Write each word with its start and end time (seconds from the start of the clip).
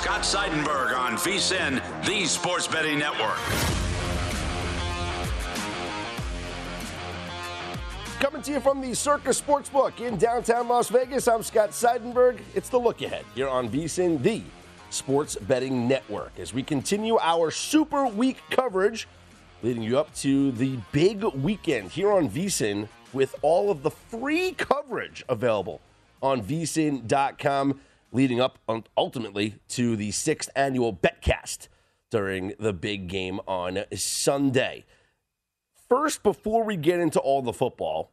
Scott 0.00 0.20
Seidenberg 0.20 0.96
on 0.96 1.16
VSIN, 1.16 1.82
the 2.06 2.24
Sports 2.24 2.68
Betting 2.68 3.00
Network. 3.00 3.36
Coming 8.20 8.40
to 8.42 8.52
you 8.52 8.60
from 8.60 8.80
the 8.80 8.94
Circus 8.94 9.40
Sportsbook 9.40 9.98
in 9.98 10.16
downtown 10.16 10.68
Las 10.68 10.88
Vegas, 10.88 11.26
I'm 11.26 11.42
Scott 11.42 11.70
Seidenberg. 11.70 12.38
It's 12.54 12.68
the 12.68 12.78
look 12.78 13.02
ahead 13.02 13.24
here 13.34 13.48
on 13.48 13.68
VSIN, 13.68 14.22
the 14.22 14.44
Sports 14.90 15.34
Betting 15.34 15.88
Network, 15.88 16.30
as 16.38 16.54
we 16.54 16.62
continue 16.62 17.18
our 17.20 17.50
Super 17.50 18.06
Week 18.06 18.38
coverage, 18.50 19.08
leading 19.64 19.82
you 19.82 19.98
up 19.98 20.14
to 20.18 20.52
the 20.52 20.78
big 20.92 21.24
weekend 21.24 21.90
here 21.90 22.12
on 22.12 22.30
VSIN 22.30 22.86
with 23.12 23.34
all 23.42 23.68
of 23.68 23.82
the 23.82 23.90
free 23.90 24.52
coverage 24.52 25.24
available 25.28 25.80
on 26.22 26.40
VSIN.com, 26.40 27.80
leading 28.12 28.40
up 28.40 28.58
ultimately 28.96 29.56
to 29.68 29.96
the 29.96 30.10
sixth 30.10 30.50
annual 30.56 30.92
BetCast 30.92 31.68
during 32.10 32.54
the 32.58 32.72
big 32.72 33.08
game 33.08 33.40
on 33.46 33.84
Sunday 33.94 34.84
first, 35.88 36.22
before 36.22 36.64
we 36.64 36.76
get 36.76 37.00
into 37.00 37.18
all 37.20 37.42
the 37.42 37.52
football, 37.52 38.12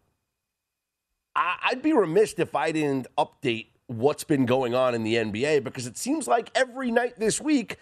I- 1.35 1.71
would 1.71 1.81
be 1.81 1.93
remiss 1.93 2.33
if 2.37 2.55
I 2.55 2.71
didn't 2.71 3.07
update 3.17 3.67
what's 3.87 4.23
been 4.23 4.45
going 4.45 4.73
on 4.73 4.95
in 4.95 5.03
the 5.03 5.15
NBA 5.15 5.63
because 5.63 5.85
it 5.85 5.97
seems 5.97 6.27
like 6.27 6.49
every 6.55 6.91
night 6.91 7.17
this 7.17 7.41
week, 7.41 7.77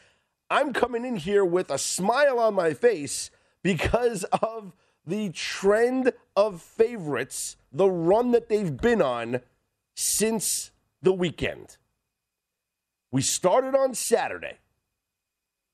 I'm 0.49 0.73
coming 0.73 1.05
in 1.05 1.15
here 1.15 1.45
with 1.45 1.69
a 1.69 1.77
smile 1.77 2.39
on 2.39 2.55
my 2.55 2.73
face 2.73 3.29
because 3.61 4.23
of 4.41 4.73
the 5.05 5.29
trend 5.29 6.13
of 6.35 6.61
favorites, 6.61 7.55
the 7.71 7.89
run 7.89 8.31
that 8.31 8.49
they've 8.49 8.75
been 8.75 9.01
on 9.01 9.41
since 9.95 10.71
the 11.01 11.13
weekend. 11.13 11.77
We 13.13 13.21
started 13.21 13.75
on 13.75 13.93
Saturday, 13.93 14.57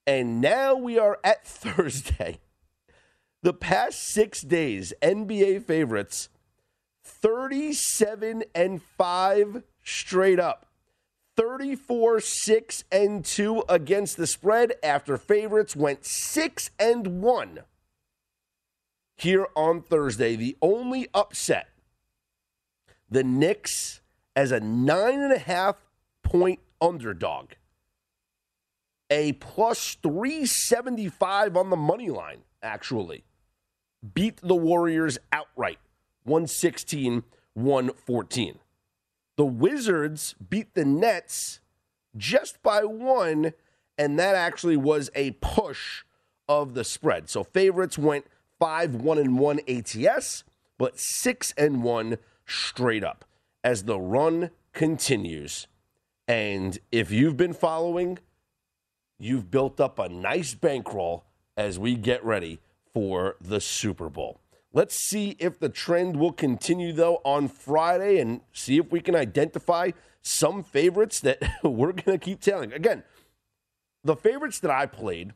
and 0.06 0.42
now 0.42 0.76
we 0.76 1.00
are 1.00 1.20
at 1.24 1.48
Thursday. 1.48 2.42
The 3.44 3.54
past 3.54 4.04
six 4.10 4.42
days, 4.42 4.92
NBA 5.02 5.64
favorites 5.64 6.28
37 7.06 8.44
and 8.54 8.82
5 8.82 9.64
straight 9.86 10.38
up. 10.38 10.66
34 11.38 12.20
6 12.20 12.84
and 12.92 13.24
2 13.24 13.64
against 13.70 14.18
the 14.18 14.28
spread 14.28 14.74
after 14.84 15.18
favorites 15.18 15.78
went 15.78 16.06
6 16.06 16.72
and 16.78 17.22
1 17.22 17.60
here 19.16 19.48
on 19.56 19.82
Thursday. 19.82 20.36
The 20.36 20.58
only 20.62 21.08
upset 21.14 21.70
the 23.10 23.24
Knicks 23.24 24.02
as 24.36 24.52
a 24.52 24.60
nine 24.60 25.22
and 25.22 25.32
a 25.32 25.40
half 25.40 25.78
point 26.22 26.60
underdog, 26.82 27.52
a 29.10 29.34
plus 29.34 29.98
375 30.02 31.58
on 31.58 31.70
the 31.70 31.76
money 31.76 32.10
line, 32.10 32.44
actually 32.62 33.24
beat 34.14 34.38
the 34.42 34.56
Warriors 34.56 35.18
outright 35.32 35.80
116 36.24 37.24
114. 37.54 38.60
The 39.38 39.46
Wizards 39.46 40.36
beat 40.50 40.74
the 40.74 40.86
Nets 40.86 41.60
just 42.18 42.62
by 42.62 42.84
one, 42.84 43.54
and 43.98 44.20
that 44.20 44.36
actually 44.36 44.78
was 44.78 45.10
a 45.16 45.32
push 45.32 46.04
of 46.48 46.74
the 46.74 46.84
spread. 46.84 47.30
So 47.30 47.44
favorites 47.44 47.98
went 47.98 48.26
5 48.60 48.96
1 48.96 49.18
and 49.18 49.40
1 49.40 49.60
ATS, 49.68 50.44
but 50.78 51.00
6 51.00 51.54
and 51.58 51.84
1 51.84 52.18
straight 52.46 53.04
up 53.04 53.26
as 53.64 53.84
the 53.84 54.00
run 54.00 54.52
continues. 54.74 55.68
And 56.30 56.78
if 56.92 57.10
you've 57.10 57.38
been 57.38 57.54
following, 57.54 58.20
you've 59.18 59.50
built 59.50 59.82
up 59.82 59.98
a 59.98 60.08
nice 60.08 60.54
bankroll 60.54 61.26
as 61.58 61.80
we 61.80 61.96
get 61.96 62.24
ready 62.24 62.60
for 62.94 63.36
the 63.42 63.60
Super 63.60 64.10
Bowl. 64.10 64.40
Let's 64.72 64.96
see 64.96 65.36
if 65.40 65.58
the 65.58 65.70
trend 65.70 66.18
will 66.18 66.32
continue, 66.32 66.94
though, 66.94 67.20
on 67.26 67.48
Friday 67.48 68.20
and 68.20 68.42
see 68.54 68.78
if 68.78 68.92
we 68.92 69.02
can 69.02 69.16
identify 69.16 69.90
some 70.22 70.62
favorites 70.62 71.20
that 71.22 71.42
we're 71.64 71.94
going 71.94 72.20
to 72.20 72.24
keep 72.24 72.42
telling. 72.42 72.74
Again, 72.74 73.02
the 74.04 74.16
favorites 74.16 74.60
that 74.60 74.70
I 74.70 74.86
played, 74.86 75.34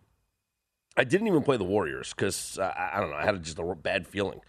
I 0.95 1.05
didn't 1.05 1.25
even 1.25 1.41
play 1.41 1.57
the 1.57 1.63
Warriors 1.63 2.13
because 2.13 2.59
uh, 2.59 2.71
I 2.77 2.99
don't 2.99 3.09
know, 3.09 3.15
I 3.15 3.25
had 3.25 3.41
just 3.41 3.57
a 3.57 3.63
bad 3.73 4.05
feeling. 4.05 4.41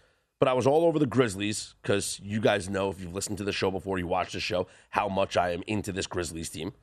But 0.45 0.51
I 0.51 0.55
was 0.55 0.67
all 0.67 0.85
over 0.85 0.99
the 0.99 1.07
Grizzlies 1.07 1.75
because 1.81 2.21
you 2.23 2.39
guys 2.39 2.69
know 2.69 2.91
if 2.91 3.01
you've 3.01 3.15
listened 3.15 3.39
to 3.39 3.45
the 3.45 3.51
show 3.51 3.71
before, 3.71 3.99
you 3.99 4.07
watch 4.07 4.35
the 4.35 4.41
show, 4.41 4.67
how 4.91 5.09
much 5.09 5.39
I 5.39 5.53
am 5.53 5.63
into 5.67 5.91
this 5.91 6.07
Grizzlies 6.07 6.51
team. 6.51 6.75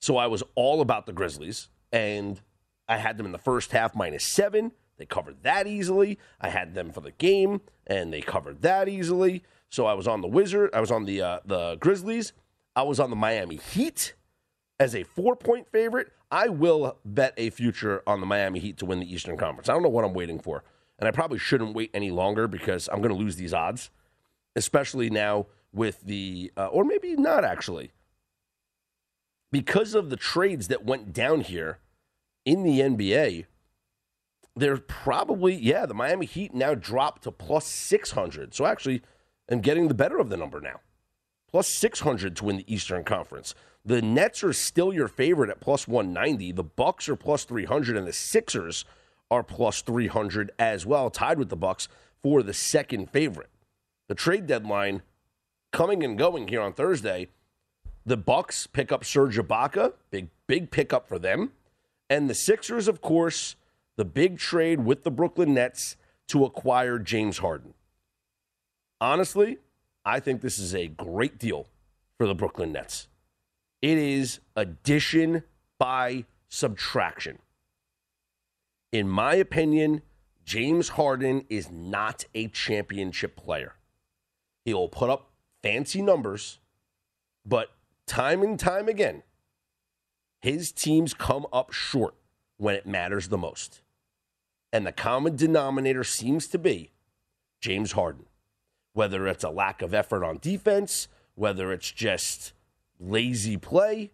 So 0.00 0.16
I 0.16 0.26
was 0.26 0.42
all 0.56 0.80
about 0.80 1.06
the 1.06 1.12
Grizzlies, 1.12 1.68
and 1.92 2.40
I 2.88 2.96
had 2.96 3.16
them 3.16 3.26
in 3.26 3.30
the 3.30 3.38
first 3.38 3.70
half 3.70 3.94
minus 3.94 4.24
seven. 4.24 4.72
They 4.96 5.06
covered 5.06 5.44
that 5.44 5.68
easily. 5.68 6.18
I 6.40 6.48
had 6.48 6.74
them 6.74 6.90
for 6.90 7.02
the 7.02 7.12
game, 7.12 7.60
and 7.86 8.12
they 8.12 8.20
covered 8.20 8.62
that 8.62 8.88
easily. 8.88 9.44
So 9.70 9.86
I 9.86 9.94
was 9.94 10.08
on 10.08 10.20
the 10.20 10.26
Wizard. 10.26 10.70
I 10.74 10.80
was 10.80 10.90
on 10.90 11.04
the 11.04 11.22
uh, 11.22 11.38
the 11.44 11.76
Grizzlies. 11.76 12.32
I 12.74 12.82
was 12.82 12.98
on 12.98 13.10
the 13.10 13.16
Miami 13.16 13.60
Heat 13.74 14.14
as 14.80 14.92
a 14.92 15.04
four 15.04 15.36
point 15.36 15.68
favorite. 15.70 16.08
I 16.32 16.48
will 16.48 16.98
bet 17.04 17.34
a 17.36 17.50
future 17.50 18.02
on 18.08 18.18
the 18.18 18.26
Miami 18.26 18.58
Heat 18.58 18.78
to 18.78 18.86
win 18.86 18.98
the 18.98 19.14
Eastern 19.14 19.36
Conference. 19.36 19.68
I 19.68 19.72
don't 19.72 19.84
know 19.84 19.88
what 19.88 20.04
I'm 20.04 20.14
waiting 20.14 20.40
for, 20.40 20.64
and 21.04 21.08
I 21.08 21.10
probably 21.10 21.38
shouldn't 21.38 21.74
wait 21.74 21.90
any 21.92 22.10
longer 22.10 22.48
because 22.48 22.88
I'm 22.90 23.02
going 23.02 23.12
to 23.12 23.18
lose 23.18 23.36
these 23.36 23.52
odds, 23.52 23.90
especially 24.56 25.10
now 25.10 25.46
with 25.72 26.00
the 26.00 26.50
uh, 26.56 26.68
or 26.68 26.84
maybe 26.84 27.14
not 27.14 27.44
actually 27.44 27.92
because 29.52 29.94
of 29.94 30.08
the 30.08 30.16
trades 30.16 30.68
that 30.68 30.84
went 30.84 31.12
down 31.12 31.42
here 31.42 31.78
in 32.46 32.62
the 32.62 32.80
NBA 32.80 33.46
they're 34.56 34.76
probably, 34.76 35.54
yeah, 35.54 35.86
the 35.86 35.94
Miami 35.94 36.26
Heat 36.26 36.54
now 36.54 36.74
dropped 36.74 37.22
to 37.22 37.32
plus 37.32 37.66
600. 37.66 38.54
So 38.54 38.66
actually, 38.66 39.02
I'm 39.50 39.60
getting 39.60 39.88
the 39.88 39.94
better 39.94 40.18
of 40.18 40.30
the 40.30 40.36
number 40.36 40.60
now. 40.60 40.80
Plus 41.50 41.68
600 41.68 42.36
to 42.36 42.44
win 42.44 42.58
the 42.58 42.72
Eastern 42.72 43.04
Conference. 43.04 43.54
The 43.84 44.00
Nets 44.00 44.42
are 44.42 44.52
still 44.52 44.92
your 44.92 45.08
favorite 45.08 45.50
at 45.50 45.60
plus 45.60 45.86
190. 45.86 46.52
The 46.52 46.64
Bucks 46.64 47.08
are 47.08 47.16
plus 47.16 47.44
300 47.44 47.96
and 47.96 48.06
the 48.06 48.12
Sixers 48.12 48.84
are 49.30 49.42
plus 49.42 49.82
300 49.82 50.52
as 50.58 50.86
well, 50.86 51.10
tied 51.10 51.38
with 51.38 51.48
the 51.48 51.56
Bucks 51.56 51.88
for 52.22 52.42
the 52.42 52.54
second 52.54 53.10
favorite. 53.10 53.50
The 54.08 54.14
trade 54.14 54.46
deadline 54.46 55.02
coming 55.72 56.02
and 56.04 56.16
going 56.16 56.48
here 56.48 56.60
on 56.60 56.72
Thursday. 56.72 57.28
The 58.06 58.16
Bucks 58.16 58.66
pick 58.66 58.92
up 58.92 59.04
Serge 59.04 59.38
Ibaka, 59.38 59.94
big 60.10 60.28
big 60.46 60.70
pickup 60.70 61.08
for 61.08 61.18
them. 61.18 61.52
And 62.08 62.28
the 62.28 62.34
Sixers 62.34 62.86
of 62.86 63.00
course 63.00 63.56
the 63.96 64.04
big 64.04 64.38
trade 64.38 64.80
with 64.80 65.04
the 65.04 65.10
Brooklyn 65.10 65.54
Nets 65.54 65.96
to 66.28 66.44
acquire 66.44 66.98
James 66.98 67.38
Harden. 67.38 67.74
Honestly, 69.00 69.58
I 70.04 70.20
think 70.20 70.40
this 70.40 70.58
is 70.58 70.74
a 70.74 70.88
great 70.88 71.38
deal 71.38 71.66
for 72.18 72.26
the 72.26 72.34
Brooklyn 72.34 72.72
Nets. 72.72 73.08
It 73.82 73.98
is 73.98 74.40
addition 74.56 75.44
by 75.78 76.24
subtraction. 76.48 77.38
In 78.94 79.08
my 79.08 79.34
opinion, 79.34 80.02
James 80.44 80.90
Harden 80.90 81.46
is 81.50 81.68
not 81.68 82.26
a 82.32 82.46
championship 82.46 83.34
player. 83.34 83.74
He 84.64 84.72
will 84.72 84.88
put 84.88 85.10
up 85.10 85.32
fancy 85.64 86.00
numbers, 86.00 86.60
but 87.44 87.70
time 88.06 88.40
and 88.44 88.56
time 88.56 88.86
again, 88.86 89.24
his 90.40 90.70
teams 90.70 91.12
come 91.12 91.44
up 91.52 91.72
short 91.72 92.14
when 92.56 92.76
it 92.76 92.86
matters 92.86 93.30
the 93.30 93.36
most. 93.36 93.80
And 94.72 94.86
the 94.86 94.92
common 94.92 95.34
denominator 95.34 96.04
seems 96.04 96.46
to 96.46 96.58
be 96.58 96.92
James 97.60 97.92
Harden. 97.92 98.26
Whether 98.92 99.26
it's 99.26 99.42
a 99.42 99.50
lack 99.50 99.82
of 99.82 99.92
effort 99.92 100.22
on 100.22 100.38
defense, 100.38 101.08
whether 101.34 101.72
it's 101.72 101.90
just 101.90 102.52
lazy 103.00 103.56
play, 103.56 104.12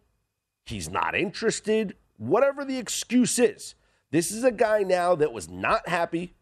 he's 0.65 0.89
not 0.89 1.15
interested, 1.15 1.97
whatever 2.17 2.65
the 2.65 2.79
excuse 2.79 3.39
is. 3.39 3.75
This 4.11 4.33
is 4.33 4.45
a 4.45 4.51
guy 4.51 4.83
now 4.83 5.15
that 5.15 5.33
was 5.33 5.49
not 5.49 5.89
happy 5.89 6.35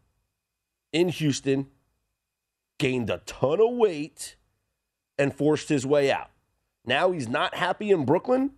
in 0.91 1.09
Houston, 1.09 1.67
gained 2.79 3.09
a 3.09 3.19
ton 3.19 3.61
of 3.61 3.75
weight, 3.75 4.35
and 5.17 5.33
forced 5.33 5.69
his 5.69 5.85
way 5.85 6.11
out. 6.11 6.31
Now 6.85 7.11
he's 7.11 7.27
not 7.27 7.55
happy 7.55 7.91
in 7.91 8.05
Brooklyn, 8.05 8.51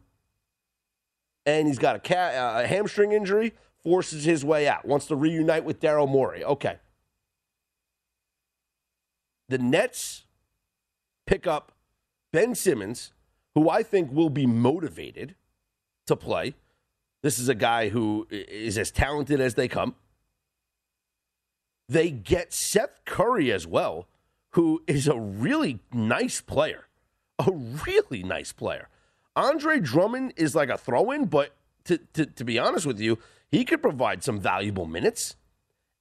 and 1.46 1.68
he's 1.68 1.80
got 1.80 1.96
a, 1.96 2.00
ca- 2.00 2.16
uh, 2.16 2.62
a 2.64 2.68
hamstring 2.68 3.12
injury, 3.12 3.54
forces 3.84 4.24
his 4.24 4.46
way 4.46 4.68
out, 4.68 4.86
wants 4.86 5.08
to 5.08 5.16
reunite 5.16 5.66
with 5.66 5.80
Daryl 5.80 6.08
Morey. 6.08 6.44
Okay. 6.44 6.78
The 9.50 9.58
Nets 9.58 10.26
pick 11.26 11.46
up 11.46 11.74
Ben 12.32 12.56
Simmons, 12.56 13.12
who 13.56 13.70
I 13.70 13.84
think 13.84 14.12
will 14.14 14.30
be 14.30 14.46
motivated 14.46 15.36
to 16.08 16.16
play. 16.16 16.54
This 17.22 17.38
is 17.38 17.50
a 17.50 17.56
guy 17.56 17.90
who 17.90 18.28
is 18.30 18.78
as 18.78 18.92
talented 18.92 19.40
as 19.40 19.56
they 19.56 19.68
come. 19.68 19.96
They 21.88 22.10
get 22.10 22.54
Seth 22.54 23.02
Curry 23.06 23.52
as 23.52 23.68
well, 23.68 24.08
who 24.52 24.82
is 24.88 25.08
a 25.08 25.20
really 25.20 25.80
nice 25.94 26.42
player. 26.42 26.88
A 27.40 27.52
really 27.52 28.24
nice 28.24 28.54
player. 28.54 28.88
Andre 29.36 29.80
Drummond 29.80 30.34
is 30.36 30.56
like 30.56 30.70
a 30.70 30.78
throw 30.78 31.12
in, 31.12 31.26
but 31.26 31.56
to, 31.86 31.98
to, 32.14 32.26
to 32.26 32.44
be 32.44 32.60
honest 32.60 32.86
with 32.86 33.00
you, 33.00 33.18
he 33.50 33.66
could 33.66 33.82
provide 33.82 34.24
some 34.24 34.40
valuable 34.40 34.86
minutes 34.86 35.36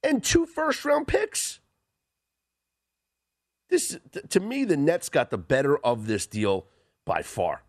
and 0.03 0.23
two 0.23 0.47
first 0.47 0.85
round 0.85 1.09
picks. 1.09 1.61
This 3.69 3.99
to 4.29 4.41
me, 4.41 4.65
the 4.65 4.77
Nets 4.77 5.09
got 5.09 5.31
the 5.31 5.39
better 5.39 5.79
of 5.79 6.07
this 6.07 6.27
deal 6.27 6.67
by 7.05 7.23
far. 7.23 7.63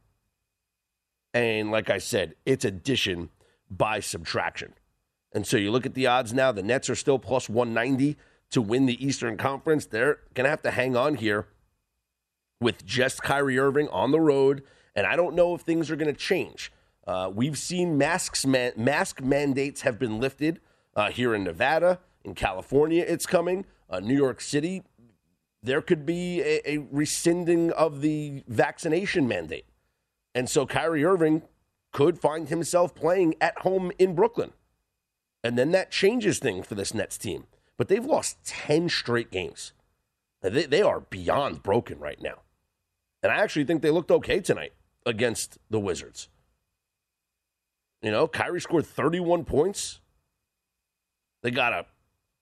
And 1.33 1.71
like 1.71 1.89
I 1.89 1.99
said, 1.99 2.35
it's 2.45 2.65
addition 2.65 3.29
by 3.71 3.99
subtraction. 3.99 4.73
And 5.33 5.47
so 5.47 5.57
you 5.57 5.71
look 5.71 5.85
at 5.85 5.93
the 5.93 6.07
odds 6.07 6.33
now, 6.33 6.51
the 6.51 6.61
Nets 6.61 6.89
are 6.89 6.95
still 6.95 7.17
plus 7.17 7.47
190 7.47 8.17
to 8.51 8.61
win 8.61 8.85
the 8.85 9.03
Eastern 9.03 9.37
Conference. 9.37 9.85
They're 9.85 10.19
going 10.33 10.43
to 10.43 10.49
have 10.49 10.61
to 10.63 10.71
hang 10.71 10.95
on 10.95 11.15
here 11.15 11.47
with 12.59 12.85
just 12.85 13.23
Kyrie 13.23 13.57
Irving 13.57 13.87
on 13.89 14.11
the 14.11 14.19
road. 14.19 14.63
And 14.93 15.07
I 15.07 15.15
don't 15.15 15.35
know 15.35 15.55
if 15.55 15.61
things 15.61 15.89
are 15.89 15.95
going 15.95 16.13
to 16.13 16.19
change. 16.19 16.71
Uh, 17.07 17.31
we've 17.33 17.57
seen 17.57 17.97
masks 17.97 18.45
man- 18.45 18.73
mask 18.75 19.21
mandates 19.21 19.81
have 19.81 19.97
been 19.97 20.19
lifted 20.19 20.59
uh, 20.95 21.09
here 21.09 21.33
in 21.33 21.43
Nevada, 21.43 21.99
in 22.23 22.35
California, 22.35 23.03
it's 23.07 23.25
coming. 23.25 23.65
Uh, 23.89 23.99
New 23.99 24.15
York 24.15 24.41
City, 24.41 24.83
there 25.63 25.81
could 25.81 26.05
be 26.05 26.41
a, 26.41 26.61
a 26.65 26.77
rescinding 26.91 27.71
of 27.71 28.01
the 28.01 28.43
vaccination 28.47 29.27
mandate. 29.27 29.65
And 30.35 30.49
so 30.49 30.65
Kyrie 30.65 31.03
Irving 31.03 31.43
could 31.91 32.19
find 32.19 32.49
himself 32.49 32.95
playing 32.95 33.35
at 33.41 33.59
home 33.59 33.91
in 33.99 34.15
Brooklyn. 34.15 34.53
And 35.43 35.57
then 35.57 35.71
that 35.71 35.91
changes 35.91 36.39
things 36.39 36.67
for 36.67 36.75
this 36.75 36.93
Nets 36.93 37.17
team. 37.17 37.45
But 37.77 37.87
they've 37.87 38.05
lost 38.05 38.43
10 38.45 38.89
straight 38.89 39.31
games. 39.31 39.73
They, 40.41 40.65
they 40.65 40.81
are 40.81 41.01
beyond 41.01 41.63
broken 41.63 41.99
right 41.99 42.21
now. 42.21 42.41
And 43.23 43.31
I 43.31 43.37
actually 43.37 43.65
think 43.65 43.81
they 43.81 43.89
looked 43.89 44.11
okay 44.11 44.39
tonight 44.39 44.73
against 45.05 45.57
the 45.69 45.79
Wizards. 45.79 46.29
You 48.01 48.11
know, 48.11 48.27
Kyrie 48.27 48.61
scored 48.61 48.85
31 48.85 49.45
points. 49.45 49.99
They 51.43 51.51
got 51.51 51.73
a, 51.73 51.85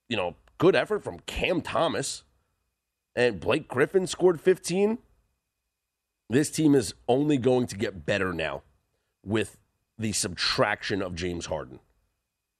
you 0.08 0.16
know, 0.16 0.36
good 0.58 0.74
effort 0.74 1.02
from 1.02 1.20
Cam 1.20 1.60
Thomas. 1.60 2.22
And 3.14 3.40
Blake 3.40 3.68
Griffin 3.68 4.06
scored 4.06 4.40
15. 4.40 4.98
This 6.28 6.50
team 6.50 6.74
is 6.74 6.94
only 7.08 7.36
going 7.38 7.66
to 7.66 7.76
get 7.76 8.06
better 8.06 8.32
now 8.32 8.62
with 9.24 9.58
the 9.98 10.12
subtraction 10.12 11.02
of 11.02 11.14
James 11.14 11.46
Harden. 11.46 11.80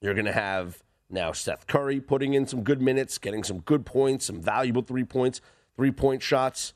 You're 0.00 0.14
going 0.14 0.26
to 0.26 0.32
have 0.32 0.82
now 1.08 1.32
Seth 1.32 1.66
Curry 1.66 2.00
putting 2.00 2.34
in 2.34 2.46
some 2.46 2.62
good 2.62 2.80
minutes, 2.80 3.18
getting 3.18 3.42
some 3.42 3.60
good 3.60 3.84
points, 3.84 4.26
some 4.26 4.40
valuable 4.40 4.82
three 4.82 5.04
points, 5.04 5.40
three 5.76 5.90
point 5.90 6.22
shots. 6.22 6.74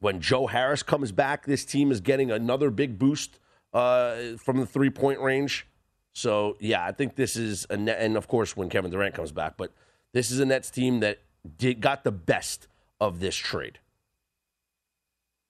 When 0.00 0.20
Joe 0.20 0.46
Harris 0.46 0.82
comes 0.82 1.12
back, 1.12 1.44
this 1.44 1.64
team 1.64 1.90
is 1.90 2.00
getting 2.00 2.30
another 2.30 2.70
big 2.70 2.98
boost 2.98 3.38
uh, 3.72 4.36
from 4.38 4.58
the 4.60 4.66
three 4.66 4.90
point 4.90 5.20
range. 5.20 5.66
So, 6.12 6.56
yeah, 6.58 6.84
I 6.84 6.92
think 6.92 7.14
this 7.14 7.36
is 7.36 7.66
a 7.70 7.76
net, 7.76 7.98
and 8.00 8.16
of 8.16 8.26
course, 8.26 8.56
when 8.56 8.68
Kevin 8.68 8.90
Durant 8.90 9.14
comes 9.14 9.30
back, 9.30 9.56
but 9.56 9.72
this 10.12 10.30
is 10.30 10.40
a 10.40 10.46
Nets 10.46 10.70
team 10.70 11.00
that 11.00 11.20
did, 11.58 11.80
got 11.80 12.02
the 12.02 12.12
best 12.12 12.66
of 13.00 13.20
this 13.20 13.36
trade. 13.36 13.78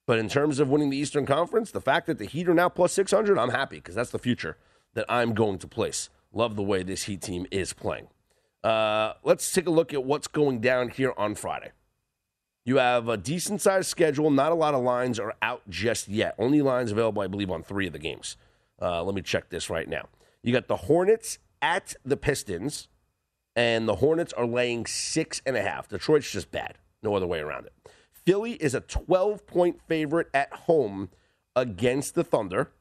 But 0.08 0.18
in 0.18 0.30
terms 0.30 0.58
of 0.58 0.70
winning 0.70 0.88
the 0.88 0.96
Eastern 0.96 1.26
Conference, 1.26 1.70
the 1.70 1.82
fact 1.82 2.06
that 2.06 2.16
the 2.16 2.24
Heat 2.24 2.48
are 2.48 2.54
now 2.54 2.70
plus 2.70 2.94
600, 2.94 3.38
I'm 3.38 3.50
happy 3.50 3.76
because 3.76 3.94
that's 3.94 4.10
the 4.10 4.18
future 4.18 4.56
that 4.94 5.04
I'm 5.06 5.34
going 5.34 5.58
to 5.58 5.68
place. 5.68 6.08
Love 6.32 6.56
the 6.56 6.62
way 6.62 6.82
this 6.82 7.02
Heat 7.02 7.20
team 7.20 7.46
is 7.50 7.74
playing. 7.74 8.08
Uh, 8.64 9.12
let's 9.22 9.52
take 9.52 9.66
a 9.66 9.70
look 9.70 9.92
at 9.92 10.04
what's 10.04 10.26
going 10.26 10.60
down 10.60 10.88
here 10.88 11.12
on 11.18 11.34
Friday. 11.34 11.72
You 12.64 12.78
have 12.78 13.06
a 13.10 13.18
decent 13.18 13.60
sized 13.60 13.88
schedule. 13.88 14.30
Not 14.30 14.50
a 14.50 14.54
lot 14.54 14.72
of 14.72 14.82
lines 14.82 15.20
are 15.20 15.34
out 15.42 15.60
just 15.68 16.08
yet. 16.08 16.34
Only 16.38 16.62
lines 16.62 16.90
available, 16.90 17.20
I 17.20 17.26
believe, 17.26 17.50
on 17.50 17.62
three 17.62 17.86
of 17.86 17.92
the 17.92 17.98
games. 17.98 18.38
Uh, 18.80 19.02
let 19.02 19.14
me 19.14 19.20
check 19.20 19.50
this 19.50 19.68
right 19.68 19.90
now. 19.90 20.08
You 20.42 20.54
got 20.54 20.68
the 20.68 20.76
Hornets 20.76 21.38
at 21.60 21.94
the 22.02 22.16
Pistons, 22.16 22.88
and 23.54 23.86
the 23.86 23.96
Hornets 23.96 24.32
are 24.32 24.46
laying 24.46 24.86
six 24.86 25.42
and 25.44 25.54
a 25.54 25.60
half. 25.60 25.86
Detroit's 25.86 26.30
just 26.30 26.50
bad. 26.50 26.78
No 27.02 27.14
other 27.14 27.26
way 27.26 27.40
around 27.40 27.66
it. 27.66 27.74
Philly 28.28 28.52
is 28.56 28.74
a 28.74 28.82
12 28.82 29.46
point 29.46 29.80
favorite 29.88 30.28
at 30.34 30.52
home 30.52 31.08
against 31.56 32.14
the 32.14 32.22
Thunder. 32.22 32.72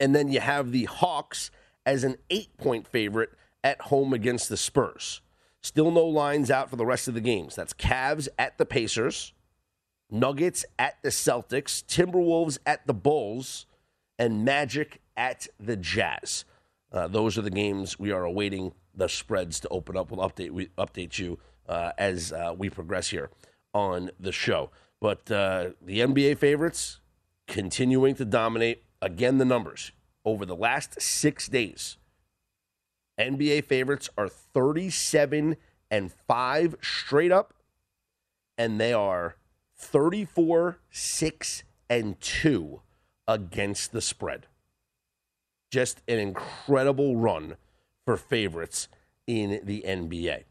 And 0.00 0.14
then 0.14 0.32
you 0.32 0.40
have 0.40 0.72
the 0.72 0.84
Hawks 0.84 1.50
as 1.84 2.04
an 2.04 2.16
eight 2.30 2.56
point 2.56 2.88
favorite 2.88 3.32
at 3.62 3.82
home 3.82 4.14
against 4.14 4.48
the 4.48 4.56
Spurs. 4.56 5.20
Still 5.60 5.90
no 5.90 6.06
lines 6.06 6.50
out 6.50 6.70
for 6.70 6.76
the 6.76 6.86
rest 6.86 7.06
of 7.06 7.12
the 7.12 7.20
games. 7.20 7.54
That's 7.54 7.74
Cavs 7.74 8.28
at 8.38 8.56
the 8.56 8.64
Pacers, 8.64 9.34
Nuggets 10.10 10.64
at 10.78 11.02
the 11.02 11.10
Celtics, 11.10 11.84
Timberwolves 11.84 12.56
at 12.64 12.86
the 12.86 12.94
Bulls, 12.94 13.66
and 14.18 14.42
Magic 14.42 15.02
at 15.18 15.48
the 15.60 15.76
Jazz. 15.76 16.46
Uh, 16.90 17.08
those 17.08 17.36
are 17.36 17.42
the 17.42 17.50
games 17.50 17.98
we 17.98 18.10
are 18.10 18.24
awaiting 18.24 18.72
the 18.94 19.10
spreads 19.10 19.60
to 19.60 19.68
open 19.68 19.98
up. 19.98 20.10
We'll 20.10 20.26
update 20.26 20.50
we 20.50 20.68
update 20.78 21.18
you 21.18 21.38
uh, 21.68 21.92
as 21.98 22.32
uh, 22.32 22.54
we 22.56 22.70
progress 22.70 23.08
here 23.08 23.28
on 23.74 24.10
the 24.18 24.32
show. 24.32 24.70
But 25.00 25.30
uh, 25.30 25.70
the 25.82 26.00
NBA 26.00 26.38
favorites 26.38 27.00
continuing 27.46 28.14
to 28.14 28.24
dominate. 28.24 28.84
Again, 29.02 29.36
the 29.38 29.44
numbers 29.44 29.92
over 30.24 30.46
the 30.46 30.56
last 30.56 31.00
six 31.02 31.48
days. 31.48 31.98
NBA 33.20 33.64
favorites 33.64 34.08
are 34.16 34.28
37 34.28 35.56
and 35.90 36.12
5 36.26 36.76
straight 36.80 37.30
up, 37.30 37.54
and 38.56 38.80
they 38.80 38.92
are 38.92 39.36
34, 39.76 40.78
6, 40.90 41.62
and 41.90 42.20
2 42.20 42.80
against 43.28 43.92
the 43.92 44.00
spread. 44.00 44.46
Just 45.70 46.02
an 46.08 46.18
incredible 46.18 47.16
run 47.16 47.56
for 48.04 48.16
favorites 48.16 48.88
in 49.26 49.60
the 49.64 49.84
NBA. 49.86 50.44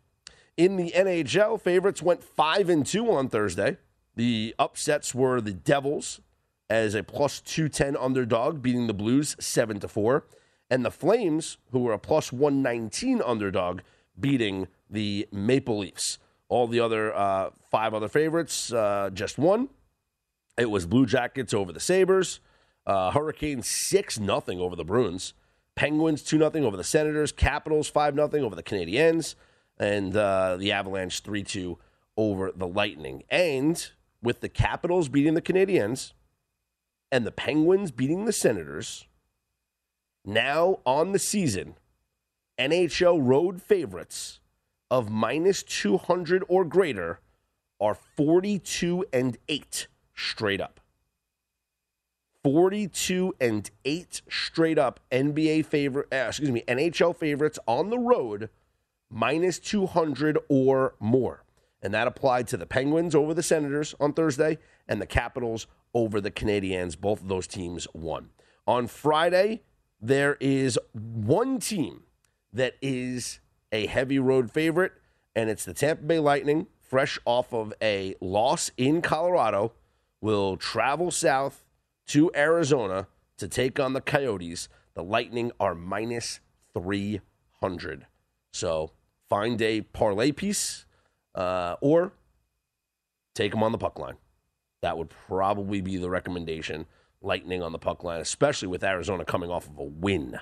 In 0.56 0.78
the 0.78 0.92
NHL, 0.92 1.60
favorites 1.60 2.04
went 2.04 2.24
5 2.24 2.70
and 2.70 2.86
2 2.86 3.12
on 3.12 3.28
Thursday. 3.28 3.78
The 4.16 4.54
upsets 4.60 5.16
were 5.16 5.42
the 5.42 5.54
Devils 5.54 6.22
as 6.70 6.94
a 6.94 7.04
plus 7.04 7.42
210 7.42 7.98
underdog 7.98 8.62
beating 8.62 8.86
the 8.86 8.94
Blues 8.94 9.36
7 9.40 9.80
to 9.80 9.88
4 9.88 10.26
and 10.70 10.86
the 10.86 10.92
Flames 10.92 11.58
who 11.72 11.80
were 11.80 11.94
a 11.94 12.00
plus 12.00 12.32
119 12.32 13.22
underdog 13.26 13.82
beating 14.20 14.68
the 14.90 15.28
Maple 15.32 15.80
Leafs. 15.80 16.20
All 16.50 16.68
the 16.68 16.80
other 16.80 17.16
uh, 17.16 17.50
five 17.72 17.96
other 17.96 18.08
favorites 18.08 18.72
uh, 18.72 19.10
just 19.12 19.40
one. 19.40 19.70
It 20.56 20.70
was 20.70 20.86
Blue 20.86 21.08
Jackets 21.08 21.52
over 21.52 21.74
the 21.74 21.80
Sabres, 21.80 22.40
uh, 22.86 23.10
Hurricanes 23.10 23.68
6 23.88 24.20
nothing 24.20 24.60
over 24.60 24.76
the 24.76 24.86
Bruins, 24.86 25.34
Penguins 25.76 26.22
2 26.22 26.38
nothing 26.38 26.64
over 26.64 26.78
the 26.78 26.84
Senators, 26.84 27.32
Capitals 27.32 27.90
5 27.90 28.14
nothing 28.14 28.44
over 28.44 28.56
the 28.56 28.62
Canadiens 28.62 29.34
and 29.78 30.16
uh, 30.16 30.58
the 30.58 30.72
Avalanche 30.72 31.22
3 31.22 31.44
2 31.44 31.78
over 32.18 32.52
the 32.52 32.68
Lightning. 32.68 33.24
And 33.30 33.90
with 34.22 34.42
the 34.42 34.50
Capitals 34.50 35.10
beating 35.10 35.34
the 35.34 35.42
Canadiens 35.42 36.14
and 37.12 37.26
the 37.26 37.32
Penguins 37.32 37.92
beating 37.92 38.26
the 38.26 38.34
Senators, 38.34 39.06
now 40.26 40.80
on 40.86 41.12
the 41.12 41.20
season, 41.20 41.76
NHL 42.58 43.20
road 43.22 43.62
favorites 43.62 44.40
of 44.90 45.10
minus 45.10 45.64
200 45.64 46.44
or 46.48 46.64
greater 46.64 47.20
are 47.80 47.96
42 47.96 49.06
and 49.12 49.38
8 49.50 49.88
straight 50.16 50.62
up. 50.62 50.80
42 52.44 53.36
and 53.40 53.72
8 53.86 54.22
straight 54.30 54.78
up 54.78 55.00
NBA 55.12 55.66
favorite, 55.66 56.08
uh, 56.12 56.28
excuse 56.28 56.52
me, 56.52 56.64
NHL 56.68 57.16
favorites 57.16 57.58
on 57.66 57.90
the 57.90 57.98
road, 57.98 58.50
minus 59.14 59.60
200 59.60 60.40
or 60.50 60.96
more. 61.00 61.44
And 61.82 61.94
that 61.94 62.08
applied 62.08 62.48
to 62.48 62.58
the 62.58 62.66
Penguins 62.66 63.14
over 63.14 63.34
the 63.34 63.44
Senators 63.44 63.94
on 64.00 64.14
Thursday 64.14 64.58
and 64.88 65.02
the 65.02 65.06
Capitals 65.06 65.68
over 65.94 66.20
the 66.20 66.32
Canadiens. 66.32 67.00
Both 67.00 67.22
of 67.22 67.28
those 67.28 67.48
teams 67.48 67.88
won. 67.94 68.30
On 68.66 68.88
Friday, 68.88 69.62
there 70.02 70.38
is 70.40 70.80
one 70.94 71.60
team 71.60 72.04
that 72.52 72.76
is 72.82 73.40
a 73.72 73.86
heavy 73.86 74.20
road 74.20 74.52
favorite, 74.52 74.94
and 75.36 75.50
it's 75.50 75.66
the 75.66 75.74
Tampa 75.74 76.04
Bay 76.04 76.20
Lightning, 76.20 76.68
fresh 76.82 77.20
off 77.26 77.54
of 77.54 77.74
a 77.82 78.16
loss 78.22 78.72
in 78.78 79.02
Colorado, 79.02 79.74
will 80.22 80.56
travel 80.58 81.12
south 81.12 81.66
to 82.08 82.32
Arizona 82.36 83.08
to 83.38 83.48
take 83.48 83.80
on 83.80 83.94
the 83.94 84.02
Coyotes. 84.02 84.70
The 84.94 85.04
Lightning 85.04 85.52
are 85.60 85.76
minus 85.76 86.40
300. 86.74 88.06
So 88.52 88.92
find 89.34 89.60
a 89.64 89.82
parlay 89.82 90.32
piece 90.32 90.86
uh, 91.34 91.76
or 91.82 92.12
take 93.34 93.50
them 93.50 93.64
on 93.64 93.72
the 93.72 93.80
puck 93.80 93.98
line. 93.98 94.14
That 94.84 94.96
would 94.96 95.10
probably 95.10 95.82
be 95.82 95.98
the 95.98 96.08
recommendation. 96.08 96.86
Lightning 97.20 97.64
on 97.64 97.72
the 97.72 97.80
puck 97.80 98.04
line, 98.04 98.22
especially 98.22 98.68
with 98.68 98.84
Arizona 98.84 99.26
coming 99.26 99.50
off 99.50 99.68
of 99.68 99.80
a 99.80 99.84
win. 99.84 100.40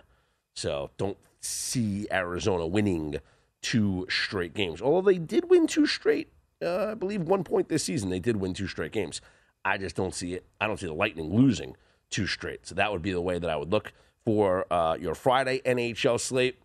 So 0.57 0.91
don't 0.97 1.17
see 1.39 2.05
Arizona 2.11 2.67
winning 2.67 3.15
two 3.61 4.07
straight 4.09 4.53
games. 4.53 4.81
Although 4.81 5.09
they 5.09 5.19
did 5.19 5.49
win 5.49 5.67
two 5.67 5.85
straight, 5.85 6.33
uh, 6.61 6.87
I 6.87 6.93
believe 6.95 7.21
one 7.21 7.45
point 7.45 7.69
this 7.69 7.85
season, 7.85 8.09
they 8.09 8.19
did 8.19 8.37
win 8.37 8.53
two 8.53 8.67
straight 8.67 8.91
games. 8.91 9.21
I 9.63 9.77
just 9.77 9.95
don't 9.95 10.13
see 10.13 10.33
it. 10.33 10.45
I 10.59 10.67
don't 10.67 10.81
see 10.81 10.87
the 10.87 10.93
Lightning 10.93 11.33
losing 11.33 11.77
two 12.09 12.27
straight. 12.27 12.67
So 12.67 12.75
that 12.75 12.91
would 12.91 13.01
be 13.01 13.13
the 13.13 13.21
way 13.21 13.39
that 13.39 13.49
I 13.49 13.55
would 13.55 13.71
look 13.71 13.93
for 14.25 14.65
uh, 14.69 14.97
your 14.99 15.15
Friday 15.15 15.61
NHL 15.65 16.19
slate. 16.19 16.59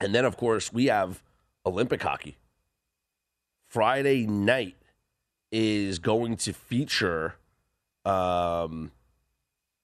And 0.00 0.14
then, 0.14 0.24
of 0.24 0.38
course, 0.38 0.72
we 0.72 0.86
have 0.86 1.22
Olympic 1.64 2.02
hockey. 2.02 2.36
Friday 3.68 4.26
night 4.26 4.76
is 5.50 5.98
going 5.98 6.36
to 6.36 6.52
feature 6.52 7.36
um, 8.04 8.90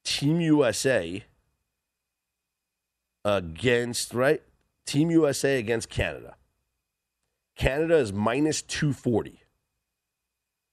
Team 0.05 0.41
USA 0.41 1.25
against, 3.25 4.15
right? 4.15 4.43
Team 4.87 5.11
USA 5.11 5.59
against 5.59 5.89
Canada. 5.89 6.37
Canada 7.57 7.97
is 7.97 8.13
minus 8.13 8.63
240. 8.63 9.41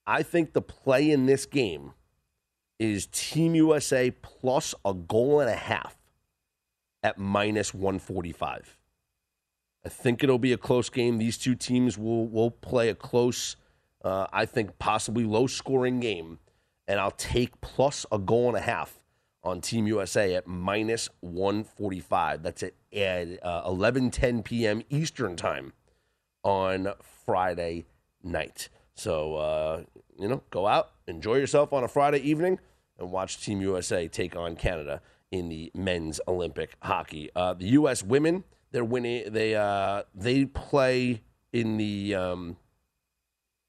I 0.08 0.24
think 0.24 0.54
the 0.54 0.62
play 0.62 1.10
in 1.10 1.26
this 1.26 1.46
game 1.46 1.94
is 2.80 3.08
Team 3.08 3.56
USA 3.56 4.12
plus 4.12 4.76
a 4.84 4.94
goal 4.94 5.40
and 5.40 5.50
a 5.50 5.56
half 5.56 5.98
at 7.02 7.18
minus 7.18 7.74
145. 7.74 8.75
I 9.86 9.90
think 9.90 10.24
it'll 10.24 10.40
be 10.40 10.52
a 10.52 10.58
close 10.58 10.90
game. 10.90 11.20
These 11.20 11.38
two 11.38 11.54
teams 11.54 11.98
will 11.98 12.28
will 12.28 12.50
play 12.50 12.90
a 12.90 12.96
close, 12.96 13.56
uh, 14.04 14.26
I 14.34 14.46
think 14.46 14.80
possibly 14.80 15.26
low 15.26 15.46
scoring 15.46 16.00
game, 16.00 16.40
and 16.88 17.00
I'll 17.00 17.12
take 17.12 17.62
plus 17.62 18.06
a 18.12 18.18
goal 18.18 18.48
and 18.48 18.58
a 18.58 18.62
half 18.62 19.00
on 19.44 19.62
Team 19.62 19.86
USA 19.86 20.34
at 20.34 20.48
minus 20.48 21.08
145. 21.20 22.42
That's 22.42 22.64
at, 22.64 22.74
uh, 22.94 23.70
11:10 23.70 24.44
p.m. 24.44 24.82
Eastern 24.90 25.36
time 25.36 25.74
on 26.44 26.94
Friday 27.26 27.86
night. 28.24 28.70
So 28.96 29.36
uh, 29.36 29.84
you 30.18 30.28
know, 30.28 30.42
go 30.50 30.66
out, 30.66 30.94
enjoy 31.08 31.36
yourself 31.36 31.74
on 31.74 31.84
a 31.84 31.88
Friday 31.88 32.20
evening, 32.20 32.60
and 32.98 33.12
watch 33.12 33.44
Team 33.44 33.62
USA 33.62 34.08
take 34.08 34.36
on 34.36 34.56
Canada 34.56 35.02
in 35.32 35.50
the 35.50 35.72
men's 35.76 36.20
Olympic 36.28 36.76
hockey. 36.82 37.30
Uh, 37.36 37.54
the 37.54 37.68
U.S. 37.68 38.02
women, 38.02 38.46
they're 38.76 38.84
winning. 38.84 39.32
They 39.32 39.56
uh, 39.56 40.04
they 40.14 40.44
play 40.44 41.22
in 41.54 41.78
the 41.78 42.14
um, 42.14 42.58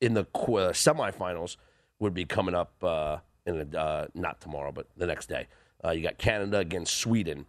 in 0.00 0.14
the 0.14 0.25
qu- 0.25 0.56
uh, 0.56 0.72
semifinals. 0.72 1.56
Would 2.00 2.12
be 2.12 2.25
coming 2.25 2.56
up 2.56 2.72
uh, 2.82 3.18
in 3.46 3.72
a, 3.72 3.78
uh, 3.78 4.06
not 4.14 4.40
tomorrow, 4.40 4.72
but 4.72 4.88
the 4.96 5.06
next 5.06 5.28
day. 5.28 5.46
Uh, 5.82 5.92
you 5.92 6.02
got 6.02 6.18
Canada 6.18 6.58
against 6.58 6.96
Sweden 6.96 7.46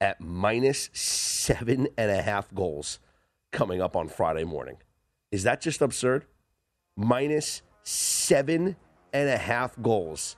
at 0.00 0.20
minus 0.20 0.88
seven 0.92 1.88
and 1.98 2.12
a 2.12 2.22
half 2.22 2.54
goals 2.54 3.00
coming 3.50 3.82
up 3.82 3.96
on 3.96 4.08
Friday 4.08 4.44
morning. 4.44 4.76
Is 5.32 5.42
that 5.42 5.60
just 5.60 5.82
absurd? 5.82 6.26
Minus 6.96 7.62
seven 7.82 8.76
and 9.12 9.28
a 9.28 9.36
half 9.36 9.74
goals 9.82 10.36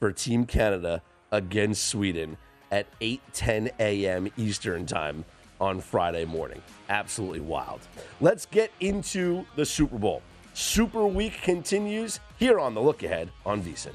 for 0.00 0.10
Team 0.10 0.46
Canada 0.46 1.02
against 1.30 1.86
Sweden 1.86 2.38
at 2.70 2.86
8:10 3.00 3.72
a.m. 3.78 4.32
Eastern 4.38 4.86
Time 4.86 5.26
on 5.60 5.80
Friday 5.80 6.24
morning. 6.24 6.62
Absolutely 6.88 7.40
wild. 7.40 7.80
Let's 8.20 8.46
get 8.46 8.70
into 8.80 9.44
the 9.56 9.64
Super 9.64 9.98
Bowl. 9.98 10.22
Super 10.54 11.06
Week 11.06 11.40
continues 11.42 12.20
here 12.38 12.58
on 12.58 12.74
the 12.74 12.80
Look 12.80 13.02
Ahead 13.02 13.30
on 13.46 13.62
VSiN. 13.62 13.94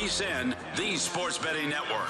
VSIN, 0.00 0.54
the 0.76 0.96
Sports 0.96 1.36
Betting 1.36 1.68
Network. 1.68 2.08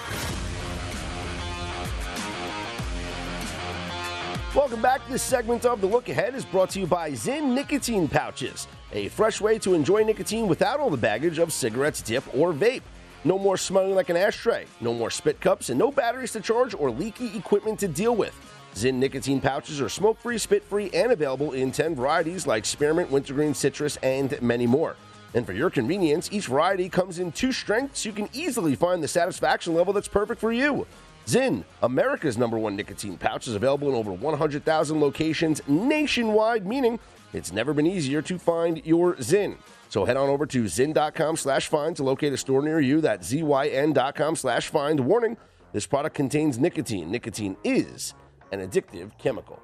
Welcome 4.54 4.80
back. 4.80 5.00
This 5.08 5.24
segment 5.24 5.66
of 5.66 5.80
The 5.80 5.88
Look 5.88 6.08
Ahead 6.08 6.36
is 6.36 6.44
brought 6.44 6.70
to 6.70 6.78
you 6.78 6.86
by 6.86 7.10
Zyn 7.10 7.52
Nicotine 7.52 8.06
Pouches, 8.06 8.68
a 8.92 9.08
fresh 9.08 9.40
way 9.40 9.58
to 9.58 9.74
enjoy 9.74 10.04
nicotine 10.04 10.46
without 10.46 10.78
all 10.78 10.88
the 10.88 10.96
baggage 10.96 11.40
of 11.40 11.52
cigarettes, 11.52 12.00
dip, 12.00 12.22
or 12.32 12.52
vape. 12.52 12.82
No 13.24 13.40
more 13.40 13.56
smelling 13.56 13.96
like 13.96 14.08
an 14.08 14.16
ashtray, 14.16 14.66
no 14.80 14.94
more 14.94 15.10
spit 15.10 15.40
cups, 15.40 15.70
and 15.70 15.76
no 15.78 15.90
batteries 15.90 16.30
to 16.34 16.40
charge 16.40 16.76
or 16.76 16.92
leaky 16.92 17.36
equipment 17.36 17.80
to 17.80 17.88
deal 17.88 18.14
with. 18.14 18.38
Zyn 18.76 18.94
nicotine 18.94 19.40
pouches 19.40 19.80
are 19.80 19.88
smoke 19.88 20.20
free, 20.20 20.38
spit 20.38 20.62
free, 20.62 20.90
and 20.94 21.10
available 21.10 21.54
in 21.54 21.72
10 21.72 21.96
varieties 21.96 22.46
like 22.46 22.64
spearmint, 22.64 23.10
wintergreen, 23.10 23.52
citrus, 23.52 23.96
and 23.96 24.40
many 24.40 24.68
more. 24.68 24.94
And 25.34 25.46
for 25.46 25.52
your 25.52 25.70
convenience, 25.70 26.28
each 26.32 26.46
variety 26.46 26.88
comes 26.88 27.18
in 27.18 27.32
two 27.32 27.52
strengths 27.52 28.00
so 28.00 28.08
you 28.08 28.14
can 28.14 28.28
easily 28.32 28.74
find 28.74 29.02
the 29.02 29.08
satisfaction 29.08 29.74
level 29.74 29.92
that's 29.92 30.08
perfect 30.08 30.40
for 30.40 30.52
you. 30.52 30.86
Zyn, 31.26 31.64
America's 31.82 32.36
number 32.36 32.58
one 32.58 32.74
nicotine 32.74 33.16
pouch, 33.16 33.46
is 33.46 33.54
available 33.54 33.88
in 33.88 33.94
over 33.94 34.12
100,000 34.12 35.00
locations 35.00 35.60
nationwide, 35.68 36.66
meaning 36.66 36.98
it's 37.32 37.52
never 37.52 37.72
been 37.72 37.86
easier 37.86 38.22
to 38.22 38.38
find 38.38 38.84
your 38.84 39.14
Zyn. 39.16 39.56
So 39.90 40.04
head 40.04 40.16
on 40.16 40.28
over 40.28 40.46
to 40.46 40.64
zyn.com 40.64 41.36
slash 41.36 41.66
find 41.66 41.96
to 41.96 42.04
locate 42.04 42.32
a 42.32 42.36
store 42.36 42.62
near 42.62 42.80
you. 42.80 43.00
That's 43.00 43.26
Z-Y-N.com 43.26 44.36
slash 44.36 44.68
find. 44.68 45.00
Warning, 45.00 45.36
this 45.72 45.86
product 45.86 46.14
contains 46.14 46.58
nicotine. 46.58 47.10
Nicotine 47.10 47.56
is 47.64 48.14
an 48.52 48.60
addictive 48.60 49.16
chemical. 49.18 49.60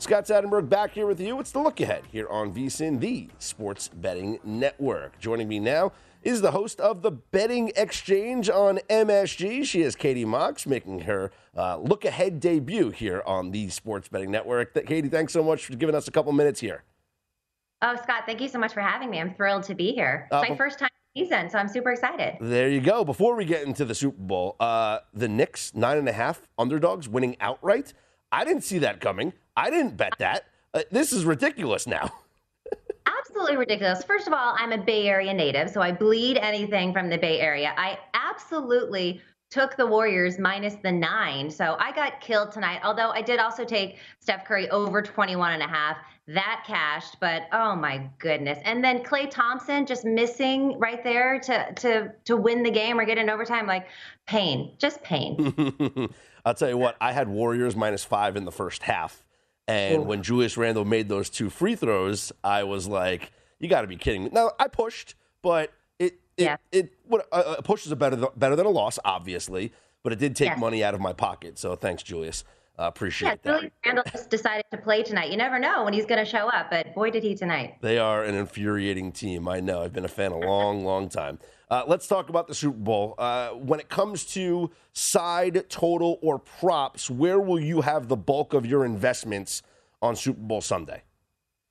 Scott 0.00 0.26
Seidenberg 0.26 0.68
back 0.68 0.92
here 0.92 1.06
with 1.06 1.20
you. 1.20 1.40
It's 1.40 1.50
the 1.50 1.58
look 1.58 1.80
ahead 1.80 2.04
here 2.12 2.28
on 2.28 2.52
VSIN, 2.52 3.00
the 3.00 3.28
sports 3.38 3.88
betting 3.88 4.38
network. 4.44 5.18
Joining 5.18 5.48
me 5.48 5.58
now 5.58 5.92
is 6.22 6.40
the 6.40 6.52
host 6.52 6.80
of 6.80 7.02
the 7.02 7.10
Betting 7.10 7.72
Exchange 7.76 8.48
on 8.48 8.78
MSG. 8.88 9.64
She 9.64 9.82
is 9.82 9.96
Katie 9.96 10.24
Mox, 10.24 10.66
making 10.66 11.00
her 11.00 11.32
uh, 11.56 11.78
look 11.78 12.04
ahead 12.04 12.38
debut 12.38 12.90
here 12.90 13.22
on 13.26 13.50
the 13.50 13.68
Sports 13.70 14.08
Betting 14.08 14.30
Network. 14.30 14.72
Katie, 14.86 15.08
thanks 15.08 15.32
so 15.32 15.42
much 15.42 15.66
for 15.66 15.74
giving 15.74 15.94
us 15.96 16.06
a 16.06 16.10
couple 16.12 16.30
minutes 16.32 16.60
here. 16.60 16.84
Oh, 17.82 17.96
Scott, 17.96 18.22
thank 18.26 18.40
you 18.40 18.48
so 18.48 18.58
much 18.58 18.72
for 18.72 18.80
having 18.80 19.10
me. 19.10 19.20
I'm 19.20 19.34
thrilled 19.34 19.64
to 19.64 19.74
be 19.74 19.92
here. 19.92 20.28
It's 20.30 20.34
Uh, 20.34 20.44
my 20.48 20.56
first 20.56 20.78
time 20.78 20.90
season, 21.16 21.50
so 21.50 21.58
I'm 21.58 21.68
super 21.68 21.90
excited. 21.90 22.36
There 22.40 22.68
you 22.68 22.80
go. 22.80 23.04
Before 23.04 23.34
we 23.34 23.44
get 23.44 23.64
into 23.66 23.84
the 23.84 23.94
Super 23.94 24.20
Bowl, 24.22 24.54
uh, 24.60 25.00
the 25.12 25.28
Knicks, 25.28 25.74
nine 25.74 25.98
and 25.98 26.08
a 26.08 26.12
half 26.12 26.46
underdogs 26.56 27.08
winning 27.08 27.36
outright. 27.40 27.94
I 28.30 28.44
didn't 28.44 28.62
see 28.62 28.78
that 28.80 29.00
coming. 29.00 29.32
I 29.58 29.70
didn't 29.70 29.96
bet 29.96 30.12
that. 30.20 30.44
Uh, 30.72 30.82
this 30.92 31.12
is 31.12 31.24
ridiculous 31.24 31.86
now. 31.88 32.12
Absolutely 33.18 33.56
ridiculous. 33.56 34.04
First 34.04 34.28
of 34.28 34.32
all, 34.32 34.54
I'm 34.56 34.70
a 34.70 34.78
Bay 34.78 35.08
Area 35.08 35.34
native, 35.34 35.68
so 35.70 35.80
I 35.80 35.90
bleed 35.90 36.36
anything 36.36 36.92
from 36.92 37.10
the 37.10 37.18
Bay 37.18 37.40
Area. 37.40 37.74
I 37.76 37.98
absolutely 38.14 39.20
took 39.50 39.76
the 39.76 39.86
Warriors 39.86 40.38
minus 40.38 40.76
the 40.76 40.92
nine. 40.92 41.50
So 41.50 41.76
I 41.80 41.90
got 41.92 42.20
killed 42.20 42.52
tonight. 42.52 42.80
Although 42.84 43.10
I 43.10 43.20
did 43.20 43.40
also 43.40 43.64
take 43.64 43.98
Steph 44.20 44.44
Curry 44.44 44.70
over 44.70 45.02
21 45.02 45.52
and 45.54 45.62
a 45.62 45.66
half. 45.66 45.96
That 46.28 46.62
cashed, 46.66 47.16
but 47.20 47.48
oh 47.52 47.74
my 47.74 48.08
goodness. 48.18 48.58
And 48.64 48.84
then 48.84 49.02
Klay 49.02 49.30
Thompson 49.30 49.86
just 49.86 50.04
missing 50.04 50.78
right 50.78 51.02
there 51.02 51.40
to 51.40 51.72
to 51.72 52.12
to 52.26 52.36
win 52.36 52.62
the 52.62 52.70
game 52.70 53.00
or 53.00 53.06
get 53.06 53.16
in 53.16 53.30
overtime. 53.30 53.66
Like 53.66 53.86
pain. 54.26 54.74
Just 54.78 55.02
pain. 55.02 56.10
I'll 56.44 56.54
tell 56.54 56.68
you 56.68 56.76
what, 56.76 56.96
I 57.00 57.12
had 57.12 57.28
Warriors 57.28 57.74
minus 57.74 58.04
five 58.04 58.36
in 58.36 58.44
the 58.44 58.52
first 58.52 58.82
half. 58.82 59.24
And 59.68 60.06
when 60.06 60.22
Julius 60.22 60.56
Randle 60.56 60.84
made 60.86 61.08
those 61.08 61.28
two 61.30 61.50
free 61.50 61.76
throws, 61.76 62.32
I 62.42 62.64
was 62.64 62.88
like, 62.88 63.30
you 63.58 63.68
got 63.68 63.82
to 63.82 63.86
be 63.86 63.96
kidding 63.96 64.24
me. 64.24 64.30
Now, 64.32 64.52
I 64.58 64.66
pushed, 64.68 65.14
but 65.42 65.72
it, 65.98 66.14
it, 66.38 66.42
Yeah. 66.44 66.56
it 66.72 66.92
what, 67.06 67.28
a, 67.32 67.62
push 67.62 67.84
is 67.84 67.92
a 67.92 67.96
better, 67.96 68.16
better 68.36 68.56
than 68.56 68.64
a 68.66 68.70
loss, 68.70 68.98
obviously, 69.04 69.72
but 70.02 70.12
it 70.12 70.18
did 70.18 70.34
take 70.34 70.48
Yes. 70.48 70.58
money 70.58 70.82
out 70.82 70.94
of 70.94 71.00
my 71.00 71.12
pocket. 71.12 71.58
So 71.58 71.76
thanks, 71.76 72.02
Julius. 72.02 72.44
Uh, 72.78 72.84
appreciate 72.84 73.28
Yeah, 73.28 73.34
that. 73.42 73.54
Julius 73.56 73.72
Randle 73.84 74.04
just 74.10 74.30
decided 74.30 74.64
to 74.70 74.78
play 74.78 75.02
tonight. 75.02 75.30
You 75.30 75.36
never 75.36 75.58
know 75.58 75.84
when 75.84 75.92
he's 75.92 76.06
going 76.06 76.24
to 76.24 76.30
show 76.30 76.48
up, 76.48 76.70
but 76.70 76.94
boy, 76.94 77.10
did 77.10 77.22
he 77.24 77.34
tonight. 77.34 77.76
They 77.82 77.98
are 77.98 78.22
an 78.24 78.36
infuriating 78.36 79.12
team. 79.12 79.48
I 79.48 79.60
know. 79.60 79.82
I've 79.82 79.92
been 79.92 80.04
a 80.04 80.08
fan 80.08 80.32
a 80.32 80.38
long, 80.38 80.84
long 80.84 81.08
time. 81.08 81.40
Uh, 81.70 81.84
let's 81.86 82.06
talk 82.06 82.30
about 82.30 82.48
the 82.48 82.54
Super 82.54 82.78
Bowl. 82.78 83.14
Uh, 83.18 83.50
when 83.50 83.78
it 83.78 83.88
comes 83.88 84.24
to 84.24 84.70
side, 84.94 85.68
total, 85.68 86.18
or 86.22 86.38
props, 86.38 87.10
where 87.10 87.38
will 87.38 87.60
you 87.60 87.82
have 87.82 88.08
the 88.08 88.16
bulk 88.16 88.54
of 88.54 88.64
your 88.64 88.84
investments 88.84 89.62
on 90.00 90.16
Super 90.16 90.40
Bowl 90.40 90.62
Sunday? 90.62 91.02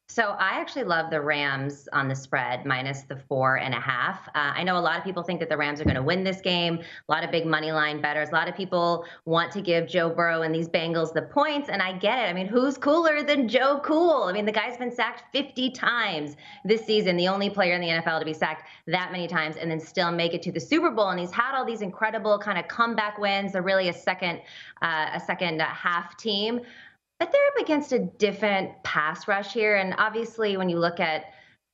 So 0.10 0.36
I 0.40 0.52
actually 0.52 0.86
love 0.86 1.12
the 1.12 1.20
Rams 1.20 1.90
on 1.92 2.08
the 2.08 2.16
spread 2.16 2.66
minus 2.66 3.02
the 3.02 3.18
four 3.18 3.58
and 3.58 3.74
a 3.74 3.80
half. 3.80 4.26
Uh, 4.30 4.54
I 4.56 4.64
know 4.64 4.78
a 4.78 4.80
lot 4.80 4.98
of 4.98 5.04
people 5.04 5.22
think 5.22 5.42
that 5.42 5.50
the 5.50 5.58
Rams 5.58 5.82
are 5.82 5.84
going 5.84 5.98
to 5.98 6.02
win 6.02 6.24
this 6.24 6.40
game. 6.40 6.80
A 6.80 7.12
lot 7.12 7.26
of 7.26 7.32
big 7.32 7.46
money 7.46 7.74
line 7.74 8.02
bettors. 8.02 8.30
A 8.30 8.32
lot 8.32 8.48
of 8.48 8.56
people 8.56 9.06
want 9.26 9.52
to 9.52 9.62
give 9.62 9.86
Joe 9.86 10.10
Burrow 10.10 10.44
and 10.44 10.56
these 10.56 10.70
Bengals 10.70 11.14
the 11.14 11.24
points, 11.24 11.68
and 11.68 11.82
I 11.82 11.92
get 11.92 12.20
it. 12.20 12.30
I 12.30 12.34
mean, 12.34 12.48
who's 12.48 12.78
cooler 12.78 13.22
than 13.22 13.50
Joe 13.50 13.82
Cool? 13.84 14.24
I 14.24 14.32
mean, 14.32 14.46
the 14.46 14.52
guy's 14.52 14.78
been 14.78 14.92
sacked 14.92 15.24
50 15.34 15.72
times 15.72 16.38
this 16.64 16.86
season, 16.86 17.18
the 17.18 17.28
only 17.28 17.50
player 17.50 17.74
in 17.74 17.82
the 17.82 17.88
NFL 17.88 18.20
to 18.20 18.26
be 18.26 18.34
sacked 18.34 18.70
that 18.88 19.12
many 19.12 19.28
times, 19.28 19.58
and 19.58 19.70
then 19.70 19.80
still 19.82 20.12
make 20.14 20.34
it 20.34 20.42
to 20.44 20.54
the 20.54 20.62
Super 20.62 20.90
Bowl. 20.90 21.10
And 21.10 21.20
he's 21.20 21.32
had 21.32 21.54
all 21.54 21.66
these 21.66 21.82
incredible 21.82 22.40
kind 22.40 22.58
of 22.58 22.70
comeback 22.70 23.18
wins. 23.18 23.52
They're 23.52 23.62
really 23.62 23.90
a 23.90 23.94
second, 23.94 24.40
uh, 24.82 25.10
a 25.14 25.20
second 25.20 25.62
uh, 25.62 25.66
half 25.66 26.16
team. 26.16 26.62
But 27.20 27.32
they're 27.32 27.48
up 27.56 27.64
against 27.64 27.92
a 27.94 28.00
different 28.00 28.84
pass 28.84 29.28
rush 29.28 29.54
here. 29.54 29.76
And 29.76 29.96
obviously, 29.98 30.58
when 30.58 30.70
you 30.70 30.78
look 30.78 31.00
at 31.00 31.26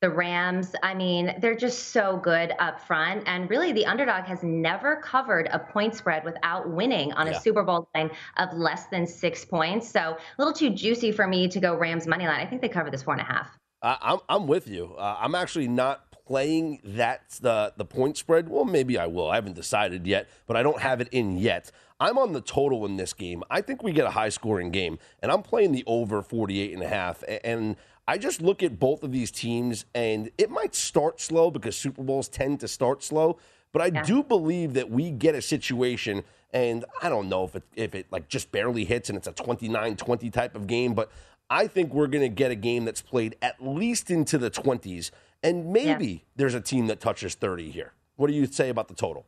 the 0.02 0.10
Rams, 0.10 0.74
I 0.84 0.94
mean, 0.94 1.36
they're 1.40 1.56
just 1.56 1.90
so 1.90 2.18
good 2.18 2.54
up 2.60 2.80
front. 2.82 3.24
And 3.26 3.50
really, 3.50 3.72
the 3.72 3.86
underdog 3.86 4.26
has 4.26 4.44
never 4.44 4.98
covered 4.98 5.48
a 5.52 5.60
point 5.60 5.96
spread 5.96 6.24
without 6.26 6.70
winning 6.70 7.14
on 7.14 7.28
Yeah. 7.28 7.34
a 7.34 7.40
Super 7.40 7.64
Bowl 7.64 7.88
line 7.96 8.12
of 8.38 8.54
less 8.54 8.88
than 8.88 9.08
six 9.08 9.46
points. 9.46 9.90
So 9.90 10.00
a 10.00 10.18
little 10.38 10.54
too 10.54 10.70
juicy 10.72 11.12
for 11.12 11.28
me 11.28 11.48
to 11.50 11.60
go 11.60 11.76
Rams 11.76 12.08
money 12.08 12.28
line. 12.28 12.40
I 12.40 12.46
think 12.46 12.62
they 12.62 12.70
cover 12.70 12.90
this 12.90 13.04
four 13.04 13.14
and 13.14 13.22
a 13.22 13.26
half. 13.26 13.58
Uh, 13.82 13.98
I'm 14.02 14.20
I'm 14.30 14.48
with 14.48 14.68
you. 14.68 14.96
Uh, 14.98 15.18
I'm 15.20 15.36
actually 15.36 15.68
not 15.68 16.10
playing 16.26 16.80
that 16.86 17.30
the 17.42 17.74
the 17.76 17.84
point 17.86 18.18
spread. 18.18 18.48
Well, 18.48 18.64
maybe 18.66 18.98
I 18.98 19.08
will. 19.08 19.30
I 19.30 19.36
haven't 19.36 19.56
decided 19.56 20.08
yet, 20.08 20.30
but 20.48 20.56
I 20.56 20.64
don't 20.64 20.80
have 20.80 21.02
it 21.02 21.10
in 21.12 21.38
yet. 21.38 21.70
I'm 22.00 22.18
on 22.18 22.34
the 22.34 22.42
total 22.42 22.86
in 22.86 22.98
this 22.98 23.14
game. 23.14 23.44
I 23.50 23.62
think 23.62 23.84
we 23.84 23.92
get 23.92 24.06
a 24.06 24.12
high 24.12 24.30
scoring 24.30 24.72
game, 24.72 25.00
and 25.22 25.32
I'm 25.32 25.42
playing 25.42 25.72
the 25.72 25.84
over 25.88 26.22
48 26.22 26.74
and 26.74 26.84
a 26.84 26.88
half. 26.88 27.24
And 27.44 27.76
I 28.08 28.18
just 28.18 28.42
look 28.42 28.62
at 28.64 28.80
both 28.80 29.04
of 29.04 29.12
these 29.12 29.32
teams, 29.32 29.86
and 29.96 30.30
it 30.38 30.50
might 30.50 30.76
start 30.76 31.22
slow 31.22 31.52
because 31.52 31.76
Super 31.76 32.04
Bowls 32.04 32.28
tend 32.28 32.60
to 32.60 32.68
start 32.68 33.04
slow. 33.04 33.38
But 33.72 33.82
I 33.82 33.90
do 33.90 34.22
believe 34.24 34.74
that 34.74 34.92
we 34.92 35.10
get 35.10 35.34
a 35.34 35.42
situation, 35.42 36.24
and 36.54 36.86
I 37.02 37.10
don't 37.10 37.28
know 37.28 37.46
if 37.46 37.56
it 37.56 37.64
if 37.76 37.96
it 37.96 38.06
like 38.12 38.28
just 38.28 38.52
barely 38.52 38.86
hits 38.86 39.10
and 39.10 39.18
it's 39.18 39.28
a 39.28 39.34
29-20 39.34 40.32
type 40.32 40.56
of 40.56 40.68
game, 40.68 40.94
but 40.94 41.12
I 41.50 41.68
think 41.68 41.94
we're 41.94 42.08
going 42.08 42.22
to 42.22 42.30
get 42.30 42.52
a 42.52 42.56
game 42.56 42.86
that's 42.86 43.02
played 43.02 43.36
at 43.42 43.56
least 43.64 44.12
into 44.12 44.38
the 44.38 44.52
20s, 44.52 45.12
and 45.42 45.74
maybe 45.74 46.26
there's 46.36 46.54
a 46.54 46.62
team 46.62 46.88
that 46.88 47.00
touches 47.00 47.36
30 47.36 47.72
here. 47.72 47.94
What 48.16 48.28
do 48.28 48.34
you 48.34 48.46
say 48.46 48.70
about 48.70 48.88
the 48.90 48.94
total? 48.94 49.26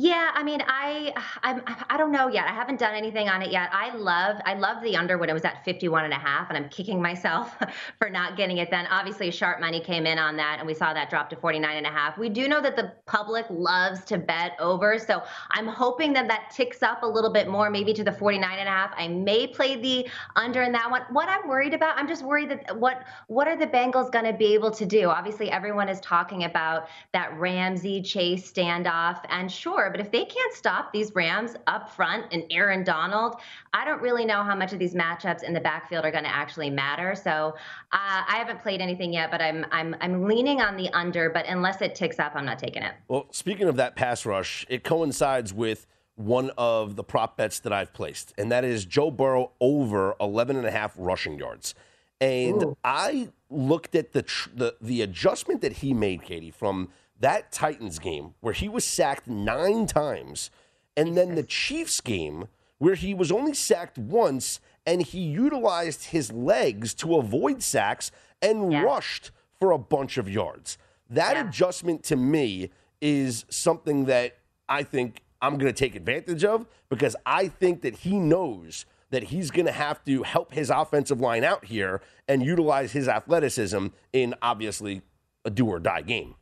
Yeah, 0.00 0.30
I 0.32 0.44
mean, 0.44 0.62
I, 0.64 1.12
I'm, 1.42 1.60
I 1.90 1.96
don't 1.96 2.12
know 2.12 2.28
yet. 2.28 2.46
I 2.46 2.52
haven't 2.52 2.78
done 2.78 2.94
anything 2.94 3.28
on 3.28 3.42
it 3.42 3.50
yet. 3.50 3.68
I 3.72 3.92
love, 3.96 4.36
I 4.44 4.54
love 4.54 4.80
the 4.80 4.96
under 4.96 5.18
when 5.18 5.28
it 5.28 5.32
was 5.32 5.44
at 5.44 5.64
51 5.64 6.04
and 6.04 6.12
a 6.12 6.16
half, 6.16 6.48
and 6.50 6.56
I'm 6.56 6.68
kicking 6.68 7.02
myself 7.02 7.56
for 7.98 8.08
not 8.08 8.36
getting 8.36 8.58
it 8.58 8.70
then. 8.70 8.86
Obviously, 8.86 9.32
sharp 9.32 9.58
money 9.58 9.80
came 9.80 10.06
in 10.06 10.16
on 10.16 10.36
that, 10.36 10.58
and 10.60 10.68
we 10.68 10.74
saw 10.74 10.94
that 10.94 11.10
drop 11.10 11.28
to 11.30 11.36
49 11.36 11.76
and 11.78 11.84
a 11.84 11.90
half. 11.90 12.16
We 12.16 12.28
do 12.28 12.46
know 12.46 12.62
that 12.62 12.76
the 12.76 12.92
public 13.06 13.46
loves 13.50 14.04
to 14.04 14.18
bet 14.18 14.52
over, 14.60 15.00
so 15.00 15.20
I'm 15.50 15.66
hoping 15.66 16.12
that 16.12 16.28
that 16.28 16.52
ticks 16.54 16.80
up 16.80 17.02
a 17.02 17.06
little 17.06 17.32
bit 17.32 17.48
more, 17.48 17.68
maybe 17.68 17.92
to 17.94 18.04
the 18.04 18.12
49 18.12 18.56
and 18.56 18.68
a 18.68 18.70
half. 18.70 18.92
I 18.96 19.08
may 19.08 19.48
play 19.48 19.74
the 19.74 20.08
under 20.36 20.62
in 20.62 20.70
that 20.70 20.88
one. 20.88 21.02
What 21.10 21.28
I'm 21.28 21.48
worried 21.48 21.74
about, 21.74 21.98
I'm 21.98 22.06
just 22.06 22.22
worried 22.22 22.50
that 22.50 22.78
what, 22.78 23.02
what 23.26 23.48
are 23.48 23.56
the 23.56 23.66
Bengals 23.66 24.12
going 24.12 24.26
to 24.26 24.32
be 24.32 24.54
able 24.54 24.70
to 24.70 24.86
do? 24.86 25.08
Obviously, 25.08 25.50
everyone 25.50 25.88
is 25.88 25.98
talking 25.98 26.44
about 26.44 26.86
that 27.12 27.36
Ramsey 27.36 28.00
Chase 28.00 28.48
standoff, 28.48 29.24
and 29.28 29.50
sure, 29.50 29.87
but 29.90 30.00
if 30.00 30.10
they 30.10 30.24
can't 30.24 30.54
stop 30.54 30.92
these 30.92 31.14
Rams 31.14 31.56
up 31.66 31.90
front 31.90 32.26
and 32.32 32.44
Aaron 32.50 32.84
Donald, 32.84 33.36
I 33.72 33.84
don't 33.84 34.00
really 34.00 34.24
know 34.24 34.42
how 34.42 34.54
much 34.54 34.72
of 34.72 34.78
these 34.78 34.94
matchups 34.94 35.42
in 35.42 35.52
the 35.52 35.60
backfield 35.60 36.04
are 36.04 36.10
going 36.10 36.24
to 36.24 36.34
actually 36.34 36.70
matter. 36.70 37.14
So 37.14 37.54
uh, 37.92 38.22
I 38.28 38.36
haven't 38.36 38.60
played 38.60 38.80
anything 38.80 39.12
yet, 39.12 39.30
but 39.30 39.40
I'm 39.40 39.64
I'm 39.70 39.96
I'm 40.00 40.24
leaning 40.24 40.60
on 40.60 40.76
the 40.76 40.88
under. 40.90 41.30
But 41.30 41.46
unless 41.46 41.82
it 41.82 41.94
ticks 41.94 42.18
up, 42.18 42.32
I'm 42.34 42.44
not 42.44 42.58
taking 42.58 42.82
it. 42.82 42.94
Well, 43.08 43.26
speaking 43.30 43.68
of 43.68 43.76
that 43.76 43.96
pass 43.96 44.24
rush, 44.24 44.66
it 44.68 44.84
coincides 44.84 45.52
with 45.52 45.86
one 46.16 46.50
of 46.58 46.96
the 46.96 47.04
prop 47.04 47.36
bets 47.36 47.60
that 47.60 47.72
I've 47.72 47.92
placed, 47.92 48.34
and 48.36 48.50
that 48.50 48.64
is 48.64 48.84
Joe 48.84 49.10
Burrow 49.10 49.52
over 49.60 50.16
11 50.20 50.56
and 50.56 50.66
a 50.66 50.70
half 50.70 50.94
rushing 50.96 51.38
yards. 51.38 51.74
And 52.20 52.76
I 52.82 53.28
looked 53.48 53.94
at 53.94 54.12
the, 54.12 54.22
tr- 54.22 54.50
the 54.54 54.76
the 54.80 55.02
adjustment 55.02 55.60
that 55.60 55.74
he 55.74 55.94
made, 55.94 56.22
Katie, 56.22 56.50
from 56.50 56.88
that 57.20 57.50
Titans 57.52 57.98
game 57.98 58.34
where 58.40 58.54
he 58.54 58.68
was 58.68 58.84
sacked 58.84 59.26
nine 59.26 59.86
times, 59.86 60.50
and 60.96 61.16
then 61.16 61.34
the 61.34 61.42
Chiefs 61.42 62.00
game 62.00 62.48
where 62.78 62.94
he 62.94 63.12
was 63.12 63.32
only 63.32 63.54
sacked 63.54 63.98
once, 63.98 64.60
and 64.86 65.02
he 65.02 65.18
utilized 65.18 66.04
his 66.06 66.30
legs 66.32 66.94
to 66.94 67.16
avoid 67.16 67.62
sacks 67.62 68.10
and 68.40 68.72
Yeah. 68.72 68.82
rushed 68.82 69.30
for 69.58 69.72
a 69.72 69.78
bunch 69.78 70.16
of 70.16 70.28
yards. 70.30 70.78
That 71.10 71.34
Yeah. 71.36 71.48
adjustment 71.48 72.04
to 72.04 72.16
me 72.16 72.70
is 73.00 73.44
something 73.48 74.04
that 74.04 74.36
I 74.68 74.82
think 74.84 75.22
I'm 75.40 75.56
going 75.58 75.72
to 75.72 75.78
take 75.78 75.94
advantage 75.96 76.44
of 76.44 76.66
because 76.88 77.16
I 77.26 77.48
think 77.48 77.82
that 77.82 77.98
he 77.98 78.18
knows 78.18 78.86
that 79.10 79.24
he's 79.24 79.50
going 79.50 79.66
to 79.66 79.72
have 79.72 80.04
to 80.04 80.22
help 80.22 80.52
his 80.52 80.68
offensive 80.70 81.20
line 81.20 81.42
out 81.44 81.64
here 81.66 82.00
and 82.28 82.44
utilize 82.44 82.92
his 82.92 83.08
athleticism 83.08 83.86
in 84.12 84.34
obviously 84.42 85.02
a 85.44 85.50
do 85.50 85.66
or 85.66 85.78
die 85.80 86.02
game. 86.02 86.34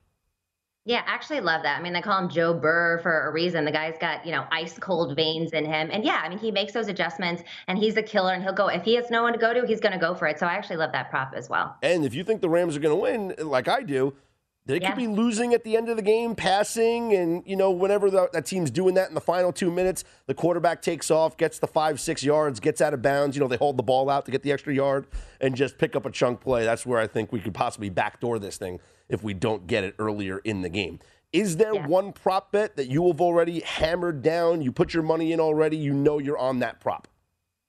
Yeah, 0.86 1.02
actually 1.04 1.40
love 1.40 1.64
that. 1.64 1.80
I 1.80 1.82
mean, 1.82 1.92
they 1.92 2.00
call 2.00 2.16
him 2.16 2.28
Joe 2.28 2.54
Burr 2.54 3.00
for 3.02 3.26
a 3.26 3.32
reason. 3.32 3.64
The 3.64 3.72
guy's 3.72 3.98
got, 3.98 4.24
you 4.24 4.30
know, 4.30 4.46
ice 4.52 4.78
cold 4.78 5.16
veins 5.16 5.52
in 5.52 5.64
him. 5.64 5.90
And 5.92 6.04
yeah, 6.04 6.22
I 6.24 6.28
mean, 6.28 6.38
he 6.38 6.52
makes 6.52 6.72
those 6.72 6.86
adjustments 6.86 7.42
and 7.66 7.76
he's 7.76 7.96
a 7.96 8.02
killer 8.02 8.32
and 8.32 8.40
he'll 8.40 8.52
go, 8.52 8.68
if 8.68 8.84
he 8.84 8.94
has 8.94 9.10
no 9.10 9.24
one 9.24 9.32
to 9.32 9.38
go 9.38 9.52
to, 9.52 9.66
he's 9.66 9.80
going 9.80 9.94
to 9.94 9.98
go 9.98 10.14
for 10.14 10.28
it. 10.28 10.38
So 10.38 10.46
I 10.46 10.52
actually 10.52 10.76
love 10.76 10.92
that 10.92 11.10
prop 11.10 11.32
as 11.34 11.50
well. 11.50 11.76
And 11.82 12.04
if 12.04 12.14
you 12.14 12.22
think 12.22 12.40
the 12.40 12.48
Rams 12.48 12.76
are 12.76 12.80
going 12.80 12.96
to 12.96 13.02
win, 13.02 13.34
like 13.48 13.66
I 13.66 13.82
do, 13.82 14.14
they 14.66 14.80
Yeah. 14.80 14.88
could 14.90 14.96
be 14.98 15.06
losing 15.06 15.54
at 15.54 15.64
the 15.64 15.76
end 15.76 15.88
of 15.88 15.96
the 15.96 16.02
game, 16.02 16.34
passing, 16.34 17.14
and 17.14 17.42
you 17.46 17.56
know 17.56 17.70
whenever 17.70 18.10
the, 18.10 18.28
that 18.32 18.46
team's 18.46 18.70
doing 18.70 18.94
that 18.94 19.08
in 19.08 19.14
the 19.14 19.20
final 19.20 19.52
two 19.52 19.70
minutes, 19.70 20.04
the 20.26 20.34
quarterback 20.34 20.82
takes 20.82 21.10
off, 21.10 21.36
gets 21.36 21.58
the 21.58 21.66
five, 21.66 22.00
six 22.00 22.22
yards, 22.22 22.60
gets 22.60 22.80
out 22.80 22.92
of 22.92 23.00
bounds. 23.02 23.36
You 23.36 23.40
know 23.42 23.48
they 23.48 23.56
hold 23.56 23.76
the 23.76 23.82
ball 23.82 24.10
out 24.10 24.24
to 24.26 24.30
get 24.30 24.42
the 24.42 24.52
extra 24.52 24.74
yard 24.74 25.06
and 25.40 25.54
just 25.54 25.78
pick 25.78 25.94
up 25.96 26.04
a 26.06 26.10
chunk 26.10 26.40
play. 26.40 26.64
That's 26.64 26.84
where 26.84 26.98
I 27.00 27.06
think 27.06 27.32
we 27.32 27.40
could 27.40 27.54
possibly 27.54 27.88
backdoor 27.90 28.38
this 28.38 28.56
thing 28.56 28.80
if 29.08 29.22
we 29.22 29.34
don't 29.34 29.66
get 29.66 29.84
it 29.84 29.94
earlier 29.98 30.38
in 30.38 30.62
the 30.62 30.68
game. 30.68 30.98
Is 31.32 31.56
there 31.58 31.74
Yeah. 31.74 31.86
one 31.86 32.12
prop 32.12 32.50
bet 32.52 32.76
that 32.76 32.86
you 32.88 33.06
have 33.08 33.20
already 33.20 33.60
hammered 33.60 34.22
down? 34.22 34.62
You 34.62 34.72
put 34.72 34.94
your 34.94 35.02
money 35.02 35.32
in 35.32 35.40
already. 35.40 35.76
You 35.76 35.92
know 35.92 36.18
you're 36.18 36.38
on 36.38 36.60
that 36.60 36.80
prop. 36.80 37.08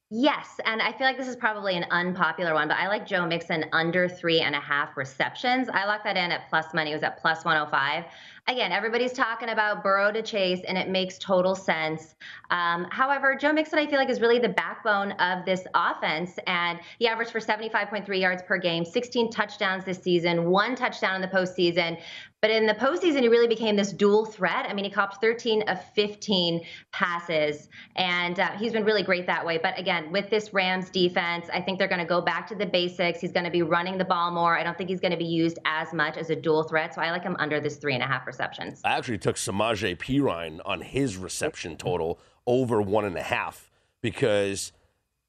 Yes, 0.09 0.61
and 0.63 0.81
I 0.81 0.93
feel 0.93 1.05
like 1.05 1.17
this 1.17 1.27
is 1.27 1.35
probably 1.35 1.75
an 1.75 1.85
unpopular 1.91 2.53
one, 2.53 2.69
but 2.69 2.77
I 2.77 2.87
like 2.87 3.05
Joe 3.05 3.25
Mixon 3.25 3.65
under 3.73 4.07
three 4.07 4.39
and 4.39 4.55
a 4.55 4.59
half 4.59 4.95
receptions. 4.95 5.67
I 5.67 5.83
locked 5.83 6.05
that 6.05 6.15
in 6.15 6.31
at 6.31 6.47
plus 6.49 6.73
money. 6.73 6.91
It 6.91 6.93
was 6.93 7.03
at 7.03 7.19
plus 7.19 7.43
105. 7.43 8.05
Again, 8.47 8.71
everybody's 8.71 9.11
talking 9.11 9.49
about 9.49 9.83
Burrow 9.83 10.09
to 10.13 10.21
Chase, 10.21 10.61
and 10.65 10.77
it 10.77 10.87
makes 10.87 11.17
total 11.17 11.55
sense. 11.55 12.15
Um, 12.49 12.87
however, 12.89 13.35
Joe 13.35 13.51
Mixon, 13.51 13.79
I 13.79 13.85
feel 13.85 13.99
like, 13.99 14.09
is 14.09 14.21
really 14.21 14.39
the 14.39 14.47
backbone 14.47 15.11
of 15.13 15.43
this 15.43 15.67
offense, 15.75 16.39
and 16.47 16.79
he 16.99 17.09
averaged 17.09 17.31
for 17.31 17.41
75.3 17.41 18.17
yards 18.17 18.41
per 18.43 18.57
game, 18.57 18.85
16 18.85 19.29
touchdowns 19.29 19.83
this 19.83 20.01
season, 20.01 20.49
one 20.49 20.75
touchdown 20.75 21.15
in 21.15 21.21
the 21.21 21.27
postseason. 21.27 21.99
But 22.41 22.51
in 22.51 22.67
the 22.67 22.75
postseason, 22.75 23.21
he 23.21 23.29
really 23.29 23.47
became 23.47 23.75
this 23.75 23.91
dual 23.91 24.25
threat. 24.25 24.67
I 24.69 24.73
mean, 24.73 24.85
he 24.85 24.91
copped 24.91 25.21
13 25.21 25.63
of 25.63 25.83
15 25.95 26.61
passes, 26.91 27.67
and 27.95 28.39
uh, 28.39 28.51
he's 28.51 28.73
been 28.73 28.85
really 28.85 29.01
great 29.01 29.25
that 29.25 29.43
way. 29.43 29.57
But 29.57 29.77
again, 29.79 30.11
with 30.11 30.29
this 30.29 30.53
Rams 30.53 30.91
defense, 30.91 31.47
I 31.51 31.61
think 31.61 31.79
they're 31.79 31.87
going 31.87 31.99
to 31.99 32.05
go 32.05 32.21
back 32.21 32.47
to 32.49 32.55
the 32.55 32.65
basics. 32.67 33.19
He's 33.19 33.31
going 33.31 33.45
to 33.45 33.51
be 33.51 33.63
running 33.63 33.97
the 33.97 34.05
ball 34.05 34.29
more. 34.31 34.55
I 34.55 34.61
don't 34.61 34.77
think 34.77 34.89
he's 34.89 34.99
going 34.99 35.11
to 35.11 35.17
be 35.17 35.25
used 35.25 35.57
as 35.65 35.93
much 35.93 36.15
as 36.15 36.29
a 36.29 36.35
dual 36.35 36.61
threat. 36.63 36.93
So 36.93 37.01
I 37.01 37.09
like 37.09 37.23
him 37.23 37.35
under 37.39 37.59
this 37.59 37.77
three 37.77 37.95
and 37.95 38.03
a 38.03 38.07
half 38.07 38.27
receptions. 38.27 38.81
I 38.85 38.95
actually 38.95 39.17
took 39.17 39.35
Samaje 39.35 39.97
Perine 39.97 40.59
on 40.63 40.81
his 40.81 41.17
reception 41.17 41.75
total 41.75 42.19
over 42.45 42.81
one 42.83 43.05
and 43.05 43.17
a 43.17 43.23
half 43.23 43.71
because 44.01 44.71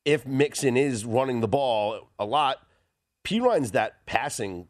if 0.04 0.26
Mixon 0.26 0.76
is 0.76 1.06
running 1.06 1.40
the 1.40 1.48
ball 1.48 2.10
a 2.18 2.26
lot, 2.26 2.58
Perine's 3.24 3.70
that 3.72 4.04
passing. 4.06 4.68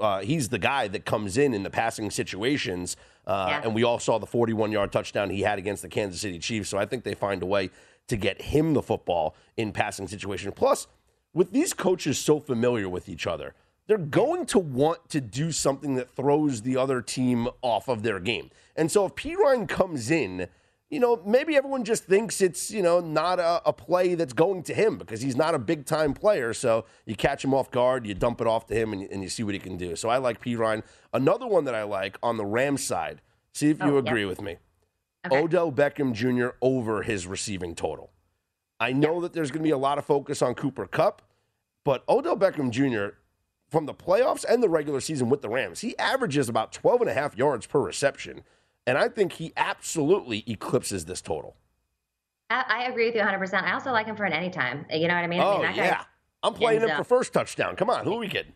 Uh, 0.00 0.20
he's 0.20 0.48
the 0.48 0.58
guy 0.58 0.88
that 0.88 1.04
comes 1.04 1.36
in 1.38 1.54
in 1.54 1.62
the 1.62 1.70
passing 1.70 2.10
situations, 2.10 2.96
uh, 3.26 3.46
Yeah. 3.48 3.60
and 3.64 3.74
we 3.74 3.84
all 3.84 3.98
saw 3.98 4.18
the 4.18 4.26
41-yard 4.26 4.90
touchdown 4.90 5.30
he 5.30 5.42
had 5.42 5.58
against 5.58 5.82
the 5.82 5.88
Kansas 5.88 6.20
City 6.20 6.38
Chiefs. 6.38 6.68
So 6.68 6.78
I 6.78 6.86
think 6.86 7.04
they 7.04 7.14
find 7.14 7.42
a 7.42 7.46
way 7.46 7.70
to 8.08 8.16
get 8.16 8.42
him 8.42 8.74
the 8.74 8.82
football 8.82 9.34
in 9.56 9.70
passing 9.72 10.08
situations. 10.08 10.52
Plus, 10.56 10.86
with 11.32 11.52
these 11.52 11.72
coaches 11.72 12.18
so 12.18 12.40
familiar 12.40 12.88
with 12.88 13.08
each 13.08 13.26
other, 13.26 13.54
they're 13.86 13.98
going 13.98 14.46
to 14.46 14.58
want 14.58 15.08
to 15.10 15.20
do 15.20 15.52
something 15.52 15.94
that 15.96 16.10
throws 16.10 16.62
the 16.62 16.76
other 16.76 17.02
team 17.02 17.48
off 17.62 17.88
of 17.88 18.02
their 18.02 18.18
game. 18.18 18.50
And 18.76 18.90
so 18.90 19.06
if 19.06 19.14
Perine 19.14 19.68
comes 19.68 20.10
in, 20.10 20.48
you 20.90 20.98
know, 20.98 21.22
maybe 21.24 21.56
everyone 21.56 21.84
just 21.84 22.04
thinks 22.04 22.40
it's, 22.40 22.70
you 22.70 22.82
know, 22.82 22.98
not 23.00 23.38
a, 23.38 23.62
a 23.64 23.72
play 23.72 24.16
that's 24.16 24.32
going 24.32 24.62
to 24.64 24.74
him 24.74 24.98
because 24.98 25.20
he's 25.20 25.36
not 25.36 25.54
a 25.54 25.58
big 25.58 25.86
time 25.86 26.12
player. 26.12 26.52
So 26.52 26.84
you 27.06 27.14
catch 27.14 27.44
him 27.44 27.54
off 27.54 27.70
guard, 27.70 28.06
you 28.06 28.14
dump 28.14 28.40
it 28.40 28.46
off 28.48 28.66
to 28.66 28.74
him, 28.74 28.92
and, 28.92 29.02
and 29.10 29.22
you 29.22 29.28
see 29.28 29.44
what 29.44 29.54
he 29.54 29.60
can 29.60 29.76
do. 29.76 29.94
So 29.94 30.08
I 30.08 30.18
like 30.18 30.42
Perine. 30.42 30.82
Another 31.12 31.46
one 31.46 31.64
that 31.64 31.74
I 31.76 31.84
like 31.84 32.18
on 32.22 32.36
the 32.36 32.44
Rams 32.44 32.82
side, 32.82 33.20
see 33.54 33.70
if 33.70 33.78
you 33.78 33.86
Oh, 33.86 33.92
yeah. 33.94 33.98
agree 34.00 34.24
with 34.24 34.42
me. 34.42 34.56
Okay. 35.26 35.38
Odell 35.38 35.70
Beckham 35.70 36.12
Jr. 36.12 36.56
over 36.60 37.02
his 37.02 37.26
receiving 37.26 37.74
total. 37.76 38.10
I 38.80 38.92
know 38.92 39.20
that 39.20 39.32
there's 39.32 39.50
going 39.50 39.60
to 39.60 39.66
be 39.66 39.70
a 39.70 39.78
lot 39.78 39.98
of 39.98 40.04
focus 40.06 40.40
on 40.42 40.54
Cooper 40.54 40.86
Kupp, 40.86 41.22
but 41.84 42.02
Odell 42.08 42.36
Beckham 42.36 42.70
Jr. 42.70 43.14
from 43.68 43.86
the 43.86 43.94
playoffs 43.94 44.44
and 44.48 44.62
the 44.62 44.68
regular 44.68 45.00
season 45.00 45.28
with 45.28 45.42
the 45.42 45.50
Rams, 45.50 45.80
he 45.80 45.96
averages 45.98 46.48
about 46.48 46.72
12 46.72 47.02
and 47.02 47.10
a 47.10 47.14
half 47.14 47.36
yards 47.36 47.66
per 47.66 47.80
reception. 47.80 48.42
And 48.86 48.98
I 48.98 49.08
think 49.08 49.32
he 49.34 49.52
absolutely 49.56 50.44
eclipses 50.46 51.04
this 51.04 51.20
total. 51.20 51.56
I, 52.48 52.64
I 52.68 52.82
agree 52.90 53.06
with 53.06 53.14
you 53.14 53.20
100%. 53.22 53.62
I 53.62 53.72
also 53.72 53.92
like 53.92 54.06
him 54.06 54.16
for 54.16 54.24
an 54.24 54.32
anytime. 54.32 54.86
You 54.90 55.06
know 55.08 55.14
what 55.14 55.24
I 55.24 55.26
mean? 55.26 55.40
I 55.40 55.44
Oh, 55.44 55.52
mean 55.54 55.62
that 55.62 55.76
guy- 55.76 55.84
yeah. 55.86 56.04
I'm 56.42 56.54
playing 56.54 56.80
him 56.80 56.88
ends 56.88 56.96
for 56.98 57.04
first 57.04 57.32
touchdown. 57.34 57.76
Come 57.76 57.90
on, 57.90 58.04
who 58.04 58.14
are 58.14 58.18
we 58.18 58.28
kidding? 58.28 58.54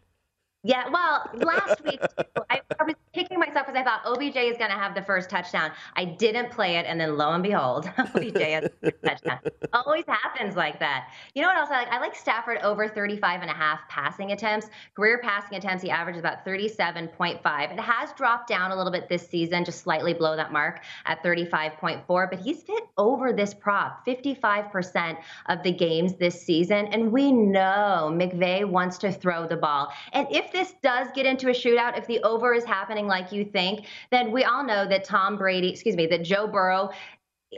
Yeah, 0.63 0.89
well, 0.89 1.29
last 1.35 1.85
week 1.85 2.01
I, 2.51 2.63
I 2.81 2.85
was 2.85 2.95
kicking 3.15 3.39
myself 3.39 3.67
because 3.67 3.79
I 3.79 3.85
thought 3.85 4.03
OBJ 4.05 4.37
is 4.37 4.59
going 4.59 4.71
to 4.71 4.77
have 4.77 4.95
the 4.95 5.03
first 5.03 5.31
touchdown. 5.31 5.71
I 5.97 6.05
didn't 6.05 6.51
play 6.51 6.77
it, 6.77 6.87
and 6.87 7.01
then 7.01 7.17
lo 7.17 7.31
and 7.33 7.43
behold, 7.43 7.91
OBJ 7.99 8.41
has 8.41 8.71
the 8.81 8.91
first 8.91 9.05
touchdown. 9.05 9.39
Always 9.73 10.05
happens 10.07 10.57
like 10.57 10.79
that. 10.81 11.11
You 11.35 11.43
know 11.43 11.49
what 11.49 11.57
else 11.57 11.71
I 11.71 11.79
like? 11.79 11.89
I 11.89 12.01
like 12.01 12.15
Stafford 12.15 12.59
over 12.63 12.89
35 12.89 13.43
and 13.43 13.51
a 13.51 13.55
half 13.55 13.81
passing 13.89 14.33
attempts. 14.33 14.69
Career 14.95 15.21
passing 15.23 15.57
attempts, 15.57 15.83
he 15.83 15.91
averages 15.91 16.21
about 16.21 16.45
37.5. 16.45 17.73
It 17.73 17.81
has 17.81 18.13
dropped 18.13 18.49
down 18.49 18.73
a 18.73 18.77
little 18.77 18.93
bit 18.93 19.09
this 19.09 19.29
season, 19.29 19.65
just 19.65 19.81
slightly 19.81 20.13
below 20.13 20.37
that 20.37 20.53
mark 20.53 20.83
at 21.07 21.23
35.4, 21.23 22.31
but 22.31 22.41
he's 22.41 22.63
hit 22.63 22.85
over 22.99 23.33
this 23.33 23.55
prop 23.55 24.05
55% 24.07 25.19
of 25.47 25.63
the 25.63 25.73
games 25.73 26.15
this 26.15 26.41
season. 26.41 26.87
And 26.87 27.13
we 27.13 27.33
know 27.33 28.11
McVay 28.13 28.65
wants 28.65 28.99
to 28.99 29.13
throw 29.13 29.47
the 29.47 29.57
ball. 29.57 29.93
And 30.13 30.27
if 30.31 30.53
this 30.53 30.75
does 30.83 31.09
get 31.15 31.27
into 31.27 31.49
a 31.49 31.53
shootout, 31.53 31.97
if 31.97 32.07
the 32.07 32.21
over 32.23 32.55
is 32.55 32.65
happening 32.65 33.04
like 33.07 33.33
you 33.33 33.45
think, 33.45 33.87
then 34.11 34.33
we 34.33 34.45
all 34.45 34.65
know 34.65 34.87
that 34.89 35.05
Tom 35.05 35.37
Brady, 35.37 35.71
excuse 35.71 35.97
me, 35.97 36.07
that 36.07 36.23
Joe 36.23 36.47
Burrow, 36.47 36.91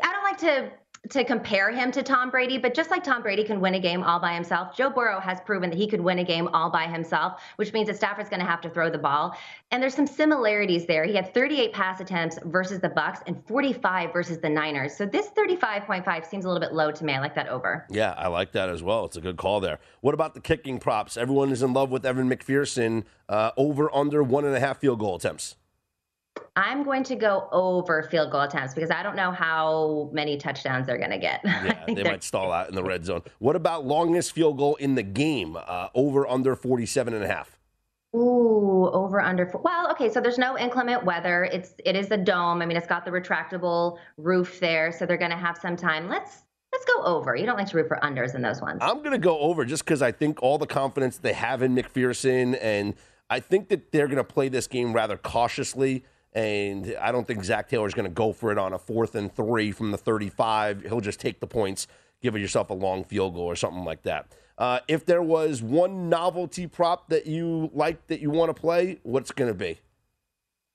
I 0.03 0.13
don't 0.13 0.23
like 0.25 0.39
to 0.39 0.71
to 1.11 1.25
compare 1.25 1.71
him 1.71 1.93
to 1.93 2.03
Tom 2.03 2.31
Brady, 2.31 2.59
but 2.59 2.75
just 2.75 2.91
like 2.91 3.05
Tom 3.05 3.23
Brady 3.23 3.45
can 3.45 3.61
win 3.61 3.75
a 3.75 3.81
game 3.81 4.03
all 4.03 4.19
by 4.19 4.35
himself, 4.35 4.77
Joe 4.77 4.91
Burrow 4.91 5.21
has 5.21 5.41
proven 5.41 5.71
that 5.71 5.77
he 5.77 5.87
could 5.87 6.01
win 6.01 6.19
a 6.19 6.25
game 6.25 6.49
all 6.49 6.71
by 6.71 6.87
himself, 6.87 7.43
which 7.57 7.73
means 7.73 7.89
that 7.89 7.97
Stafford's 7.97 8.29
going 8.29 8.41
to 8.41 8.47
have 8.47 8.61
to 8.63 8.71
throw 8.71 8.91
the 8.91 8.99
ball. 8.99 9.37
And 9.71 9.83
there's 9.83 9.95
some 9.95 10.07
similarities 10.07 10.87
there. 10.87 11.05
He 11.05 11.15
had 11.15 11.33
38 11.35 11.73
pass 11.73 12.01
attempts 12.01 12.39
versus 12.45 12.81
the 12.81 12.89
Bucks 12.89 13.21
and 13.27 13.43
45 13.47 14.13
versus 14.13 14.39
the 14.39 14.49
Niners. 14.49 14.97
So 14.97 15.07
this 15.07 15.29
35.5 15.37 16.27
seems 16.27 16.45
a 16.45 16.49
little 16.49 16.67
bit 16.67 16.73
low 16.73 16.91
to 16.91 17.05
me. 17.05 17.13
I 17.13 17.21
like 17.21 17.35
that 17.35 17.49
over. 17.49 17.87
Yeah, 17.91 18.15
I 18.17 18.29
like 18.29 18.53
that 18.53 18.69
as 18.69 18.83
well. 18.83 19.05
It's 19.05 19.17
a 19.17 19.21
good 19.21 19.37
call 19.37 19.61
there. 19.61 19.79
What 20.01 20.15
about 20.15 20.35
the 20.35 20.41
kicking 20.41 20.79
props? 20.79 21.17
Everyone 21.17 21.53
is 21.53 21.63
in 21.63 21.73
love 21.73 21.91
with 21.91 22.07
Evan 22.07 22.29
McPherson. 22.29 23.05
Uh, 23.29 23.51
over 23.57 23.95
under 23.95 24.23
one 24.23 24.45
and 24.45 24.55
a 24.55 24.61
half 24.61 24.79
field 24.79 25.01
goal 25.01 25.17
attempts. 25.17 25.57
I'm 26.57 26.85
going 26.85 27.05
to 27.05 27.17
go 27.17 27.49
over 27.53 28.03
field 28.03 28.33
goal 28.33 28.41
attempts 28.41 28.73
because 28.73 28.91
I 28.91 29.03
don't 29.03 29.15
know 29.15 29.31
how 29.31 30.09
many 30.13 30.39
touchdowns 30.39 30.87
they're 30.87 30.99
going 30.99 31.11
to 31.11 31.19
get. 31.19 31.45
Yeah, 31.67 31.85
they 31.87 32.03
might 32.03 32.23
stall 32.23 32.53
out 32.53 32.69
in 32.69 32.75
the 32.75 32.83
red 32.83 33.05
zone. 33.05 33.23
What 33.39 33.57
about 33.57 33.85
longest 33.85 34.33
field 34.33 34.57
goal 34.57 34.77
in 34.77 34.95
the 34.95 35.03
game? 35.03 35.57
Uh, 35.57 35.89
over 35.95 36.27
under 36.27 36.55
47 36.55 37.13
and 37.13 37.25
a 37.25 37.29
half. 37.29 37.59
Ooh, 38.15 38.89
over 38.93 39.21
under. 39.21 39.47
Four. 39.47 39.63
Well, 39.63 39.91
okay, 39.93 40.11
so 40.11 40.21
there's 40.21 40.39
no 40.39 40.57
inclement 40.57 41.05
weather. 41.05 41.45
It's 41.45 41.75
it 41.85 41.97
is 41.97 42.11
a 42.11 42.17
dome. 42.17 42.63
I 42.63 42.67
mean, 42.67 42.77
it's 42.77 42.87
got 42.87 43.05
the 43.05 43.11
retractable 43.11 43.99
roof 44.17 44.61
there, 44.61 44.93
so 44.93 45.07
they're 45.07 45.17
going 45.17 45.33
to 45.33 45.37
have 45.37 45.59
some 45.59 45.77
time. 45.77 46.09
Let's 46.09 46.45
let's 46.73 46.85
go 46.85 47.03
over. 47.03 47.37
You 47.37 47.47
don't 47.47 47.57
like 47.57 47.69
to 47.69 47.77
root 47.77 47.89
for 47.89 47.99
unders 48.03 48.35
in 48.35 48.43
those 48.43 48.63
ones. 48.63 48.79
I'm 48.81 48.99
going 48.99 49.13
to 49.13 49.19
go 49.19 49.39
over 49.39 49.65
just 49.65 49.85
because 49.85 50.03
I 50.03 50.13
think 50.13 50.43
all 50.43 50.57
the 50.57 50.67
confidence 50.67 51.19
they 51.19 51.33
have 51.33 51.63
in 51.63 51.75
McPherson, 51.75 52.57
and 52.61 52.95
I 53.29 53.41
think 53.41 53.69
that 53.69 53.93
they're 53.93 54.07
going 54.07 54.19
to 54.19 54.25
play 54.25 54.49
this 54.49 54.67
game 54.67 54.93
rather 54.93 55.17
cautiously. 55.17 56.05
And 56.37 56.95
I 57.01 57.13
don't 57.13 57.27
think 57.27 57.43
Zac 57.45 57.67
Taylor's 57.67 57.95
going 57.95 58.05
to 58.05 58.15
go 58.15 58.31
for 58.31 58.53
it 58.53 58.59
on 58.59 58.75
a 58.75 58.79
fourth 58.79 59.15
and 59.15 59.35
three 59.35 59.73
from 59.73 59.91
the 59.91 59.97
35. 59.97 60.83
He'll 60.83 61.01
just 61.01 61.19
take 61.19 61.41
the 61.41 61.47
points, 61.47 61.87
give 62.21 62.37
yourself 62.37 62.69
a 62.69 62.75
long 62.75 63.05
field 63.05 63.35
goal 63.35 63.45
or 63.45 63.57
something 63.57 63.85
like 63.87 64.03
that. 64.03 64.31
Uh, 64.59 64.81
if 64.87 65.07
there 65.07 65.23
was 65.23 65.63
one 65.63 66.11
novelty 66.11 66.67
prop 66.67 67.09
that 67.09 67.27
you 67.27 67.71
like 67.73 68.07
that 68.09 68.21
you 68.21 68.31
want 68.31 68.55
to 68.55 68.61
play, 68.61 68.99
what's 69.03 69.31
going 69.31 69.51
to 69.51 69.57
be? 69.57 69.81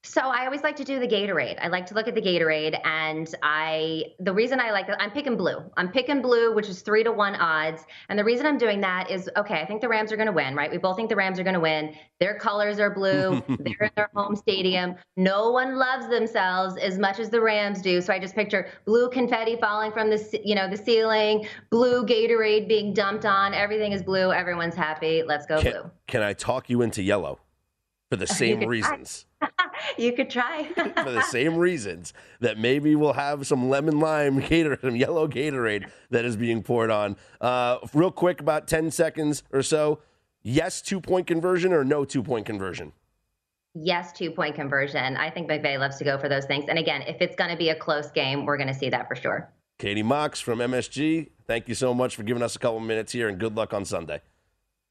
So 0.04 0.20
I 0.20 0.46
always 0.46 0.64
like 0.64 0.76
to 0.78 0.84
do 0.84 1.00
the 1.00 1.08
Gatorade. 1.08 1.60
I 1.62 1.68
like 1.68 1.86
to 1.88 1.94
look 1.94 2.08
at 2.08 2.16
the 2.16 2.22
Gatorade, 2.22 2.80
and 2.84 3.34
I 3.44 4.04
the 4.20 4.34
reason 4.34 4.60
I 4.60 4.72
like 4.72 4.90
it, 4.90 4.96
I'm 5.00 5.12
picking 5.12 5.38
blue. 5.38 5.64
I'm 5.78 5.90
picking 5.90 6.24
blue, 6.24 6.56
which 6.56 6.68
is 6.70 6.82
three 6.82 7.04
to 7.04 7.12
one 7.12 7.36
odds. 7.36 7.86
And 8.10 8.18
the 8.18 8.24
reason 8.24 8.48
I'm 8.48 8.58
doing 8.58 8.82
that 8.82 9.12
is 9.12 9.30
okay. 9.38 9.62
I 9.62 9.66
think 9.66 9.80
the 9.80 9.88
Rams 9.88 10.12
are 10.12 10.16
going 10.16 10.28
to 10.28 10.34
win, 10.34 10.56
right? 10.56 10.72
We 10.72 10.80
both 10.80 10.96
think 10.96 11.10
the 11.10 11.16
Rams 11.16 11.40
are 11.40 11.44
going 11.44 11.54
to 11.54 11.60
win. 11.60 11.96
Their 12.20 12.34
colors 12.34 12.80
are 12.80 12.90
blue. 12.90 13.44
They're 13.60 13.88
in 13.88 13.92
their 13.96 14.10
home 14.16 14.36
stadium. 14.36 14.96
No 15.18 15.52
one 15.52 15.76
loves 15.76 16.10
themselves 16.10 16.78
as 16.78 16.98
much 16.98 17.20
as 17.20 17.30
the 17.30 17.40
Rams 17.40 17.80
do. 17.82 18.02
So 18.02 18.12
I 18.12 18.18
just 18.18 18.34
picture 18.34 18.70
blue 18.86 19.08
confetti 19.08 19.56
falling 19.58 19.92
from 19.92 20.10
the 20.10 20.42
you 20.44 20.56
know 20.56 20.68
the 20.68 20.78
ceiling, 20.78 21.48
blue 21.70 22.04
Gatorade 22.08 22.68
being 22.68 22.94
dumped 22.94 23.26
on. 23.26 23.54
Everything 23.54 23.92
is 23.92 24.02
blue. 24.02 24.32
Everyone's 24.32 24.76
happy. 24.76 25.22
Let's 25.22 25.46
go 25.46 25.62
Can, 25.62 25.72
blue. 25.72 25.92
can 26.08 26.24
I 26.24 26.34
talk 26.34 26.72
you 26.72 26.82
into 26.82 27.04
yellow 27.04 27.40
for 28.12 28.17
the 28.17 28.28
same 28.41 28.60
reasons? 28.65 29.26
you 29.97 30.12
could 30.12 30.30
try. 30.30 30.65
for 30.76 31.12
the 31.12 31.24
same 31.24 31.56
reasons 31.56 32.13
that 32.41 32.60
maybe 32.60 32.93
we'll 32.93 33.13
have 33.13 33.47
some 33.47 33.69
lemon 33.69 34.00
lime 34.00 34.41
Gatorade, 34.41 34.82
some 34.82 34.95
yellow 34.95 35.28
Gatorade 35.28 35.89
that 36.10 36.26
is 36.26 36.36
being 36.36 36.62
poured 36.62 36.91
on. 36.91 37.15
Uh, 37.39 37.78
real 37.93 38.12
quick, 38.12 38.41
about 38.41 38.67
10 38.67 38.91
seconds 38.91 39.43
or 39.52 39.63
so. 39.63 40.00
Yes, 40.43 40.82
two 40.82 41.00
point 41.00 41.26
conversion 41.26 41.71
or 41.71 41.84
no 41.84 42.04
two 42.04 42.21
point 42.21 42.45
conversion? 42.45 42.91
yes, 43.74 44.12
two 44.12 44.32
point 44.32 44.54
conversion. 44.54 45.15
I 45.15 45.30
think 45.30 45.50
McVay 45.50 45.80
loves 45.80 45.97
to 46.00 46.04
go 46.04 46.17
for 46.17 46.28
those 46.28 46.43
things. 46.43 46.65
And 46.67 46.78
again, 46.78 47.04
if 47.04 47.21
it's 47.21 47.38
going 47.38 47.52
to 47.52 47.56
be 47.56 47.69
a 47.69 47.76
close 47.76 48.12
game, 48.12 48.45
we're 48.45 48.58
going 48.58 48.67
to 48.67 48.74
see 48.74 48.89
that 48.89 49.08
for 49.08 49.15
sure. 49.15 49.50
Katie 49.80 50.04
Mox 50.04 50.41
from 50.41 50.60
MSG, 50.60 51.30
thank 51.47 51.69
you 51.69 51.76
so 51.76 51.93
much 51.93 52.15
for 52.15 52.24
giving 52.24 52.43
us 52.43 52.56
a 52.56 52.60
couple 52.60 52.82
minutes 52.82 53.13
here 53.13 53.30
and 53.30 53.39
good 53.39 53.56
luck 53.56 53.74
on 53.74 53.86
Sunday. 53.86 54.21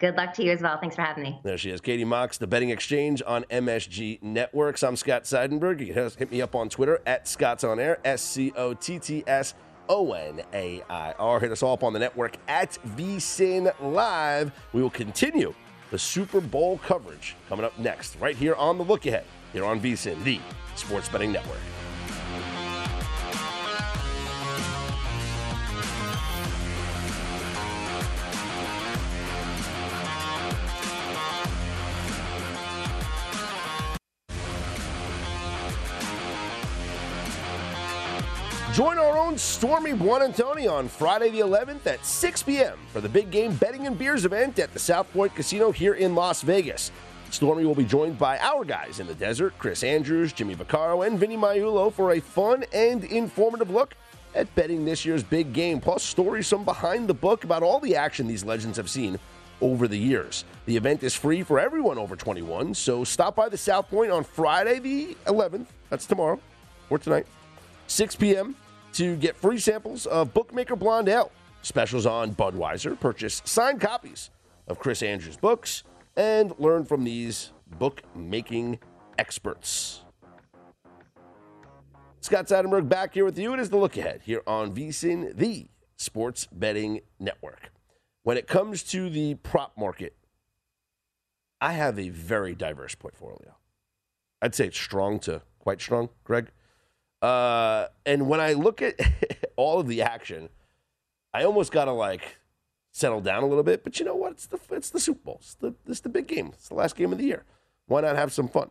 Good 0.01 0.17
luck 0.17 0.33
to 0.35 0.43
you 0.43 0.51
as 0.51 0.63
well. 0.63 0.79
Thanks 0.81 0.97
for 0.97 1.03
having 1.03 1.23
me. 1.23 1.39
There 1.43 1.59
she 1.59 1.71
is, 1.71 1.83
Katie 1.83 2.07
Mox, 2.07 2.39
the 2.39 2.47
betting 2.47 2.71
exchange 2.71 3.23
on 3.27 3.45
MSG 3.45 4.23
Networks. 4.23 4.83
I'm 4.83 4.97
Scott 4.97 5.25
Seidenberg. 5.25 5.87
You 5.87 5.93
can 5.93 6.11
hit 6.19 6.33
me 6.33 6.41
up 6.41 6.55
on 6.55 6.71
Twitter 6.71 7.03
at 7.05 7.29
Scott's 7.29 7.65
On 7.65 7.79
Air, 7.79 7.99
S 8.03 8.23
C 8.23 8.51
O 8.57 8.73
T 8.73 8.99
T 8.99 9.23
S 9.27 9.53
O 9.91 10.15
N 10.15 10.41
A 10.55 10.83
I 10.89 11.13
R. 11.19 11.39
Hit 11.39 11.53
us 11.53 11.63
all 11.63 11.75
up 11.75 11.85
on 11.85 11.93
the 11.93 11.99
network 11.99 12.39
at 12.49 12.79
VSIN 12.97 13.75
Live. 13.83 14.53
We 14.73 14.81
will 14.81 14.89
continue 14.89 15.53
the 15.91 15.99
Super 15.99 16.41
Bowl 16.41 16.79
coverage 16.79 17.37
coming 17.51 17.67
up 17.67 17.79
next, 17.79 18.17
right 18.17 18.37
here 18.37 18.55
on 18.55 18.79
the 18.79 18.85
Look 18.85 19.05
Ahead, 19.05 19.25
here 19.53 19.67
on 19.67 19.83
VSIN, 19.83 20.25
the 20.25 20.41
Sports 20.77 21.11
Betting 21.11 21.31
Network. 21.31 21.59
Join 38.73 38.99
our 38.99 39.19
own 39.19 39.37
Stormy 39.37 39.91
Buonantoni 39.91 40.71
on 40.71 40.87
Friday 40.87 41.31
the 41.31 41.41
11th 41.41 41.85
at 41.87 42.07
6 42.07 42.45
p.m. 42.45 42.79
for 42.93 43.01
the 43.01 43.09
big 43.09 43.33
game 43.33 43.53
betting 43.57 43.89
and 43.89 43.99
beers 43.99 44.25
event 44.25 44.61
at 44.61 44.73
the 44.73 44.79
South 44.79 45.13
Point 45.13 45.35
Casino 45.35 45.73
here 45.73 45.95
in 45.95 46.15
Las 46.15 46.43
Vegas. 46.43 46.93
Stormy 47.31 47.65
will 47.65 47.75
be 47.75 47.85
joined 47.85 48.17
by 48.17 48.39
our 48.39 48.65
guys 48.65 49.01
in 49.01 49.09
the 49.09 49.15
desert, 49.15 49.55
Chris 49.59 49.83
Andrews, 49.83 50.33
Jimmy 50.33 50.55
Vaccaro, 50.55 51.05
and 51.05 51.19
Vinny 51.19 51.37
Magliulo 51.37 51.93
for 51.93 52.13
a 52.13 52.21
fun 52.21 52.65
and 52.73 53.03
informative 53.03 53.71
look 53.71 53.97
at 54.37 54.55
betting 54.55 54.85
this 54.85 55.05
year's 55.05 55.25
big 55.25 55.53
game, 55.53 55.81
plus 55.81 56.05
stories 56.05 56.49
from 56.49 56.65
behind 56.65 57.09
the 57.09 57.15
book 57.15 57.43
about 57.43 57.65
all 57.65 57.81
the 57.81 57.97
action 57.97 58.29
these 58.29 58.45
legends 58.45 58.77
have 58.77 58.89
seen 58.89 59.19
over 59.61 59.89
the 59.89 59.99
years. 59.99 60.45
The 60.67 60.77
event 60.77 61.03
is 61.03 61.17
free 61.17 61.43
for 61.43 61.59
everyone 61.59 61.99
over 61.99 62.15
21, 62.15 62.75
so 62.75 63.03
stop 63.03 63.35
by 63.35 63.49
the 63.49 63.59
South 63.59 63.91
Point 63.91 64.13
on 64.13 64.23
Friday 64.23 64.79
the 64.79 65.17
11th, 65.27 65.67
that's 65.89 66.07
tomorrow, 66.07 66.39
or 66.89 66.99
tonight, 67.01 67.27
6 67.91 68.17
p.m. 68.17 68.55
to 68.93 69.17
get 69.17 69.37
free 69.37 69.59
samples 69.59 70.07
of 70.07 70.33
Bookmaker 70.33 70.77
Blonde 70.77 71.09
Ale. 71.09 71.33
Specials 71.63 72.07
on 72.07 72.33
Budweiser. 72.35 72.99
Purchase 72.99 73.43
signed 73.45 73.81
copies 73.81 74.31
of 74.69 74.79
Chris 74.79 75.03
Andrews' 75.03 75.37
books 75.37 75.83
and 76.17 76.55
learn 76.61 76.85
from 76.85 77.03
these 77.03 77.51
bookmaking 77.79 78.79
experts. 79.19 80.03
Scott 82.21 82.47
Seidenberg 82.47 82.89
back 82.89 83.15
here 83.15 83.25
with 83.25 83.37
you. 83.37 83.55
It 83.55 83.61
is 83.61 83.71
the 83.71 83.77
look 83.77 83.97
ahead 83.97 84.21
here 84.25 84.43
on 84.47 84.73
VSIN, 84.73 85.37
the 85.37 85.67
Sports 85.97 86.47
Betting 86.53 87.01
Network. 87.19 87.73
When 88.23 88.37
it 88.37 88.47
comes 88.47 88.85
to 88.85 89.11
the 89.11 89.35
prop 89.35 89.77
market, 89.77 90.15
I 91.61 91.73
have 91.73 91.99
a 91.99 92.11
very 92.11 92.55
diverse 92.55 92.95
portfolio. 92.95 93.57
I'd 94.41 94.55
say 94.55 94.69
it's 94.69 94.79
strong 94.79 95.19
to 95.21 95.43
quite 95.59 95.81
strong, 95.81 96.11
Greg. 96.23 96.53
Uh, 97.23 97.87
and 98.07 98.29
when 98.29 98.41
I 98.41 98.55
look 98.55 98.83
at 98.83 98.99
all 99.57 99.81
of 99.81 99.87
the 99.87 100.03
action, 100.03 100.49
I 101.33 101.45
almost 101.45 101.73
got 101.73 101.85
to 101.85 101.93
like 101.93 102.39
settle 102.93 103.21
down 103.21 103.43
a 103.43 103.47
little 103.47 103.63
bit. 103.63 103.85
But 103.85 103.99
you 103.99 104.07
know 104.07 104.17
what? 104.17 104.33
It's 104.33 104.47
the 104.47 104.59
it's 104.71 104.91
the 104.91 105.01
Super 105.01 105.21
Bowl. 105.25 105.39
It's 105.41 105.55
the 105.55 105.75
it's 105.87 106.01
the 106.01 106.09
big 106.09 106.27
game. 106.27 106.51
It's 106.55 106.69
the 106.69 106.75
last 106.75 106.97
game 106.97 107.13
of 107.13 107.19
the 107.19 107.25
year. 107.25 107.45
Why 107.87 108.01
not 108.01 108.17
have 108.17 108.33
some 108.33 108.49
fun? 108.49 108.71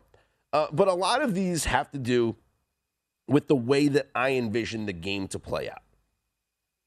Uh, 0.52 0.68
but 0.72 0.88
a 0.88 0.94
lot 0.94 1.22
of 1.22 1.36
these 1.36 1.66
have 1.66 1.92
to 1.92 2.00
do 2.00 2.36
with 3.28 3.48
the 3.48 3.56
way 3.56 3.88
that 3.88 4.10
I 4.16 4.32
envision 4.32 4.86
the 4.88 4.94
game 4.94 5.28
to 5.28 5.40
play 5.40 5.70
out. 5.70 5.84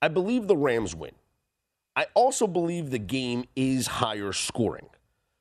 I 0.01 0.09
believe 0.09 0.49
the 0.49 0.57
Rams 0.57 0.95
win. 0.95 1.13
I 1.95 2.07
also 2.15 2.47
believe 2.47 2.91
the 2.91 2.99
game 2.99 3.45
is 3.55 3.87
higher 3.87 4.33
scoring. 4.33 4.89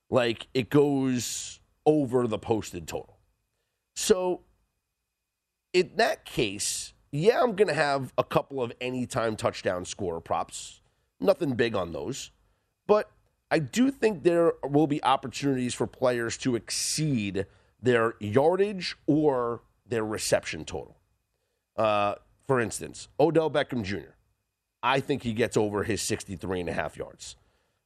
Like 0.10 0.48
it 0.54 0.70
goes 0.70 1.60
over 1.86 2.28
the 2.28 2.38
posted 2.38 2.88
total. 2.88 3.18
So 3.96 4.42
in 5.74 5.92
that 5.96 6.26
case, 6.26 6.94
yeah, 7.12 7.42
I'm 7.42 7.56
going 7.56 7.68
to 7.68 7.74
have 7.74 8.14
a 8.18 8.24
couple 8.24 8.62
of 8.62 8.72
anytime 8.80 9.36
touchdown 9.36 9.86
scorer 9.86 10.22
props. 10.22 10.82
Nothing 11.20 11.54
big 11.54 11.76
on 11.76 11.92
those. 11.92 12.32
But 12.88 13.12
I 13.50 13.60
do 13.60 13.92
think 13.92 14.24
there 14.24 14.54
will 14.64 14.88
be 14.88 15.04
opportunities 15.04 15.74
for 15.74 15.88
players 15.88 16.38
to 16.40 16.56
exceed 16.56 17.46
their 17.82 18.16
yardage 18.20 18.96
or 19.08 19.62
their 19.86 20.06
reception 20.06 20.66
total. 20.66 20.98
Uh, 21.76 22.16
for 22.48 22.60
instance, 22.60 23.08
Odell 23.20 23.50
Beckham 23.50 23.84
Jr., 23.84 24.16
I 24.84 25.00
think 25.00 25.24
he 25.24 25.34
gets 25.34 25.58
over 25.58 25.84
his 25.84 26.02
63 26.02 26.62
and 26.62 26.70
a 26.70 26.74
half 26.74 26.98
yards. 26.98 27.36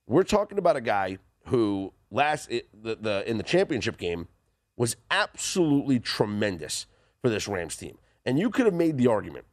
We're 0.07 0.23
talking 0.23 0.57
about 0.57 0.75
a 0.75 0.81
guy 0.81 1.17
who 1.47 1.93
last 2.09 2.49
the, 2.49 2.95
the 2.95 3.23
in 3.29 3.37
the 3.37 3.43
championship 3.43 3.97
game 3.97 4.27
was 4.77 4.95
absolutely 5.11 5.99
tremendous 5.99 6.85
for 7.25 7.29
this 7.31 7.47
Rams 7.47 7.75
team. 7.75 7.97
And 8.23 8.37
you 8.37 8.51
could 8.51 8.67
have 8.67 8.75
made 8.75 8.99
the 8.99 9.07
argument 9.07 9.45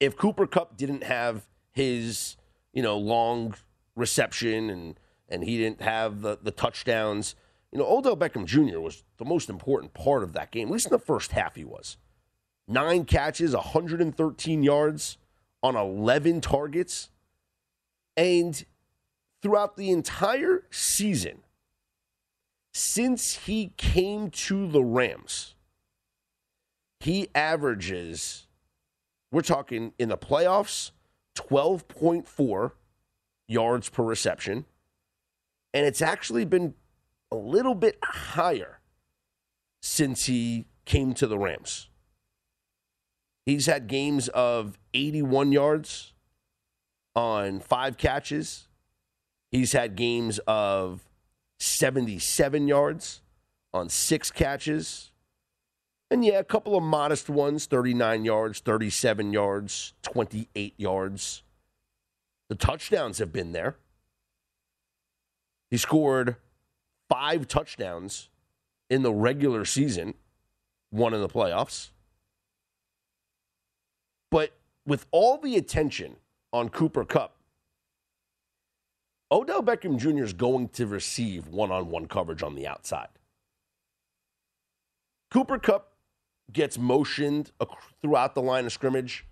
if 0.00 0.16
Cooper 0.16 0.46
Kupp 0.46 0.74
didn't 0.74 1.02
have 1.02 1.46
his, 1.70 2.38
you 2.72 2.82
know, 2.82 2.96
long 2.96 3.54
reception 3.94 4.70
and 4.70 4.98
and 5.28 5.44
he 5.44 5.58
didn't 5.58 5.82
have 5.82 6.22
the, 6.22 6.38
the 6.42 6.50
touchdowns, 6.50 7.34
you 7.72 7.78
know, 7.78 7.84
Odell 7.86 8.16
Beckham 8.16 8.46
Jr. 8.46 8.80
was 8.80 9.04
the 9.18 9.26
most 9.26 9.50
important 9.50 9.92
part 9.92 10.22
of 10.22 10.32
that 10.32 10.50
game. 10.50 10.68
At 10.68 10.72
least 10.72 10.86
in 10.86 10.92
the 10.92 10.98
first 10.98 11.32
half, 11.32 11.56
he 11.56 11.64
was. 11.64 11.98
Nine 12.66 13.04
catches, 13.04 13.54
113 13.54 14.62
yards 14.62 15.18
on 15.62 15.76
11 15.76 16.40
targets. 16.40 17.10
And 18.16 18.64
throughout 19.42 19.76
the 19.76 19.90
entire 19.90 20.64
season, 20.70 21.42
since 22.72 23.44
he 23.44 23.74
came 23.76 24.30
to 24.30 24.66
the 24.66 24.82
Rams, 24.82 25.54
he 27.00 27.28
averages, 27.34 28.46
we're 29.32 29.40
talking 29.40 29.92
in 29.98 30.10
the 30.10 30.18
playoffs, 30.18 30.92
12.4 31.36 32.72
yards 33.48 33.88
per 33.88 34.02
reception. 34.02 34.66
And 35.72 35.86
it's 35.86 36.02
actually 36.02 36.44
been 36.44 36.74
a 37.32 37.36
little 37.36 37.74
bit 37.74 37.98
higher 38.02 38.80
since 39.80 40.26
he 40.26 40.66
came 40.84 41.14
to 41.14 41.26
the 41.26 41.38
Rams. 41.38 41.88
He's 43.46 43.66
had 43.66 43.86
games 43.86 44.28
of 44.28 44.78
81 44.92 45.52
yards 45.52 46.12
on 47.16 47.60
five 47.60 47.96
catches. 47.96 48.68
He's 49.50 49.72
had 49.72 49.96
games 49.96 50.38
of 50.46 51.08
77 51.58 52.68
yards 52.68 53.22
on 53.72 53.88
six 53.88 54.30
catches. 54.30 55.09
And 56.10 56.24
yeah, 56.24 56.40
a 56.40 56.44
couple 56.44 56.76
of 56.76 56.82
modest 56.82 57.28
ones 57.28 57.66
39 57.66 58.24
yards, 58.24 58.58
37 58.60 59.32
yards, 59.32 59.94
28 60.02 60.74
yards. 60.76 61.42
The 62.48 62.56
touchdowns 62.56 63.18
have 63.18 63.32
been 63.32 63.52
there. 63.52 63.76
He 65.70 65.76
scored 65.76 66.36
five 67.08 67.46
touchdowns 67.46 68.28
in 68.88 69.02
the 69.02 69.12
regular 69.12 69.64
season, 69.64 70.14
one 70.90 71.14
in 71.14 71.20
the 71.20 71.28
playoffs. 71.28 71.90
But 74.32 74.52
with 74.84 75.06
all 75.12 75.38
the 75.38 75.56
attention 75.56 76.16
on 76.52 76.70
Cooper 76.70 77.04
Kupp, 77.04 77.36
Odell 79.30 79.62
Beckham 79.62 79.96
Jr. 79.96 80.24
is 80.24 80.32
going 80.32 80.70
to 80.70 80.86
receive 80.86 81.46
one 81.46 81.70
on 81.70 81.88
one 81.88 82.06
coverage 82.06 82.42
on 82.42 82.56
the 82.56 82.66
outside. 82.66 83.08
Cooper 85.30 85.60
Kupp 85.60 85.89
gets 86.52 86.78
motioned 86.78 87.52
throughout 88.02 88.34
the 88.34 88.42
line 88.42 88.66
of 88.66 88.72
scrimmage. 88.72 89.26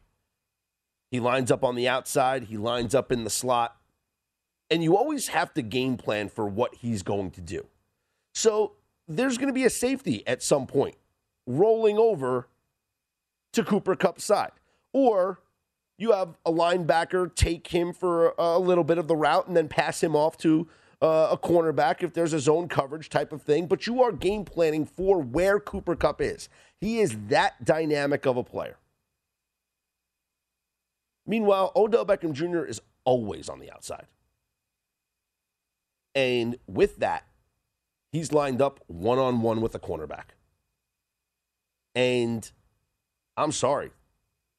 He 1.11 1.20
lines 1.20 1.50
up 1.50 1.64
on 1.64 1.74
the 1.74 1.88
outside, 1.88 2.44
he 2.44 2.57
lines 2.57 2.94
up 2.94 3.11
in 3.11 3.24
the 3.24 3.31
slot. 3.31 3.76
And 4.70 4.83
you 4.83 4.96
always 4.96 5.28
have 5.28 5.54
to 5.54 5.62
game 5.62 5.96
plan 5.96 6.28
for 6.28 6.46
what 6.46 6.74
he's 6.76 7.02
going 7.02 7.31
to 7.33 7.40
do. 7.40 7.66
So 8.35 8.72
there's 9.07 9.38
going 9.38 9.48
to 9.48 9.54
be 9.54 9.64
a 9.64 9.70
safety 9.70 10.26
at 10.26 10.42
some 10.42 10.66
point 10.66 10.96
rolling 11.46 11.96
over 11.96 12.48
to 13.54 13.64
Cooper 13.64 13.96
Kupp's 13.96 14.24
side. 14.24 14.52
Or 14.92 15.40
you 15.96 16.12
have 16.12 16.37
a 16.44 16.52
linebacker 16.52 17.35
take 17.35 17.68
him 17.68 17.92
for 17.92 18.35
a 18.38 18.59
little 18.59 18.85
bit 18.85 18.98
of 18.98 19.09
the 19.09 19.16
route 19.16 19.48
and 19.48 19.57
then 19.57 19.68
pass 19.68 20.02
him 20.02 20.14
off 20.14 20.37
to 20.38 20.68
uh, 21.00 21.28
a 21.30 21.38
cornerback 21.38 22.02
if 22.02 22.12
there's 22.12 22.32
a 22.32 22.40
zone 22.40 22.68
coverage 22.68 23.08
type 23.08 23.32
of 23.32 23.42
thing, 23.42 23.66
but 23.66 23.87
you 23.87 24.02
are 24.02 24.12
game 24.12 24.44
planning 24.44 24.84
for 24.84 25.20
where 25.20 25.61
Cooper 25.61 25.94
Kupp 25.94 26.20
is. 26.20 26.48
He 26.80 26.98
is 26.98 27.16
that 27.28 27.64
dynamic 27.64 28.26
of 28.26 28.37
a 28.37 28.44
player. 28.44 28.76
Meanwhile, 31.26 31.72
Odell 31.76 32.06
Beckham 32.06 32.32
Jr. 32.32 32.64
is 32.64 32.80
always 33.04 33.48
on 33.48 33.61
the 33.61 33.70
outside. 33.70 34.06
And 36.14 36.58
with 36.66 36.96
that, 36.96 37.24
he's 38.11 38.32
lined 38.32 38.61
up 38.61 38.80
one 38.87 39.18
on 39.18 39.42
one 39.42 39.61
with 39.61 39.74
a 39.74 39.78
cornerback. 39.78 40.30
And 41.94 42.50
I'm 43.37 43.52
sorry, 43.52 43.90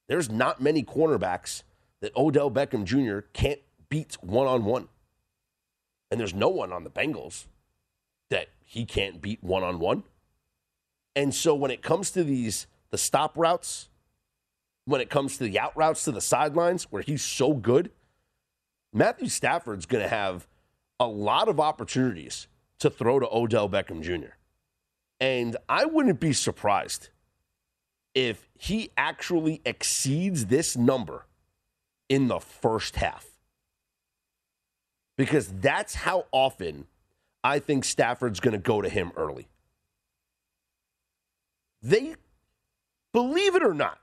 there's 0.08 0.30
not 0.30 0.62
many 0.62 0.84
cornerbacks 0.84 1.64
that 2.02 2.16
Odell 2.16 2.50
Beckham 2.52 2.86
Jr. 2.86 3.28
can't 3.34 3.60
beat 3.90 4.18
one 4.22 4.48
on 4.48 4.64
one. 4.64 4.88
And 6.12 6.20
there's 6.20 6.34
no 6.34 6.50
one 6.50 6.72
on 6.72 6.84
the 6.84 6.90
Bengals 6.90 7.46
that 8.30 8.50
he 8.64 8.86
can't 8.86 9.22
beat 9.22 9.44
one 9.44 9.64
on 9.64 9.80
one. 9.80 10.04
And 11.16 11.34
so 11.34 11.54
when 11.54 11.72
it 11.72 11.82
comes 11.82 12.12
to 12.12 12.24
these 12.24 12.68
the 12.92 12.98
stop 12.98 13.38
routes, 13.38 13.90
when 14.86 15.02
it 15.02 15.10
comes 15.10 15.38
to 15.38 15.44
the 15.44 15.60
out 15.60 15.76
routes 15.78 16.04
to 16.06 16.12
the 16.12 16.22
sidelines 16.22 16.86
where 16.86 17.02
he's 17.02 17.24
so 17.24 17.54
good, 17.54 17.92
Matthew 18.92 19.28
Stafford's 19.28 19.86
going 19.86 20.04
to 20.04 20.10
have 20.10 20.48
a 21.00 21.08
lot 21.08 21.48
of 21.48 21.60
opportunities 21.60 22.48
to 22.80 22.90
throw 22.90 23.20
to 23.20 23.28
Odell 23.32 23.70
Beckham 23.70 24.02
Jr. 24.02 24.34
And 25.20 25.58
I 25.68 25.86
wouldn't 25.86 26.20
be 26.20 26.34
surprised 26.34 27.10
if 28.16 28.50
he 28.58 28.90
actually 28.98 29.62
exceeds 29.66 30.48
this 30.48 30.76
number 30.76 31.28
in 32.08 32.28
the 32.28 32.40
first 32.40 32.96
half. 32.96 33.29
Because 35.20 35.50
that's 35.50 35.96
how 35.96 36.28
often 36.32 36.88
I 37.44 37.60
think 37.60 37.84
Stafford's 37.84 38.40
going 38.40 38.54
to 38.54 38.58
go 38.58 38.82
to 38.82 38.88
him 38.88 39.12
early. 39.18 39.50
They, 41.82 42.16
believe 43.12 43.54
it 43.54 43.62
or 43.62 43.74
not, 43.74 44.00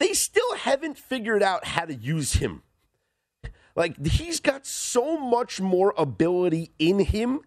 they 0.00 0.14
still 0.14 0.54
haven't 0.54 0.96
figured 0.96 1.42
out 1.42 1.66
how 1.66 1.84
to 1.84 1.94
use 1.94 2.32
him. 2.32 2.62
Like, 3.76 4.02
he's 4.06 4.40
got 4.40 4.64
so 4.64 5.18
much 5.18 5.60
more 5.60 5.92
ability 5.98 6.72
in 6.78 7.00
him. 7.00 7.42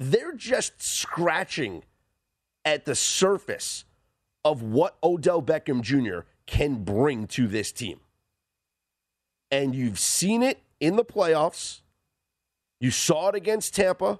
They're 0.00 0.34
just 0.34 0.82
scratching 0.82 1.84
at 2.64 2.84
the 2.84 2.96
surface 2.96 3.84
of 4.44 4.60
what 4.60 4.96
Odell 5.04 5.40
Beckham 5.40 5.82
Jr. 5.82 6.26
can 6.46 6.82
bring 6.82 7.28
to 7.28 7.46
this 7.46 7.70
team. 7.70 8.00
And 9.52 9.72
you've 9.72 10.00
seen 10.00 10.42
it 10.42 10.60
in 10.80 10.96
the 10.96 11.04
playoffs. 11.04 11.82
You 12.80 12.90
saw 12.90 13.28
it 13.28 13.34
against 13.34 13.74
Tampa, 13.74 14.18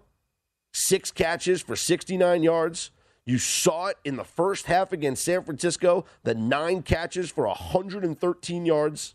six 0.72 1.10
catches 1.10 1.62
for 1.62 1.74
69 1.74 2.42
yards. 2.42 2.90
You 3.24 3.38
saw 3.38 3.86
it 3.86 3.96
in 4.04 4.16
the 4.16 4.24
first 4.24 4.66
half 4.66 4.92
against 4.92 5.24
San 5.24 5.42
Francisco, 5.42 6.04
the 6.22 6.34
nine 6.34 6.82
catches 6.82 7.30
for 7.30 7.46
113 7.46 8.66
yards. 8.66 9.14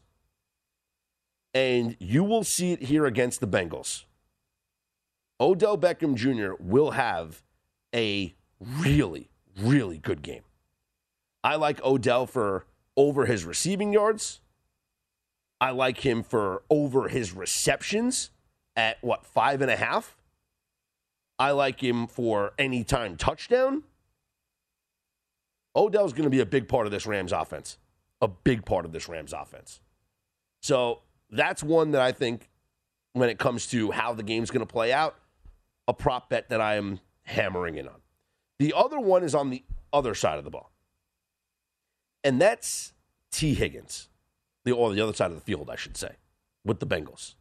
And 1.54 1.96
you 2.00 2.24
will 2.24 2.44
see 2.44 2.72
it 2.74 2.84
here 2.84 3.06
against 3.06 3.40
the 3.40 3.48
Bengals. 3.48 4.04
Odell 5.40 5.78
Beckham 5.78 6.16
Jr. 6.16 6.54
will 6.60 6.92
have 6.92 7.44
a 7.94 8.36
really, 8.60 9.30
really 9.58 9.98
good 9.98 10.22
game. 10.22 10.44
I 11.44 11.56
like 11.56 11.84
Odell 11.84 12.26
for 12.26 12.66
over 12.98 13.26
his 13.26 13.46
receiving 13.46 13.94
yards. 13.94 14.42
I 15.62 15.72
like 15.72 16.00
him 16.00 16.24
for 16.24 16.64
over 16.70 17.08
his 17.08 17.34
receptions 17.34 18.30
at 18.76 18.98
what, 19.02 19.26
five 19.26 19.62
and 19.62 19.72
a 19.72 19.76
half? 19.76 20.18
I 21.40 21.52
like 21.52 21.82
him 21.82 22.08
for 22.08 22.54
anytime 22.58 23.18
touchdown. 23.18 23.84
Odell's 25.76 26.14
going 26.14 26.24
to 26.24 26.30
be 26.30 26.40
a 26.40 26.46
big 26.46 26.68
part 26.68 26.86
of 26.86 26.92
this 26.92 27.06
Rams 27.06 27.32
offense. 27.32 27.78
A 28.22 28.28
big 28.28 28.66
part 28.66 28.86
of 28.86 28.92
this 28.92 29.10
Rams 29.10 29.34
offense. 29.34 29.82
So 30.62 31.02
that's 31.30 31.62
one 31.62 31.92
that 31.92 32.02
I 32.02 32.12
think, 32.12 32.50
when 33.14 33.30
it 33.30 33.40
comes 33.40 33.68
to 33.68 33.92
how 33.92 34.14
the 34.14 34.24
game's 34.24 34.52
going 34.52 34.66
to 34.66 34.72
play 34.72 34.92
out, 34.92 35.16
a 35.88 35.94
prop 35.94 36.30
bet 36.30 36.50
that 36.50 36.62
I 36.62 36.76
am 36.76 37.00
hammering 37.24 37.76
in 37.76 37.88
on. 37.88 38.02
The 38.60 38.74
other 38.76 39.00
one 39.00 39.24
is 39.24 39.36
on 39.36 39.50
the 39.50 39.64
other 39.92 40.16
side 40.16 40.38
of 40.38 40.44
the 40.44 40.50
ball, 40.50 40.72
and 42.24 42.42
that's 42.42 42.94
Tee 43.32 43.54
Higgins, 43.54 44.10
the 44.66 44.74
or 44.74 44.94
the 44.94 45.02
other 45.02 45.14
side 45.14 45.32
of 45.32 45.36
the 45.36 45.44
field, 45.44 45.70
I 45.70 45.76
should 45.76 45.96
say, 45.96 46.16
with 46.66 46.80
the 46.80 46.88
Bengals. 46.88 47.36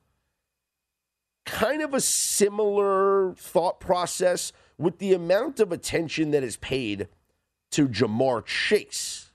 Kind 1.44 1.82
of 1.82 1.92
a 1.92 2.00
similar 2.00 3.34
thought 3.34 3.80
process 3.80 4.52
with 4.78 4.98
the 4.98 5.12
amount 5.12 5.60
of 5.60 5.72
attention 5.72 6.30
that 6.30 6.42
is 6.42 6.56
paid 6.56 7.08
to 7.72 7.88
Ja'Marr 7.88 8.44
Chase. 8.44 9.32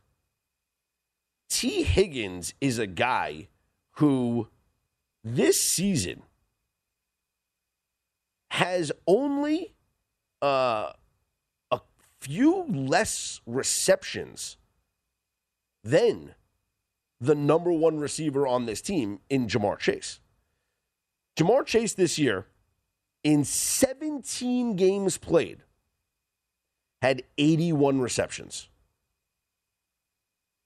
Tee 1.50 1.84
Higgins 1.84 2.54
is 2.62 2.80
a 2.80 2.88
guy 2.88 3.50
who 3.94 4.48
this 5.24 5.62
season 5.62 6.24
has 8.52 8.92
only 9.08 9.74
uh, 10.42 10.94
a 11.72 11.80
few 12.20 12.66
less 12.70 13.42
receptions 13.46 14.58
than 15.84 16.36
the 17.20 17.36
number 17.36 17.72
one 17.72 18.00
receiver 18.00 18.48
on 18.48 18.66
this 18.66 18.82
team 18.82 19.20
in 19.30 19.48
Ja'Marr 19.48 19.78
Chase. 19.80 20.20
Ja'Marr 21.38 21.66
Chase 21.66 21.94
this 21.94 22.18
year, 22.18 22.48
in 23.24 23.44
17 23.44 24.76
games 24.76 25.18
played, 25.18 25.64
had 27.02 27.24
81 27.38 28.00
receptions. 28.00 28.70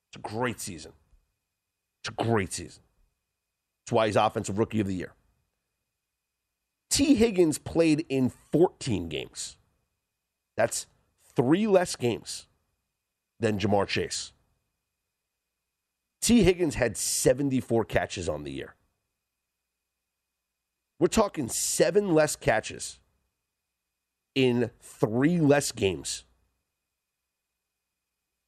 It's 0.09 0.17
a 0.17 0.19
great 0.19 0.59
season. 0.59 0.93
It's 2.01 2.09
a 2.09 2.23
great 2.23 2.53
season. 2.53 2.83
That's 3.81 3.93
why 3.93 4.07
he's 4.07 4.15
Offensive 4.15 4.59
Rookie 4.59 4.79
of 4.79 4.87
the 4.87 4.95
Year. 4.95 5.13
Tee 6.89 7.15
Higgins 7.15 7.57
played 7.57 8.05
in 8.09 8.31
14 8.51 9.09
games. 9.09 9.57
That's 10.55 10.85
three 11.35 11.65
less 11.65 11.95
games 11.95 12.45
than 13.39 13.57
Ja'Marr 13.57 13.87
Chase. 13.87 14.32
Tee 16.23 16.43
Higgins 16.43 16.75
had 16.75 16.95
74 16.95 17.83
catches 17.83 18.29
on 18.29 18.43
the 18.43 18.51
year. 18.51 18.75
We're 20.97 21.07
talking 21.07 21.49
seven 21.49 22.13
less 22.13 22.37
catches 22.37 23.01
in 24.33 24.71
three 24.79 25.37
less 25.37 25.73
games. 25.73 26.23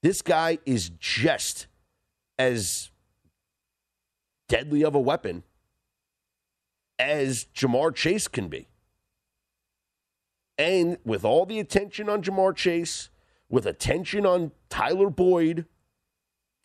This 0.01 0.21
guy 0.21 0.59
is 0.65 0.89
just 0.89 1.67
as 2.39 2.91
deadly 4.47 4.85
of 4.85 4.95
a 4.95 4.99
weapon 4.99 5.43
as 6.97 7.47
Ja'Marr 7.53 7.93
Chase 7.93 8.29
can 8.29 8.47
be. 8.47 8.69
And 10.57 10.97
with 11.03 11.25
all 11.25 11.45
the 11.45 11.59
attention 11.59 12.07
on 12.07 12.23
Ja'Marr 12.23 12.55
Chase, 12.55 13.09
with 13.49 13.65
attention 13.65 14.25
on 14.25 14.53
Tyler 14.69 15.09
Boyd, 15.09 15.65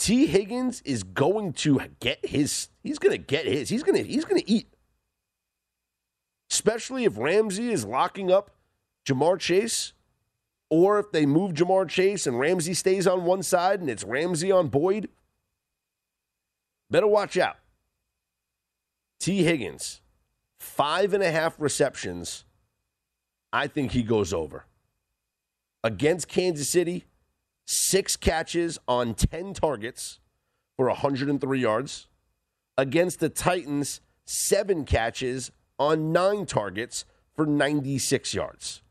Tee 0.00 0.24
Higgins 0.24 0.80
is 0.86 1.02
going 1.02 1.52
to 1.52 1.78
get 2.00 2.24
his 2.24 2.70
he's 2.82 2.98
going 2.98 3.12
to 3.12 3.18
get 3.18 3.44
his. 3.44 3.68
He's 3.68 3.82
going 3.82 4.02
to 4.02 4.02
he's 4.02 4.24
going 4.24 4.40
to 4.40 4.50
eat. 4.50 4.72
Especially 6.50 7.04
if 7.04 7.18
Ramsey 7.18 7.70
is 7.70 7.84
locking 7.84 8.32
up 8.32 8.50
Ja'Marr 9.06 9.38
Chase 9.38 9.92
or 10.70 10.98
if 10.98 11.12
they 11.12 11.26
move 11.26 11.52
Ja'Marr 11.52 11.86
Chase 11.86 12.26
and 12.26 12.38
Ramsey 12.38 12.72
stays 12.72 13.06
on 13.06 13.24
one 13.24 13.42
side 13.42 13.80
and 13.80 13.90
it's 13.90 14.02
Ramsey 14.02 14.50
on 14.50 14.68
Boyd. 14.68 15.10
Better 16.90 17.06
watch 17.06 17.36
out. 17.36 17.56
Tee 19.18 19.42
Higgins, 19.42 20.00
five 20.58 21.12
and 21.12 21.22
a 21.22 21.30
half 21.30 21.60
receptions. 21.60 22.46
I 23.52 23.66
think 23.66 23.92
he 23.92 24.03
goes 24.03 24.32
over. 24.32 24.64
Against 25.84 26.26
Kansas 26.26 26.70
City, 26.70 27.05
six 27.71 28.16
catches 28.16 28.81
on 28.89 29.14
10 29.14 29.55
targets 29.55 30.18
for 30.77 30.89
103 30.89 31.61
yards. 31.61 32.09
Against 32.77 33.21
the 33.21 33.29
Titans, 33.29 34.01
seven 34.25 34.85
catches 34.85 35.53
on 35.79 36.11
nine 36.11 36.47
targets 36.47 37.05
for 37.37 37.47
96 37.47 38.35
yards. 38.35 38.83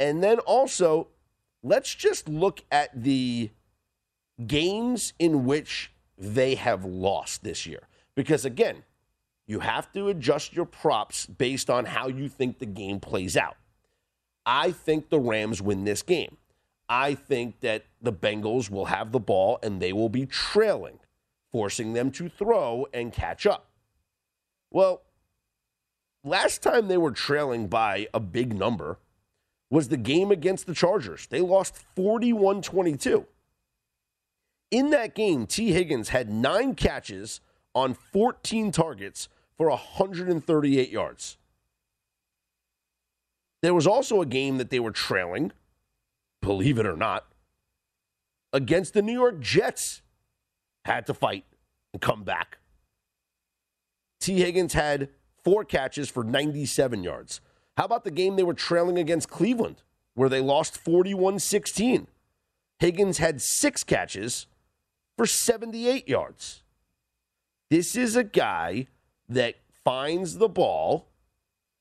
And 0.00 0.24
then 0.24 0.38
also, 0.38 1.08
let's 1.62 1.94
just 1.94 2.26
look 2.26 2.62
at 2.72 3.02
the 3.02 3.50
games 4.46 5.12
in 5.18 5.44
which 5.44 5.92
they 6.16 6.54
have 6.54 6.82
lost 6.82 7.44
this 7.44 7.66
year. 7.66 7.88
Because 8.14 8.46
again, 8.46 8.84
you 9.46 9.60
have 9.60 9.92
to 9.92 10.08
adjust 10.08 10.54
your 10.54 10.64
props 10.64 11.26
based 11.26 11.68
on 11.68 11.84
how 11.84 12.08
you 12.08 12.30
think 12.30 12.58
the 12.58 12.66
game 12.66 13.00
plays 13.00 13.36
out. 13.36 13.56
I 14.46 14.70
think 14.70 15.10
the 15.10 15.20
Rams 15.20 15.60
win 15.60 15.84
this 15.84 16.02
game. 16.02 16.38
I 16.88 17.14
think 17.14 17.60
that 17.60 17.84
the 18.00 18.12
Bengals 18.12 18.70
will 18.70 18.86
have 18.86 19.12
the 19.12 19.20
ball 19.20 19.58
and 19.62 19.80
they 19.80 19.92
will 19.92 20.08
be 20.08 20.26
trailing, 20.26 21.00
forcing 21.50 21.92
them 21.92 22.10
to 22.12 22.28
throw 22.28 22.86
and 22.92 23.12
catch 23.12 23.46
up. 23.46 23.70
Well, 24.70 25.02
last 26.22 26.62
time 26.62 26.88
they 26.88 26.98
were 26.98 27.12
trailing 27.12 27.68
by 27.68 28.08
a 28.12 28.20
big 28.20 28.54
number 28.54 28.98
was 29.70 29.88
the 29.88 29.96
game 29.96 30.30
against 30.30 30.66
the 30.66 30.74
Chargers. 30.74 31.26
They 31.26 31.40
lost 31.40 31.76
41 31.96 32.62
22. 32.62 33.26
In 34.70 34.90
that 34.90 35.14
game, 35.14 35.46
Tee 35.46 35.72
Higgins 35.72 36.10
had 36.10 36.30
nine 36.30 36.74
catches 36.74 37.40
on 37.74 37.94
14 37.94 38.72
targets 38.72 39.28
for 39.56 39.68
138 39.68 40.90
yards. 40.90 41.38
There 43.62 43.74
was 43.74 43.86
also 43.86 44.20
a 44.20 44.26
game 44.26 44.58
that 44.58 44.70
they 44.70 44.80
were 44.80 44.90
trailing, 44.90 45.52
believe 46.44 46.78
it 46.78 46.86
or 46.86 46.96
not, 46.96 47.26
against 48.52 48.94
the 48.94 49.02
New 49.02 49.12
York 49.12 49.40
Jets. 49.40 50.02
Had 50.84 51.06
to 51.06 51.14
fight 51.14 51.46
and 51.94 52.02
come 52.02 52.24
back. 52.24 52.58
Tee 54.20 54.40
Higgins 54.40 54.74
had 54.74 55.08
four 55.42 55.64
catches 55.64 56.10
for 56.10 56.22
97 56.22 57.02
yards. 57.02 57.40
How 57.78 57.86
about 57.86 58.04
the 58.04 58.10
game 58.10 58.36
they 58.36 58.42
were 58.42 58.52
trailing 58.52 58.98
against 58.98 59.30
Cleveland, 59.30 59.82
where 60.14 60.28
they 60.28 60.40
lost 60.40 60.76
41 60.76 61.38
16? 61.38 62.06
Higgins 62.78 63.18
had 63.18 63.40
six 63.40 63.82
catches 63.82 64.46
for 65.16 65.26
78 65.26 66.06
yards. 66.06 66.62
This 67.70 67.96
is 67.96 68.14
a 68.14 68.24
guy 68.24 68.88
that 69.28 69.56
finds 69.84 70.36
the 70.36 70.48
ball 70.48 71.08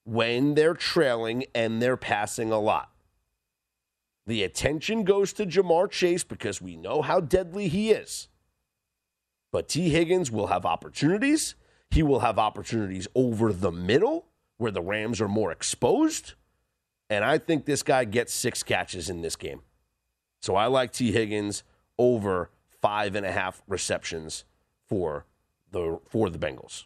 when 0.05 0.55
they're 0.55 0.73
trailing 0.73 1.45
and 1.53 1.81
they're 1.81 1.97
passing 1.97 2.51
a 2.51 2.59
lot. 2.59 2.92
The 4.25 4.43
attention 4.43 5.03
goes 5.03 5.33
to 5.33 5.45
Ja'Marr 5.45 5.89
Chase 5.89 6.23
because 6.23 6.61
we 6.61 6.75
know 6.75 7.01
how 7.01 7.19
deadly 7.19 7.67
he 7.67 7.91
is. 7.91 8.29
But 9.51 9.67
Tee 9.67 9.89
Higgins 9.89 10.31
will 10.31 10.47
have 10.47 10.65
opportunities. 10.65 11.55
He 11.91 12.01
will 12.01 12.21
have 12.21 12.39
opportunities 12.39 13.07
over 13.13 13.53
the 13.53 13.71
middle 13.71 14.25
where 14.57 14.71
the 14.71 14.81
Rams 14.81 15.21
are 15.21 15.27
more 15.27 15.51
exposed. 15.51 16.33
And 17.09 17.23
I 17.23 17.37
think 17.37 17.65
this 17.65 17.83
guy 17.83 18.05
gets 18.05 18.33
six 18.33 18.63
catches 18.63 19.09
in 19.09 19.21
this 19.21 19.35
game. 19.35 19.61
So 20.41 20.55
I 20.55 20.65
like 20.67 20.91
Tee 20.91 21.11
Higgins 21.11 21.63
over 21.97 22.49
five 22.81 23.15
and 23.15 23.25
a 23.25 23.31
half 23.31 23.61
receptions 23.67 24.45
for 24.87 25.25
the 25.71 25.99
for 26.09 26.29
the 26.29 26.39
Bengals. 26.39 26.85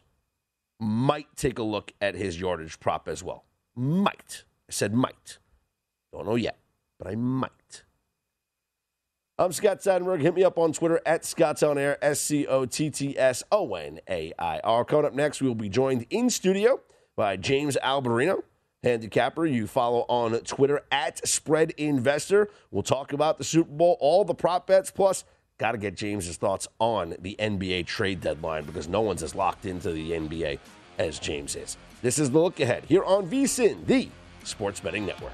Might 0.80 1.36
take 1.36 1.58
a 1.58 1.64
look 1.64 1.92
at 2.02 2.16
his 2.16 2.40
yardage 2.40 2.80
prop 2.80 3.08
as 3.08 3.24
well. 3.24 3.46
Might. 3.76 4.44
I 4.70 4.72
said 4.72 4.94
might. 4.94 5.40
Don't 6.12 6.26
know 6.26 6.36
yet, 6.36 6.58
but 6.98 7.08
I 7.08 7.16
might. 7.16 7.84
I'm 9.40 9.52
Scott 9.52 9.82
Seidenberg. 9.82 10.22
Hit 10.22 10.34
me 10.34 10.44
up 10.44 10.58
on 10.58 10.74
Twitter 10.74 11.00
at 11.06 11.24
Scott's 11.24 11.62
On 11.62 11.78
Air, 11.78 12.04
S 12.04 12.20
C 12.20 12.48
O 12.48 12.66
T 12.66 12.90
T 12.90 13.18
S 13.18 13.44
O 13.52 13.76
N 13.76 14.00
A 14.10 14.34
I 14.40 14.60
R. 14.64 14.84
Coming 14.84 15.06
up 15.06 15.14
next, 15.14 15.42
we 15.42 15.48
will 15.48 15.56
be 15.56 15.70
joined 15.70 16.08
in 16.10 16.32
studio 16.32 16.80
by 17.16 17.38
James 17.38 17.78
Alberino, 17.84 18.42
handicapper. 18.82 19.46
You 19.46 19.68
follow 19.68 20.06
on 20.10 20.34
Twitter 20.40 20.82
at 20.92 21.28
Spread 21.28 21.72
Investor. 21.78 22.50
We'll 22.72 22.82
talk 22.82 23.14
about 23.14 23.38
the 23.38 23.44
Super 23.44 23.70
Bowl, 23.70 23.98
all 24.00 24.26
the 24.26 24.34
prop 24.34 24.66
bets, 24.66 24.90
plus 24.90 25.24
got 25.60 25.74
to 25.74 25.78
get 25.78 25.96
James's 25.96 26.38
thoughts 26.38 26.68
on 26.80 27.16
the 27.20 27.36
NBA 27.38 27.86
trade 27.86 28.22
deadline 28.22 28.66
because 28.66 28.88
no 28.88 29.02
one's 29.02 29.22
as 29.22 29.36
locked 29.36 29.68
into 29.68 29.92
the 29.92 30.12
NBA 30.12 30.58
as 30.98 31.20
James 31.20 31.56
is. 31.56 31.78
This 32.02 32.18
is 32.18 32.32
the 32.32 32.40
look 32.40 32.60
ahead 32.60 32.86
here 32.86 33.04
on 33.04 33.28
VSIN, 33.28 33.86
the 33.86 34.10
Sports 34.44 34.80
Betting 34.80 35.06
Network. 35.06 35.34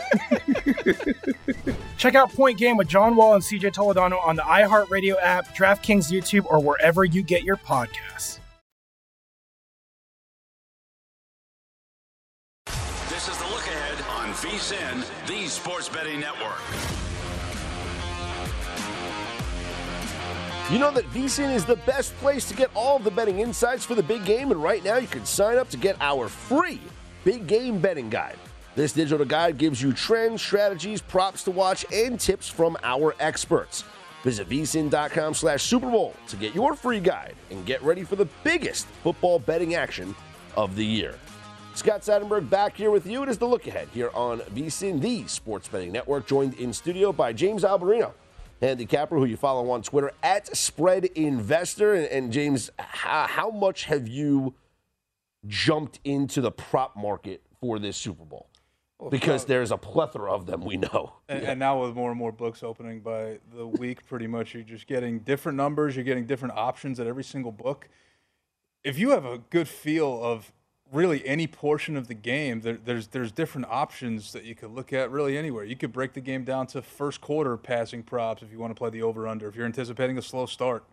Check 1.97 2.15
out 2.15 2.31
Point 2.33 2.57
Game 2.57 2.77
with 2.77 2.87
John 2.87 3.15
Wall 3.15 3.35
and 3.35 3.43
CJ 3.43 3.73
Toledano 3.73 4.23
on 4.23 4.35
the 4.35 4.41
iHeartRadio 4.41 5.15
app, 5.21 5.55
DraftKings 5.55 6.11
YouTube, 6.11 6.45
or 6.45 6.61
wherever 6.61 7.03
you 7.03 7.23
get 7.23 7.43
your 7.43 7.57
podcasts. 7.57 8.39
This 13.09 13.27
is 13.27 13.37
the 13.37 13.45
look 13.45 13.67
ahead 13.67 14.03
on 14.17 14.33
VSIN, 14.33 15.27
the 15.27 15.47
Sports 15.47 15.89
Betting 15.89 16.19
Network. 16.19 16.59
You 20.71 20.79
know 20.79 20.91
that 20.91 21.03
VSIN 21.11 21.53
is 21.53 21.65
the 21.65 21.75
best 21.75 22.15
place 22.15 22.47
to 22.47 22.55
get 22.55 22.71
all 22.73 22.95
of 22.95 23.03
the 23.03 23.11
betting 23.11 23.39
insights 23.39 23.83
for 23.83 23.93
the 23.93 24.01
big 24.01 24.23
game, 24.23 24.51
and 24.51 24.63
right 24.63 24.81
now 24.83 24.95
you 24.95 25.07
can 25.07 25.25
sign 25.25 25.57
up 25.57 25.69
to 25.71 25.77
get 25.77 25.97
our 25.99 26.29
free 26.29 26.79
big 27.25 27.45
game 27.45 27.79
betting 27.79 28.09
guide. 28.09 28.37
This 28.73 28.93
digital 28.93 29.25
guide 29.25 29.57
gives 29.57 29.81
you 29.81 29.91
trends, 29.91 30.41
strategies, 30.41 31.01
props 31.01 31.43
to 31.43 31.51
watch, 31.51 31.85
and 31.91 32.17
tips 32.17 32.47
from 32.47 32.77
our 32.83 33.15
experts. 33.19 33.83
Visit 34.23 34.47
vsin.com 34.47 35.33
slash 35.33 35.63
Super 35.63 35.89
Bowl 35.89 36.15
to 36.27 36.37
get 36.37 36.55
your 36.55 36.75
free 36.75 36.99
guide 36.99 37.35
and 37.49 37.65
get 37.65 37.81
ready 37.83 38.03
for 38.03 38.15
the 38.15 38.27
biggest 38.43 38.85
football 39.03 39.39
betting 39.39 39.75
action 39.75 40.15
of 40.55 40.75
the 40.75 40.85
year. 40.85 41.15
Scott 41.73 42.01
Seidenberg 42.01 42.49
back 42.49 42.75
here 42.75 42.91
with 42.91 43.05
you. 43.05 43.23
It 43.23 43.29
is 43.29 43.37
the 43.37 43.47
look 43.47 43.67
ahead 43.67 43.87
here 43.93 44.11
on 44.13 44.39
VSIN, 44.39 45.01
the 45.01 45.27
Sports 45.27 45.67
Betting 45.67 45.91
Network, 45.91 46.27
joined 46.27 46.53
in 46.55 46.71
studio 46.71 47.11
by 47.11 47.33
James 47.33 47.63
Alberino, 47.63 48.11
handicapper, 48.61 49.17
who 49.17 49.25
you 49.25 49.37
follow 49.37 49.69
on 49.71 49.81
Twitter 49.81 50.11
at 50.21 50.55
Spread 50.55 51.05
Investor. 51.05 51.93
And, 51.93 52.05
and 52.07 52.31
James, 52.31 52.69
how, 52.77 53.25
how 53.27 53.49
much 53.49 53.85
have 53.85 54.07
you 54.07 54.53
jumped 55.47 55.99
into 56.03 56.41
the 56.41 56.51
prop 56.51 56.95
market 56.95 57.41
for 57.59 57.79
this 57.79 57.97
Super 57.97 58.25
Bowl? 58.25 58.50
Because 59.09 59.45
there's 59.45 59.71
a 59.71 59.77
plethora 59.77 60.31
of 60.31 60.45
them, 60.45 60.63
we 60.63 60.77
know. 60.77 61.13
And, 61.27 61.43
and 61.43 61.59
now 61.59 61.81
with 61.81 61.95
more 61.95 62.11
and 62.11 62.19
more 62.19 62.31
books 62.31 62.61
opening 62.61 62.99
by 62.99 63.39
the 63.55 63.65
week, 63.65 64.05
pretty 64.05 64.27
much 64.27 64.53
you're 64.53 64.63
just 64.63 64.85
getting 64.85 65.19
different 65.19 65.57
numbers. 65.57 65.95
You're 65.95 66.05
getting 66.05 66.27
different 66.27 66.55
options 66.55 66.99
at 66.99 67.07
every 67.07 67.23
single 67.23 67.51
book. 67.51 67.89
If 68.83 68.99
you 68.99 69.09
have 69.11 69.25
a 69.25 69.39
good 69.39 69.67
feel 69.67 70.23
of 70.23 70.51
really 70.91 71.25
any 71.25 71.47
portion 71.47 71.95
of 71.97 72.07
the 72.07 72.13
game, 72.13 72.61
there, 72.61 72.77
there's 72.83 73.07
there's 73.07 73.31
different 73.31 73.67
options 73.69 74.33
that 74.33 74.43
you 74.43 74.53
could 74.53 74.71
look 74.71 74.93
at 74.93 75.09
really 75.09 75.37
anywhere. 75.37 75.63
You 75.63 75.75
could 75.75 75.91
break 75.91 76.13
the 76.13 76.21
game 76.21 76.43
down 76.43 76.67
to 76.67 76.81
first 76.81 77.21
quarter 77.21 77.57
passing 77.57 78.03
props 78.03 78.43
if 78.43 78.51
you 78.51 78.59
want 78.59 78.71
to 78.71 78.75
play 78.75 78.89
the 78.89 79.01
over 79.01 79.27
under. 79.27 79.47
If 79.47 79.55
you're 79.55 79.65
anticipating 79.65 80.17
a 80.17 80.21
slow 80.21 80.45
start, 80.45 80.83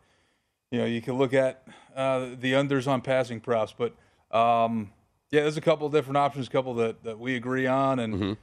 you 0.71 0.79
know 0.79 0.87
you 0.87 1.03
can 1.03 1.15
look 1.15 1.35
at 1.35 1.67
uh, 1.95 2.31
the 2.39 2.53
unders 2.53 2.87
on 2.87 3.01
passing 3.01 3.41
props. 3.41 3.75
But 3.77 3.95
um, 4.37 4.93
Yeah, 5.31 5.43
there's 5.43 5.57
a 5.57 5.61
couple 5.63 5.87
of 5.87 5.93
different 5.93 6.17
options, 6.17 6.47
a 6.47 6.51
couple 6.51 6.75
that, 6.75 7.03
that 7.05 7.19
we 7.19 7.37
agree 7.37 7.67
on, 7.67 7.99
and 7.99 8.15
Mm-hmm. 8.15 8.33
I 8.33 8.37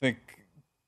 think 0.00 0.18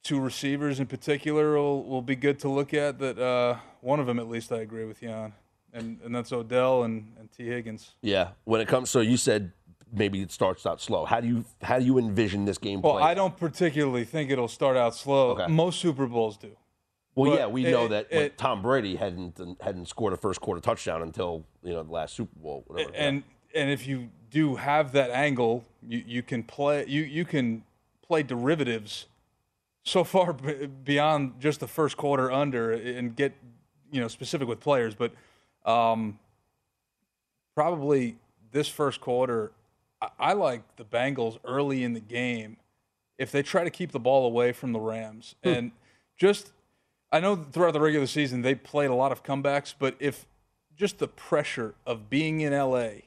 two 0.02 0.20
receivers 0.20 0.78
in 0.80 0.86
particular 0.86 1.56
will, 1.56 1.82
will 1.84 2.02
be 2.02 2.16
good 2.16 2.38
to 2.40 2.48
look 2.48 2.74
at. 2.74 2.98
That 2.98 3.18
uh, 3.18 3.56
one 3.80 3.98
of 4.00 4.06
them, 4.06 4.18
at 4.18 4.28
least, 4.28 4.52
I 4.52 4.58
agree 4.58 4.84
with 4.84 5.02
you 5.02 5.08
on, 5.10 5.32
and 5.72 5.98
and 6.04 6.14
that's 6.14 6.32
Odell 6.32 6.82
and, 6.82 7.12
and 7.18 7.30
Tee 7.32 7.46
Higgins. 7.46 7.92
Yeah. 8.02 8.30
When 8.44 8.60
it 8.60 8.68
comes, 8.68 8.90
so 8.90 9.00
you 9.00 9.16
said 9.16 9.52
maybe 9.92 10.20
it 10.20 10.30
starts 10.32 10.66
out 10.66 10.80
slow. 10.82 11.04
How 11.06 11.20
do 11.20 11.28
you 11.28 11.44
how 11.62 11.78
do 11.78 11.84
you 11.86 11.96
envision 11.98 12.44
this 12.44 12.58
game 12.58 12.82
Well, 12.82 12.94
playing? 12.94 13.06
I 13.08 13.14
don't 13.14 13.36
particularly 13.36 14.04
think 14.04 14.30
it'll 14.30 14.48
start 14.48 14.76
out 14.76 14.94
slow. 14.94 15.30
Okay. 15.30 15.46
Most 15.46 15.80
Super 15.80 16.06
Bowls 16.06 16.36
do. 16.36 16.50
Well, 17.14 17.30
But 17.30 17.38
yeah, 17.38 17.46
we 17.46 17.64
it- 17.64 17.70
know 17.70 17.88
that 17.88 18.08
it- 18.10 18.36
Tom 18.36 18.60
Brady 18.60 18.96
hadn't 18.96 19.40
hadn't 19.62 19.86
scored 19.88 20.12
a 20.12 20.16
first 20.18 20.40
quarter 20.42 20.60
touchdown 20.60 21.00
until 21.02 21.46
you 21.62 21.72
know 21.72 21.82
the 21.84 21.92
last 21.92 22.14
Super 22.14 22.38
Bowl. 22.38 22.64
Whatever. 22.66 22.90
and 22.94 23.22
and 23.54 23.70
if 23.70 23.86
you 23.86 24.10
do 24.36 24.56
have 24.56 24.92
that 24.92 25.10
angle, 25.10 25.64
you, 25.88 26.04
you 26.06 26.22
can 26.22 26.42
play 26.42 26.84
you 26.86 27.00
you 27.00 27.24
can 27.24 27.64
play 28.06 28.22
derivatives 28.22 29.06
so 29.82 30.04
far 30.04 30.34
b- 30.34 30.66
beyond 30.84 31.40
just 31.40 31.58
the 31.60 31.66
first 31.66 31.96
quarter 31.96 32.30
under 32.30 32.70
and 32.70 33.16
get 33.16 33.32
you 33.90 33.98
know 33.98 34.08
specific 34.08 34.46
with 34.46 34.60
players, 34.60 34.94
but 34.94 35.12
um, 35.64 36.18
probably 37.54 38.16
this 38.52 38.68
first 38.68 39.00
quarter, 39.00 39.52
I, 40.02 40.08
I 40.18 40.32
like 40.34 40.62
the 40.76 40.84
Bengals 40.84 41.38
early 41.42 41.82
in 41.82 41.94
the 41.94 42.00
game 42.00 42.58
if 43.16 43.32
they 43.32 43.42
try 43.42 43.64
to 43.64 43.70
keep 43.70 43.92
the 43.92 43.98
ball 43.98 44.26
away 44.26 44.52
from 44.52 44.74
the 44.74 44.80
Rams. 44.80 45.34
And 45.42 45.72
just 46.18 46.52
I 47.10 47.20
know 47.20 47.36
throughout 47.36 47.72
the 47.72 47.80
regular 47.80 48.06
season 48.06 48.42
they 48.42 48.54
played 48.54 48.90
a 48.90 48.94
lot 48.94 49.12
of 49.12 49.22
comebacks, 49.22 49.72
but 49.78 49.96
if 49.98 50.26
just 50.76 50.98
the 50.98 51.08
pressure 51.08 51.74
of 51.86 52.10
being 52.10 52.42
in 52.42 52.52
LA, 52.52 53.06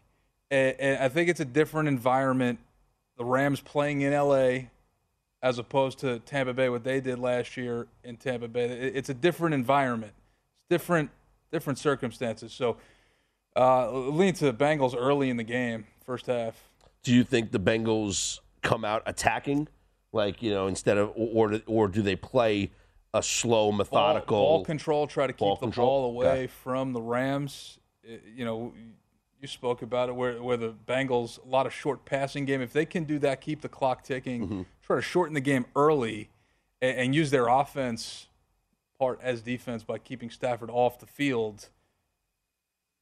and, 0.52 0.76
and 0.80 1.04
I 1.04 1.10
think 1.10 1.30
it's 1.30 1.40
a 1.40 1.46
different 1.46 1.88
environment. 1.88 2.60
The 3.18 3.26
Rams 3.26 3.62
playing 3.62 4.02
in 4.02 4.14
LA 4.14 4.70
as 5.42 5.58
opposed 5.58 6.00
to 6.00 6.20
Tampa 6.20 6.54
Bay, 6.54 6.68
what 6.70 6.84
they 6.84 7.00
did 7.00 7.18
last 7.20 7.56
year 7.56 7.88
in 8.04 8.18
Tampa 8.18 8.48
Bay. 8.48 8.66
It- 8.66 8.96
It's 8.98 9.10
a 9.10 9.14
different 9.14 9.54
environment. 9.56 10.14
It's 10.58 10.66
different, 10.70 11.10
different 11.52 11.80
circumstances. 11.80 12.52
So, 12.54 12.78
uh, 13.56 13.92
lean 13.92 14.34
to 14.36 14.46
the 14.46 14.54
Bengals 14.54 14.96
early 14.98 15.30
in 15.30 15.38
the 15.38 15.44
game, 15.44 15.86
first 16.06 16.26
half. 16.28 16.70
do 17.04 17.14
you 17.14 17.24
think 17.24 17.52
the 17.52 17.60
Bengals 17.60 18.40
come 18.62 18.84
out 18.84 19.02
attacking, 19.06 19.68
like 20.12 20.42
you 20.44 20.52
know, 20.52 20.68
instead 20.68 20.98
of 20.98 21.12
or 21.16 21.62
or 21.66 21.88
do 21.88 22.02
they 22.02 22.16
play 22.18 22.72
a 23.14 23.24
slow, 23.24 23.72
methodical 23.72 24.38
ball, 24.38 24.58
ball 24.58 24.66
control, 24.66 25.08
try 25.08 25.26
to 25.26 25.34
keep 25.34 25.40
the 25.40 25.56
control? 25.56 25.88
ball 25.88 26.06
away 26.12 26.28
Okay. 26.28 26.48
from 26.48 26.92
the 26.94 27.02
Rams. 27.02 27.80
Uh, 28.08 28.18
You 28.36 28.44
know, 28.46 28.74
you 29.42 29.48
spoke 29.48 29.82
about 29.82 30.10
it 30.10 30.16
where 30.16 30.42
where 30.42 30.58
the 30.58 30.74
Bengals 30.88 31.44
a 31.46 31.48
lot 31.50 31.66
of 31.66 31.74
short 31.74 32.06
passing 32.06 32.46
game. 32.46 32.62
If 32.62 32.74
they 32.74 32.86
can 32.86 33.04
do 33.06 33.20
that, 33.20 33.42
keep 33.42 33.62
the 33.62 33.70
clock 33.70 34.04
ticking, 34.04 34.42
Mm-hmm. 34.46 34.62
try 34.82 34.96
to 34.98 35.02
shorten 35.02 35.34
the 35.34 35.42
game 35.42 35.66
early, 35.76 36.30
and, 36.82 36.98
and 36.98 37.16
use 37.16 37.32
their 37.32 37.48
offense 37.48 38.28
part 39.00 39.20
as 39.24 39.42
defense 39.42 39.84
by 39.84 39.98
keeping 39.98 40.30
Stafford 40.30 40.70
off 40.70 41.00
the 41.00 41.06
field. 41.06 41.70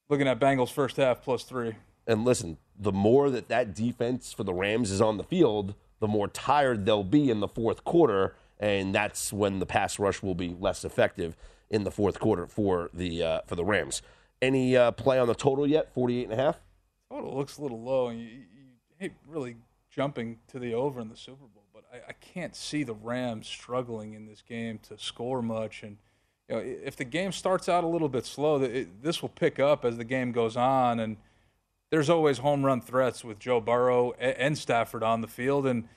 Looking 0.09 0.27
at 0.27 0.39
Bengals 0.39 0.71
first 0.71 0.97
half 0.97 1.21
plus 1.21 1.43
three. 1.43 1.73
And 2.05 2.23
listen, 2.23 2.57
the 2.79 2.93
more 2.93 3.29
that 3.29 3.49
that 3.49 3.73
defense 3.75 4.31
for 4.31 4.43
the 4.43 4.53
Rams 4.53 4.91
is 4.91 5.01
on 5.01 5.17
the 5.17 5.23
field, 5.23 5.75
the 5.99 6.07
more 6.07 6.27
tired 6.27 6.85
they'll 6.85 7.03
be 7.03 7.29
in 7.29 7.39
the 7.41 7.47
fourth 7.47 7.83
quarter, 7.83 8.35
and 8.59 8.93
that's 8.95 9.33
when 9.33 9.59
the 9.59 9.65
pass 9.65 9.99
rush 9.99 10.21
will 10.23 10.35
be 10.35 10.55
less 10.57 10.85
effective 10.85 11.35
in 11.69 11.83
the 11.83 11.91
fourth 11.91 12.19
quarter 12.19 12.47
for 12.47 12.89
the 12.93 13.21
uh, 13.23 13.41
for 13.47 13.55
the 13.55 13.65
Rams. 13.65 14.01
Any 14.41 14.77
uh, 14.77 14.91
play 14.91 15.19
on 15.19 15.27
the 15.27 15.35
total 15.35 15.65
yet? 15.65 15.93
48 15.93 16.29
and 16.29 16.33
a 16.33 16.43
half? 16.43 16.59
Total 17.09 17.35
looks 17.35 17.57
a 17.57 17.61
little 17.61 17.81
low, 17.81 18.07
and 18.07 18.19
you, 18.19 18.27
you 18.27 18.65
hate 18.99 19.13
really 19.27 19.55
jumping 19.89 20.37
to 20.49 20.59
the 20.59 20.73
over 20.73 21.01
in 21.01 21.09
the 21.09 21.15
Super 21.15 21.45
Bowl. 21.45 21.63
But 21.73 21.85
I, 21.91 22.09
I 22.09 22.13
can't 22.13 22.55
see 22.55 22.83
the 22.83 22.93
Rams 22.93 23.47
struggling 23.47 24.13
in 24.13 24.27
this 24.27 24.41
game 24.41 24.79
to 24.89 24.97
score 24.97 25.41
much. 25.41 25.81
And 25.83 25.97
you 26.47 26.55
know, 26.55 26.61
if 26.61 26.95
the 26.95 27.03
game 27.03 27.31
starts 27.31 27.67
out 27.67 27.83
a 27.83 27.87
little 27.87 28.09
bit 28.09 28.25
slow, 28.25 28.61
it, 28.61 29.01
this 29.01 29.21
will 29.21 29.29
pick 29.29 29.59
up 29.59 29.83
as 29.83 29.97
the 29.97 30.03
game 30.03 30.31
goes 30.31 30.55
on. 30.55 30.99
And 30.99 31.17
there's 31.89 32.09
always 32.09 32.39
home 32.39 32.65
run 32.65 32.81
threats 32.81 33.23
with 33.23 33.39
Joe 33.39 33.59
Burrow 33.59 34.11
and 34.13 34.57
Stafford 34.57 35.03
on 35.03 35.21
the 35.21 35.27
field. 35.27 35.65
And 35.65 35.87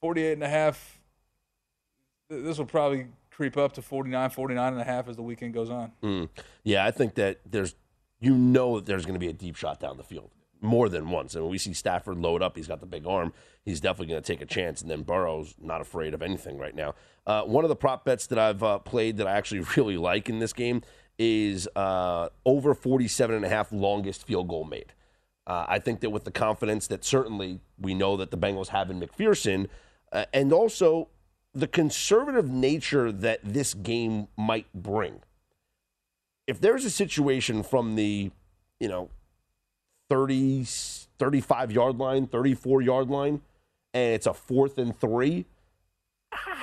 48 0.00 0.32
and 0.32 0.42
a 0.42 0.48
half, 0.48 0.98
this 2.28 2.58
will 2.58 2.66
probably 2.66 3.06
creep 3.34 3.56
up 3.56 3.72
to 3.74 3.82
49, 3.82 4.30
49 4.30 4.72
and 4.72 4.80
a 4.80 4.84
half 4.84 5.08
as 5.08 5.16
the 5.16 5.22
weekend 5.22 5.54
goes 5.54 5.70
on. 5.70 5.92
Mm. 6.02 6.28
Yeah, 6.62 6.86
I 6.86 6.90
think 6.90 7.14
that 7.16 7.40
there's, 7.44 7.74
you 8.20 8.36
know, 8.36 8.76
that 8.76 8.86
there's 8.86 9.04
going 9.04 9.14
to 9.14 9.20
be 9.20 9.28
a 9.28 9.32
deep 9.32 9.56
shot 9.56 9.80
down 9.80 9.96
the 9.96 10.04
field 10.04 10.30
more 10.60 10.88
than 10.88 11.10
once. 11.10 11.34
And 11.34 11.48
we 11.48 11.58
see 11.58 11.72
Stafford 11.72 12.16
load 12.16 12.42
up, 12.42 12.56
he's 12.56 12.68
got 12.68 12.80
the 12.80 12.86
big 12.86 13.06
arm. 13.06 13.32
He's 13.64 13.80
definitely 13.80 14.12
going 14.12 14.22
to 14.22 14.26
take 14.26 14.40
a 14.40 14.46
chance. 14.46 14.82
And 14.82 14.90
then 14.90 15.02
Burrow's 15.02 15.54
not 15.60 15.80
afraid 15.80 16.14
of 16.14 16.22
anything 16.22 16.58
right 16.58 16.74
now. 16.74 16.94
Uh, 17.26 17.42
one 17.42 17.64
of 17.64 17.68
the 17.68 17.76
prop 17.76 18.04
bets 18.04 18.26
that 18.28 18.38
I've 18.38 18.62
uh, 18.62 18.78
played 18.78 19.18
that 19.18 19.26
I 19.26 19.32
actually 19.32 19.60
really 19.76 19.96
like 19.96 20.28
in 20.28 20.38
this 20.38 20.52
game 20.52 20.82
is 21.18 21.68
uh, 21.76 22.28
over 22.44 22.74
47 22.74 23.36
and 23.36 23.44
a 23.44 23.48
half 23.48 23.72
longest 23.72 24.26
field 24.26 24.48
goal 24.48 24.64
made. 24.64 24.92
Uh, 25.46 25.66
I 25.68 25.78
think 25.78 26.00
that 26.00 26.10
with 26.10 26.24
the 26.24 26.30
confidence 26.30 26.86
that 26.86 27.04
certainly 27.04 27.60
we 27.78 27.94
know 27.94 28.16
that 28.16 28.30
the 28.30 28.38
Bengals 28.38 28.68
have 28.68 28.90
in 28.90 28.98
McPherson, 28.98 29.68
uh, 30.10 30.24
and 30.32 30.52
also 30.52 31.08
the 31.54 31.68
conservative 31.68 32.50
nature 32.50 33.12
that 33.12 33.40
this 33.44 33.74
game 33.74 34.28
might 34.36 34.66
bring. 34.74 35.20
If 36.46 36.60
there's 36.60 36.84
a 36.84 36.90
situation 36.90 37.62
from 37.62 37.94
the, 37.94 38.30
you 38.80 38.88
know, 38.88 39.08
30, 40.10 40.64
35 41.18 41.72
yard 41.72 41.98
line, 41.98 42.26
34 42.26 42.82
yard 42.82 43.08
line, 43.08 43.40
and 43.94 44.14
it's 44.14 44.26
a 44.26 44.34
fourth 44.34 44.78
and 44.78 44.98
three, 44.98 45.46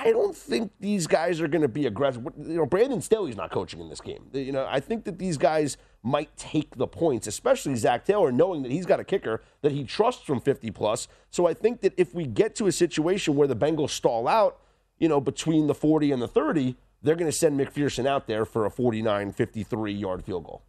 I 0.04 0.10
don't 0.10 0.36
think 0.36 0.72
these 0.80 1.06
guys 1.06 1.40
are 1.40 1.48
going 1.48 1.62
to 1.62 1.68
be 1.68 1.86
aggressive. 1.86 2.22
You 2.36 2.56
know, 2.58 2.66
Brandon 2.66 3.00
Staley's 3.00 3.36
not 3.36 3.50
coaching 3.50 3.80
in 3.80 3.88
this 3.88 4.00
game. 4.00 4.26
You 4.32 4.52
know, 4.52 4.66
I 4.68 4.80
think 4.80 5.04
that 5.04 5.18
these 5.18 5.38
guys 5.38 5.76
might 6.02 6.36
take 6.36 6.76
the 6.76 6.86
points, 6.86 7.26
especially 7.26 7.76
Zac 7.76 8.04
Taylor, 8.04 8.32
knowing 8.32 8.62
that 8.62 8.72
he's 8.72 8.86
got 8.86 9.00
a 9.00 9.04
kicker 9.04 9.42
that 9.62 9.72
he 9.72 9.84
trusts 9.84 10.22
from 10.22 10.40
50 10.40 10.70
plus. 10.72 11.08
So 11.30 11.46
I 11.46 11.54
think 11.54 11.80
that 11.80 11.94
if 11.96 12.14
we 12.14 12.26
get 12.26 12.54
to 12.56 12.66
a 12.66 12.72
situation 12.72 13.34
where 13.34 13.48
the 13.48 13.56
Bengals 13.56 13.90
stall 13.90 14.28
out, 14.28 14.58
you 14.98 15.08
know, 15.08 15.20
between 15.20 15.66
the 15.66 15.74
40 15.74 16.12
and 16.12 16.22
the 16.22 16.28
30, 16.28 16.76
they're 17.02 17.16
going 17.16 17.30
to 17.30 17.36
send 17.36 17.58
McPherson 17.58 18.06
out 18.06 18.26
there 18.26 18.44
for 18.44 18.64
a 18.66 18.70
49, 18.70 19.32
53 19.32 19.92
yard 19.92 20.24
field 20.24 20.44
goal. 20.44 20.62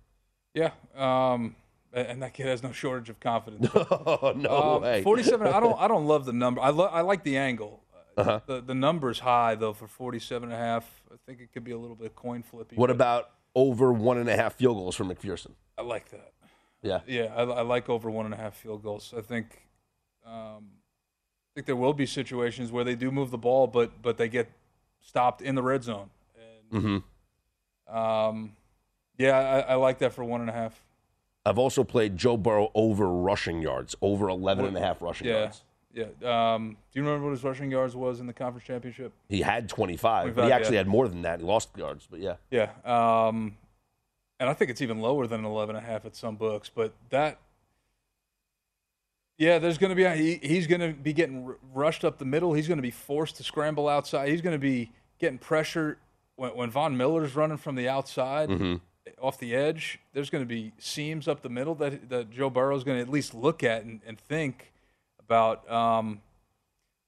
Yeah, 0.53 0.71
um, 0.95 1.55
and 1.93 2.21
that 2.24 2.34
kid 2.34 2.45
has 2.47 2.61
no 2.63 2.71
shortage 2.71 3.09
of 3.09 3.19
confidence. 3.19 3.67
Oh, 3.74 4.34
no 4.38 4.76
Um, 4.78 4.82
way. 4.84 5.03
Forty-seven. 5.03 5.47
I 5.47 5.59
don't. 5.59 5.80
I 5.80 5.88
don't 5.88 6.05
love 6.05 6.26
the 6.26 6.34
number. 6.34 6.61
I 6.61 6.69
lo- 6.69 6.86
I 6.91 7.01
like 7.01 7.24
the 7.24 7.38
angle. 7.38 7.82
Uh-huh. 8.15 8.39
The 8.45 8.61
the 8.61 8.76
number's 8.76 9.19
high 9.19 9.55
though 9.55 9.74
for 9.74 9.88
47 9.88 10.51
and 10.51 10.53
a 10.53 10.57
half. 10.63 11.03
I 11.11 11.15
think 11.26 11.39
it 11.41 11.51
could 11.51 11.63
be 11.63 11.71
a 11.71 11.78
little 11.78 11.95
bit 11.95 12.15
coin 12.15 12.43
flippy. 12.43 12.76
What 12.76 12.91
about 12.91 13.32
over 13.55 13.91
one 13.91 14.19
and 14.19 14.30
a 14.30 14.36
half 14.36 14.53
field 14.55 14.78
goals 14.78 14.95
for 14.95 15.03
McPherson? 15.05 15.51
I 15.78 15.82
like 15.82 16.09
that. 16.11 16.32
Yeah. 16.84 16.99
Yeah, 17.07 17.34
I, 17.36 17.41
I 17.43 17.61
like 17.61 17.89
over 17.89 18.11
one 18.11 18.26
and 18.26 18.34
a 18.34 18.38
half 18.38 18.55
field 18.55 18.84
goals. 18.84 19.13
I 19.17 19.21
think. 19.21 19.61
Um, 20.26 20.69
I 21.53 21.59
think 21.59 21.67
there 21.67 21.75
will 21.75 21.93
be 21.93 22.07
situations 22.07 22.71
where 22.71 22.83
they 22.83 22.95
do 22.95 23.11
move 23.11 23.29
the 23.29 23.37
ball, 23.37 23.67
but 23.67 24.01
but 24.01 24.17
they 24.17 24.27
get 24.27 24.49
stopped 24.99 25.41
in 25.41 25.53
the 25.53 25.61
red 25.61 25.83
zone. 25.83 26.09
Mm-hmm. 26.71 27.95
Um, 27.95 28.53
yeah, 29.19 29.37
I, 29.37 29.59
I 29.73 29.75
like 29.75 29.99
that 29.99 30.13
for 30.13 30.23
one 30.23 30.41
and 30.41 30.49
a 30.49 30.53
half. 30.53 30.81
I've 31.45 31.59
also 31.59 31.83
played 31.83 32.17
Joe 32.17 32.37
Burrow 32.37 32.71
over 32.73 33.07
rushing 33.07 33.61
yards, 33.61 33.95
over 34.01 34.29
11 34.29 34.65
and 34.65 34.77
a 34.77 34.79
half 34.79 35.01
rushing 35.01 35.27
yeah, 35.27 35.39
yards. 35.41 35.63
Yeah. 35.93 36.05
Um, 36.23 36.77
do 36.91 36.99
you 36.99 37.05
remember 37.05 37.25
what 37.25 37.31
his 37.31 37.43
rushing 37.43 37.69
yards 37.69 37.95
was 37.95 38.19
in 38.19 38.27
the 38.27 38.33
conference 38.33 38.65
championship? 38.65 39.11
He 39.29 39.41
had 39.41 39.69
25, 39.69 40.35
but 40.35 40.45
he 40.45 40.51
actually 40.51 40.75
yeah. 40.75 40.79
had 40.79 40.87
more 40.87 41.07
than 41.07 41.21
that. 41.23 41.39
He 41.39 41.45
lost 41.45 41.69
yards, 41.77 42.07
but 42.09 42.21
yeah. 42.21 42.35
Yeah. 42.49 42.69
Um, 42.85 43.57
and 44.39 44.49
I 44.49 44.53
think 44.53 44.71
it's 44.71 44.81
even 44.81 44.99
lower 45.01 45.27
than 45.27 45.45
11 45.45 45.75
and 45.75 45.85
a 45.85 45.87
half 45.87 46.05
at 46.05 46.15
some 46.15 46.35
books, 46.35 46.71
but 46.73 46.93
that 47.09 47.39
yeah, 49.43 49.59
there's 49.59 49.77
going 49.77 49.89
to 49.89 49.95
be 49.95 50.05
he, 50.21 50.39
he's 50.47 50.67
going 50.67 50.81
to 50.81 50.93
be 50.93 51.13
getting 51.13 51.45
r- 51.45 51.57
rushed 51.73 52.03
up 52.05 52.17
the 52.17 52.25
middle. 52.25 52.53
He's 52.53 52.67
going 52.67 52.77
to 52.77 52.81
be 52.83 52.91
forced 52.91 53.35
to 53.37 53.43
scramble 53.43 53.87
outside. 53.89 54.29
He's 54.29 54.41
going 54.41 54.55
to 54.55 54.59
be 54.59 54.91
getting 55.19 55.37
pressure 55.37 55.97
when, 56.35 56.51
when 56.51 56.69
Von 56.71 56.95
Miller's 56.97 57.35
running 57.35 57.57
from 57.57 57.75
the 57.75 57.87
outside 57.89 58.49
Mhm. 58.49 58.79
off 59.21 59.37
the 59.39 59.53
edge. 59.55 59.99
There's 60.13 60.29
going 60.29 60.43
to 60.43 60.47
be 60.47 60.71
seams 60.77 61.27
up 61.27 61.41
the 61.41 61.49
middle 61.49 61.75
that 61.75 62.09
that 62.09 62.29
Joe 62.31 62.49
Burrow's 62.49 62.83
going 62.83 62.97
to 62.97 63.01
at 63.01 63.09
least 63.09 63.33
look 63.33 63.63
at 63.63 63.83
and, 63.83 64.01
and 64.05 64.19
think 64.19 64.71
about. 65.19 65.69
Um, 65.71 66.21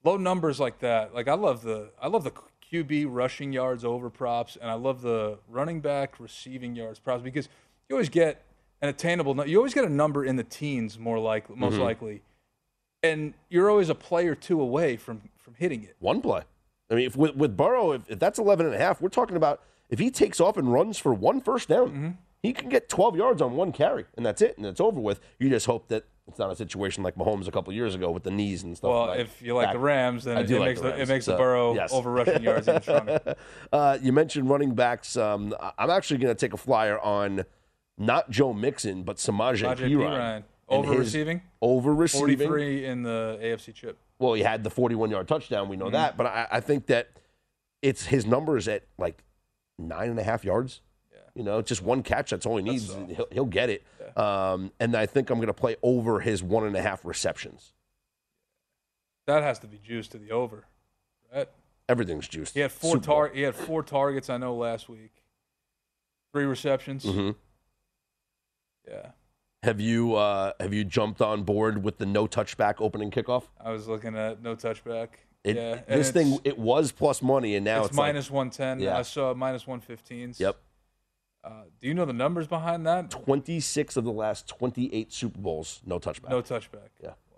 low 0.03 0.17
numbers 0.17 0.59
like 0.59 0.79
that. 0.79 1.15
Like 1.15 1.27
I 1.27 1.33
love 1.33 1.63
the 1.63 1.89
I 2.01 2.07
love 2.07 2.23
the 2.23 2.31
QB 2.71 3.05
rushing 3.09 3.53
yards 3.53 3.83
over 3.85 4.09
props, 4.09 4.55
and 4.59 4.69
I 4.69 4.73
love 4.75 5.01
the 5.01 5.39
running 5.49 5.81
back 5.81 6.19
receiving 6.19 6.75
yards 6.75 6.99
props 6.99 7.23
because 7.23 7.47
you 7.89 7.95
always 7.95 8.09
get 8.09 8.43
an 8.85 8.89
attainable. 8.89 9.45
You 9.47 9.57
always 9.57 9.73
get 9.73 9.83
a 9.85 9.89
number 9.89 10.23
in 10.23 10.35
the 10.35 10.43
teens, 10.43 10.97
more 10.97 11.19
like 11.19 11.49
most 11.55 11.75
Mhm. 11.75 11.79
likely, 11.79 12.21
and 13.03 13.33
you're 13.49 13.69
always 13.69 13.89
a 13.89 13.95
play 13.95 14.27
or 14.27 14.35
two 14.35 14.61
away 14.61 14.97
from 14.97 15.21
from 15.37 15.53
hitting 15.57 15.83
it. 15.83 15.95
One 15.99 16.21
play. 16.21 16.41
I 16.89 16.95
mean, 16.95 17.05
if 17.05 17.15
with, 17.15 17.35
with 17.35 17.55
Burrow, 17.55 17.91
if, 17.91 18.09
if 18.09 18.17
that's 18.19 18.39
11 18.39 18.65
and 18.65 18.73
a 18.73 18.79
half, 18.79 18.99
we're 19.01 19.09
talking 19.09 19.37
about 19.37 19.61
if 19.89 19.99
he 19.99 20.09
takes 20.09 20.39
off 20.39 20.57
and 20.57 20.71
runs 20.73 20.97
for 20.97 21.13
one 21.13 21.39
first 21.41 21.69
down, 21.69 21.87
Mm-hmm. 21.89 22.09
he 22.41 22.51
can 22.53 22.67
get 22.69 22.89
12 22.89 23.15
yards 23.15 23.41
on 23.43 23.55
one 23.55 23.71
carry, 23.71 24.05
and 24.17 24.25
that's 24.25 24.41
it, 24.41 24.57
and 24.57 24.65
it's 24.65 24.81
over 24.81 24.99
with. 24.99 25.19
You 25.39 25.49
just 25.49 25.65
hope 25.67 25.87
that 25.89 26.05
It's 26.27 26.39
not 26.39 26.51
a 26.51 26.55
situation 26.55 27.03
like 27.03 27.13
Mahomes 27.15 27.47
a 27.47 27.51
couple 27.51 27.71
years 27.73 27.93
ago 27.93 28.09
with 28.09 28.23
the 28.23 28.31
knees 28.31 28.63
and 28.63 28.75
stuff. 28.75 28.89
Well, 28.89 29.05
like 29.09 29.19
if 29.19 29.39
you 29.43 29.53
like 29.53 29.67
back- 29.67 29.73
the 29.73 29.79
Rams, 29.79 30.23
then 30.23 30.37
it, 30.39 30.49
like 30.49 30.59
makes 30.69 30.81
the 30.81 30.87
the, 30.87 30.93
it 30.93 30.97
Rams, 30.97 31.09
makes 31.09 31.25
the 31.27 31.37
Burrow 31.37 31.75
yes. 31.75 31.93
over 31.93 32.09
rushing 32.11 32.41
yards 32.41 32.67
even 32.67 32.81
stronger. 32.81 33.35
uh, 33.71 33.99
you 34.01 34.11
mentioned 34.11 34.49
running 34.49 34.73
backs. 34.73 35.15
Um, 35.17 35.53
I'm 35.77 35.91
actually 35.91 36.17
going 36.17 36.35
to 36.35 36.39
take 36.39 36.53
a 36.53 36.57
flyer 36.57 36.99
on 36.99 37.45
not 37.97 38.29
Joe 38.29 38.53
Mixon, 38.53 39.03
but 39.03 39.17
Samaje 39.17 39.61
Perine. 39.77 40.43
Over 40.67 40.93
receiving? 40.97 41.41
Over 41.61 41.93
receiving. 41.93 42.37
43 42.47 42.85
in 42.85 43.03
the 43.03 43.37
AFC 43.41 43.73
chip. 43.73 43.97
Well, 44.17 44.33
he 44.33 44.41
had 44.41 44.63
the 44.63 44.69
41 44.69 45.11
yard 45.11 45.27
touchdown. 45.27 45.69
We 45.69 45.77
know 45.77 45.87
Mhm. 45.87 45.91
that. 45.93 46.17
But 46.17 46.25
I, 46.27 46.47
I 46.53 46.59
think 46.59 46.87
that 46.87 47.09
it's 47.81 48.05
his 48.07 48.25
numbers 48.25 48.67
at 48.67 48.83
like 48.97 49.23
nine 49.77 50.09
and 50.09 50.17
a 50.19 50.23
half 50.23 50.43
yards. 50.43 50.81
Yeah. 51.13 51.19
You 51.35 51.43
know, 51.43 51.61
just 51.61 51.83
one 51.83 52.01
catch. 52.01 52.31
That's 52.31 52.45
all 52.47 52.57
he 52.57 52.63
needs. 52.63 52.91
He'll, 52.93 53.27
he'll 53.31 53.45
get 53.45 53.69
it. 53.69 53.83
Um, 54.17 54.71
and 54.79 54.95
I 54.95 55.05
think 55.05 55.29
I'm 55.29 55.37
going 55.37 55.47
to 55.47 55.53
play 55.53 55.75
over 55.83 56.21
his 56.21 56.41
one 56.41 56.65
and 56.65 56.75
a 56.75 56.81
half 56.81 57.05
receptions. 57.05 57.73
That 59.27 59.43
has 59.43 59.59
to 59.59 59.67
be 59.67 59.77
juiced 59.77 60.11
to 60.13 60.17
the 60.17 60.31
over, 60.31 60.65
right? 61.33 61.49
Everything's 61.89 62.27
juiced. 62.27 62.53
He 62.55 62.61
had 62.61 62.71
four 62.71 62.97
tar- 62.97 63.29
He 63.33 63.41
had 63.41 63.55
four 63.55 63.83
targets. 63.83 64.29
I 64.29 64.37
know 64.37 64.55
last 64.55 64.87
week, 64.89 65.11
three 66.31 66.45
receptions. 66.45 67.05
Mhm. 67.05 67.35
Yeah, 68.87 69.11
Have 69.63 69.79
you 69.81 70.15
uh, 70.15 70.53
have 70.59 70.73
you 70.73 70.83
jumped 70.83 71.21
on 71.21 71.43
board 71.43 71.83
with 71.83 71.97
the 71.97 72.05
no 72.05 72.27
touchback 72.27 72.75
opening 72.79 73.11
kickoff? 73.11 73.43
I 73.63 73.71
was 73.71 73.87
looking 73.87 74.15
at 74.15 74.41
no 74.41 74.55
touchback. 74.55 75.09
It, 75.43 75.55
yeah, 75.57 75.81
this 75.87 76.11
thing 76.11 76.39
it 76.43 76.57
was 76.57 76.91
plus 76.91 77.21
money, 77.21 77.55
and 77.55 77.63
now 77.65 77.79
it's, 77.81 77.89
it's, 77.89 77.97
like- 77.97 78.07
minus 78.07 78.31
one 78.31 78.49
ten. 78.49 78.79
Yeah. 78.79 78.97
I 78.97 79.01
saw 79.03 79.33
minus 79.33 79.67
one 79.67 79.79
fifteens. 79.79 80.39
Yep. 80.39 80.57
Uh, 81.43 81.63
do 81.79 81.87
you 81.87 81.93
know 81.93 82.05
the 82.05 82.13
numbers 82.13 82.47
behind 82.47 82.87
that? 82.87 83.11
26 83.11 83.97
of 83.97 84.03
the 84.03 84.11
last 84.11 84.47
28 84.47 85.13
Super 85.13 85.39
Bowls, 85.39 85.79
no 85.85 85.99
touchback. 85.99 86.31
No 86.31 86.41
touchback. 86.41 86.89
Yeah. 86.99 87.09
Wow. 87.31 87.37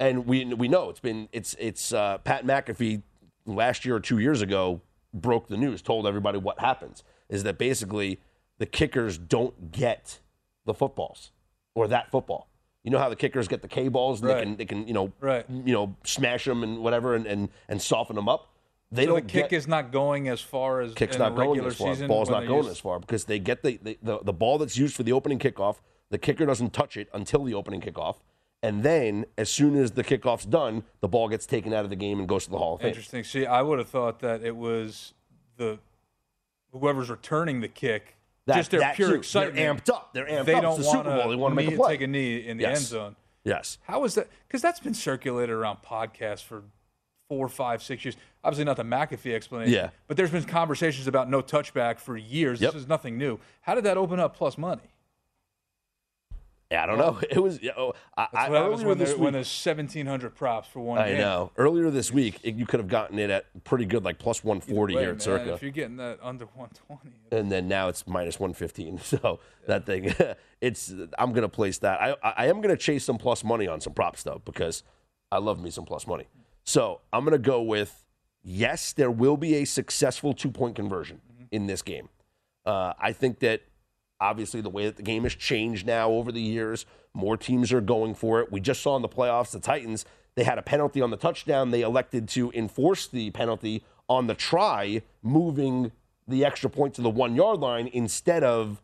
And 0.00 0.24
we 0.26 0.46
we 0.54 0.68
know 0.68 0.88
it's 0.88 1.00
been 1.00 1.28
it's 1.30 1.54
it's 1.58 1.92
uh, 1.92 2.16
Pat 2.18 2.46
McAfee 2.46 3.02
last 3.44 3.84
year 3.84 3.96
or 3.96 4.00
two 4.00 4.18
years 4.18 4.40
ago 4.40 4.80
broke 5.12 5.48
the 5.48 5.56
news, 5.58 5.82
told 5.82 6.06
everybody 6.06 6.38
what 6.38 6.58
happens 6.60 7.04
is 7.28 7.42
that 7.42 7.58
basically 7.58 8.20
the 8.58 8.66
kickers 8.66 9.18
don't 9.18 9.70
get 9.70 10.20
the 10.64 10.74
footballs 10.74 11.30
or 11.74 11.88
that 11.88 12.10
football. 12.10 12.48
You 12.82 12.90
know 12.90 12.98
how 12.98 13.08
the 13.08 13.16
kickers 13.16 13.48
get 13.48 13.62
the 13.62 13.68
K 13.68 13.88
balls 13.88 14.20
and 14.20 14.28
Right. 14.28 14.36
they 14.36 14.42
can 14.44 14.56
they 14.56 14.64
can 14.66 14.88
you 14.88 14.94
know 14.94 15.12
Right. 15.20 15.46
you 15.48 15.72
know 15.72 15.96
smash 16.04 16.44
them 16.44 16.62
and 16.62 16.78
whatever 16.82 17.14
and 17.14 17.26
and, 17.26 17.48
and 17.68 17.80
soften 17.80 18.16
them 18.16 18.28
up. 18.28 18.48
They 18.92 19.06
so 19.06 19.12
don't 19.14 19.26
the 19.26 19.32
kick 19.32 19.50
get, 19.50 19.56
is 19.56 19.66
not 19.66 19.90
going 19.90 20.28
as 20.28 20.40
far 20.40 20.80
as 20.80 20.94
kick's 20.94 21.16
in 21.16 21.22
not 21.22 21.34
going 21.34 21.48
regular 21.50 21.68
as 21.70 21.76
far. 21.76 22.06
Ball's 22.06 22.28
not 22.30 22.46
going 22.46 22.64
use- 22.64 22.72
as 22.72 22.78
far 22.78 23.00
because 23.00 23.24
they 23.24 23.38
get 23.38 23.62
the, 23.62 23.78
the, 23.82 23.98
the, 24.02 24.18
the 24.20 24.32
ball 24.32 24.58
that's 24.58 24.76
used 24.76 24.94
for 24.94 25.02
the 25.02 25.12
opening 25.12 25.38
kickoff. 25.38 25.76
The 26.10 26.18
kicker 26.18 26.46
doesn't 26.46 26.72
touch 26.72 26.96
it 26.96 27.08
until 27.12 27.42
the 27.42 27.54
opening 27.54 27.80
kickoff. 27.80 28.16
And 28.62 28.82
then, 28.82 29.26
as 29.36 29.50
soon 29.50 29.76
as 29.76 29.90
the 29.92 30.04
kickoff's 30.04 30.44
done, 30.46 30.84
the 31.00 31.08
ball 31.08 31.28
gets 31.28 31.44
taken 31.44 31.74
out 31.74 31.84
of 31.84 31.90
the 31.90 31.96
game 31.96 32.18
and 32.18 32.28
goes 32.28 32.44
to 32.44 32.50
the 32.50 32.58
Hall 32.58 32.74
of 32.76 32.80
Fame. 32.82 32.88
Interesting. 32.88 33.24
See, 33.24 33.44
I 33.44 33.62
would 33.62 33.78
have 33.78 33.88
thought 33.88 34.20
that 34.20 34.42
it 34.42 34.56
was 34.56 35.12
the 35.56 35.78
whoever's 36.72 37.10
returning 37.10 37.60
the 37.60 37.68
kick. 37.68 38.16
That- 38.46 38.56
just 38.56 38.70
their 38.70 38.80
that 38.80 38.96
pure 38.96 39.08
too. 39.08 39.12
They're 39.12 39.18
excitement. 39.48 39.84
amped 39.84 39.92
up. 39.94 40.12
They're 40.12 40.26
amped 40.26 40.44
they 40.44 40.54
up. 40.54 40.62
don't 40.62 40.78
It's 40.80 40.86
the 40.88 40.92
Super 40.96 41.10
Bowl. 41.16 41.28
They 41.30 41.36
wanna 41.36 41.54
make 41.54 41.68
a 41.72 41.76
play. 41.76 41.92
take 41.94 42.02
a 42.02 42.06
knee 42.06 42.36
in 42.46 42.56
the 42.58 42.62
Yes. 42.64 42.76
end 42.78 42.86
zone. 42.86 43.16
Yes. 43.44 43.78
How 43.84 44.04
is 44.04 44.14
that? 44.14 44.28
Because 44.46 44.62
that's 44.62 44.80
been 44.80 44.94
circulated 44.94 45.54
around 45.54 45.78
podcasts 45.82 46.42
for 46.42 46.64
four, 47.28 47.48
five, 47.48 47.82
six 47.82 48.04
years. 48.04 48.16
Obviously, 48.42 48.64
not 48.64 48.76
the 48.76 48.82
McAfee 48.84 49.34
explanation. 49.34 49.72
Yeah. 49.72 49.90
But 50.08 50.16
there's 50.18 50.30
been 50.30 50.44
conversations 50.44 51.06
about 51.06 51.28
no 51.30 51.42
touchback 51.42 51.98
for 51.98 52.16
years. 52.16 52.60
Yep. 52.60 52.72
This 52.74 52.82
is 52.82 52.88
nothing 52.88 53.16
new. 53.16 53.38
How 53.62 53.74
did 53.74 53.84
that 53.84 53.96
open 53.96 54.20
up 54.20 54.36
plus 54.36 54.58
money? 54.58 54.82
Yeah, 56.70 56.82
I 56.82 56.86
don't 56.86 56.98
know. 56.98 57.20
It 57.30 57.38
was. 57.38 57.62
yeah, 57.62 57.72
Oh, 57.76 57.92
I, 58.16 58.28
That's 58.32 58.48
I, 58.48 58.52
happens 58.52 58.80
earlier 58.80 58.88
when, 58.88 58.98
this 58.98 59.10
week, 59.10 59.20
when 59.20 59.32
there's 59.34 59.64
1,700 59.66 60.34
props 60.34 60.68
for 60.68 60.80
one 60.80 60.98
I 60.98 61.10
game. 61.10 61.18
know. 61.18 61.52
Earlier 61.56 61.90
this 61.90 62.10
week, 62.12 62.40
it, 62.42 62.54
you 62.54 62.66
could 62.66 62.80
have 62.80 62.88
gotten 62.88 63.18
it 63.18 63.30
at 63.30 63.64
pretty 63.64 63.84
good, 63.84 64.04
like 64.04 64.18
plus 64.18 64.42
140 64.42 64.94
Wait, 64.94 65.00
here 65.00 65.10
at 65.10 65.14
man, 65.14 65.20
Circa. 65.20 65.52
If 65.54 65.62
you're 65.62 65.70
getting 65.70 65.96
that 65.98 66.18
under 66.22 66.46
120, 66.46 67.14
and 67.30 67.50
then 67.52 67.68
now 67.68 67.88
it's 67.88 68.06
minus 68.06 68.38
115 68.40 68.98
so 69.02 69.40
that 69.66 69.86
thing 69.86 70.14
it's 70.60 70.92
i'm 71.18 71.32
gonna 71.32 71.48
place 71.48 71.78
that 71.78 72.00
i 72.00 72.14
i 72.36 72.46
am 72.46 72.60
gonna 72.60 72.76
chase 72.76 73.04
some 73.04 73.18
plus 73.18 73.42
money 73.42 73.66
on 73.66 73.80
some 73.80 73.92
props 73.92 74.22
though 74.22 74.40
because 74.44 74.82
i 75.32 75.38
love 75.38 75.60
me 75.60 75.70
some 75.70 75.84
plus 75.84 76.06
money 76.06 76.26
so 76.64 77.00
i'm 77.12 77.24
gonna 77.24 77.38
go 77.38 77.60
with 77.62 78.04
yes 78.42 78.92
there 78.92 79.10
will 79.10 79.36
be 79.36 79.56
a 79.56 79.64
successful 79.64 80.32
two 80.32 80.50
point 80.50 80.76
conversion 80.76 81.20
in 81.50 81.66
this 81.66 81.82
game 81.82 82.08
uh, 82.66 82.92
i 83.00 83.12
think 83.12 83.40
that 83.40 83.62
obviously 84.24 84.60
the 84.60 84.70
way 84.70 84.84
that 84.84 84.96
the 84.96 85.02
game 85.02 85.22
has 85.22 85.34
changed 85.34 85.86
now 85.86 86.10
over 86.10 86.32
the 86.32 86.40
years 86.40 86.86
more 87.12 87.36
teams 87.36 87.72
are 87.72 87.80
going 87.80 88.14
for 88.14 88.40
it 88.40 88.50
we 88.50 88.60
just 88.60 88.82
saw 88.82 88.96
in 88.96 89.02
the 89.02 89.08
playoffs 89.08 89.50
the 89.50 89.60
titans 89.60 90.04
they 90.34 90.44
had 90.44 90.58
a 90.58 90.62
penalty 90.62 91.00
on 91.00 91.10
the 91.10 91.16
touchdown 91.16 91.70
they 91.70 91.82
elected 91.82 92.28
to 92.28 92.50
enforce 92.52 93.06
the 93.06 93.30
penalty 93.30 93.82
on 94.08 94.26
the 94.26 94.34
try 94.34 95.02
moving 95.22 95.92
the 96.26 96.44
extra 96.44 96.70
point 96.70 96.94
to 96.94 97.02
the 97.02 97.10
one 97.10 97.34
yard 97.34 97.60
line 97.60 97.88
instead 97.92 98.42
of 98.42 98.80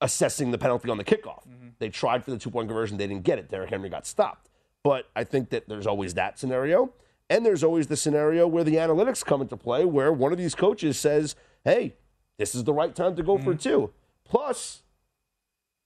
assessing 0.00 0.50
the 0.50 0.58
penalty 0.58 0.90
on 0.90 0.98
the 0.98 1.04
kickoff. 1.04 1.46
Mm-hmm. 1.48 1.68
They 1.78 1.88
tried 1.88 2.24
for 2.24 2.30
the 2.30 2.38
two 2.38 2.50
point 2.50 2.68
conversion, 2.68 2.96
they 2.96 3.06
didn't 3.06 3.24
get 3.24 3.38
it. 3.38 3.48
Derrick 3.48 3.70
Henry 3.70 3.88
got 3.88 4.06
stopped. 4.06 4.48
But 4.82 5.08
I 5.16 5.24
think 5.24 5.50
that 5.50 5.68
there's 5.68 5.86
always 5.86 6.14
that 6.14 6.38
scenario. 6.38 6.92
And 7.30 7.44
there's 7.44 7.62
always 7.62 7.88
the 7.88 7.96
scenario 7.96 8.46
where 8.46 8.64
the 8.64 8.76
analytics 8.76 9.24
come 9.24 9.42
into 9.42 9.56
play 9.56 9.84
where 9.84 10.12
one 10.12 10.32
of 10.32 10.38
these 10.38 10.54
coaches 10.54 10.98
says, 10.98 11.36
hey, 11.64 11.94
this 12.38 12.54
is 12.54 12.64
the 12.64 12.72
right 12.72 12.94
time 12.94 13.16
to 13.16 13.22
go 13.22 13.36
for 13.36 13.52
mm-hmm. 13.52 13.58
two. 13.58 13.92
Plus, 14.28 14.82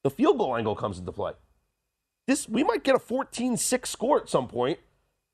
the 0.03 0.11
field 0.11 0.39
goal 0.39 0.57
angle 0.57 0.75
comes 0.75 0.99
into 0.99 1.13
play. 1.13 1.33
This 2.27 2.49
we 2.49 2.63
might 2.63 2.85
get 2.85 2.95
a 2.95 2.99
14-6 2.99 3.87
score 3.87 4.21
at 4.21 4.29
some 4.29 4.49
point, 4.49 4.79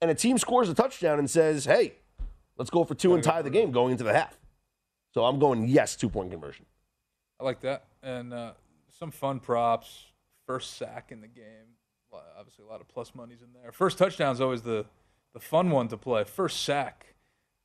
and 0.00 0.10
a 0.10 0.14
team 0.14 0.38
scores 0.38 0.68
a 0.68 0.74
touchdown 0.74 1.18
and 1.18 1.28
says, 1.28 1.64
hey, 1.64 1.94
let's 2.56 2.70
go 2.70 2.84
for 2.84 2.94
two 2.94 3.14
and 3.14 3.22
tie 3.22 3.42
the 3.42 3.50
game 3.50 3.72
going 3.72 3.92
into 3.92 4.04
the 4.04 4.12
half. 4.12 4.38
So 5.12 5.24
I'm 5.24 5.38
going 5.38 5.68
yes, 5.68 5.96
two 5.96 6.08
point 6.08 6.30
conversion. 6.30 6.66
I 7.40 7.44
like 7.44 7.60
that. 7.60 7.84
And 8.02 8.32
uh, 8.32 8.52
some 8.98 9.10
fun 9.10 9.40
props. 9.40 10.06
First 10.46 10.76
sack 10.76 11.10
in 11.10 11.20
the 11.20 11.28
game. 11.28 11.76
Obviously, 12.38 12.64
a 12.64 12.68
lot 12.68 12.80
of 12.80 12.88
plus 12.88 13.14
monies 13.14 13.42
in 13.42 13.48
there. 13.52 13.72
First 13.72 13.98
touchdown 13.98 14.32
is 14.32 14.40
always 14.40 14.62
the, 14.62 14.86
the 15.34 15.40
fun 15.40 15.70
one 15.70 15.88
to 15.88 15.96
play. 15.96 16.24
First 16.24 16.62
sack. 16.62 17.14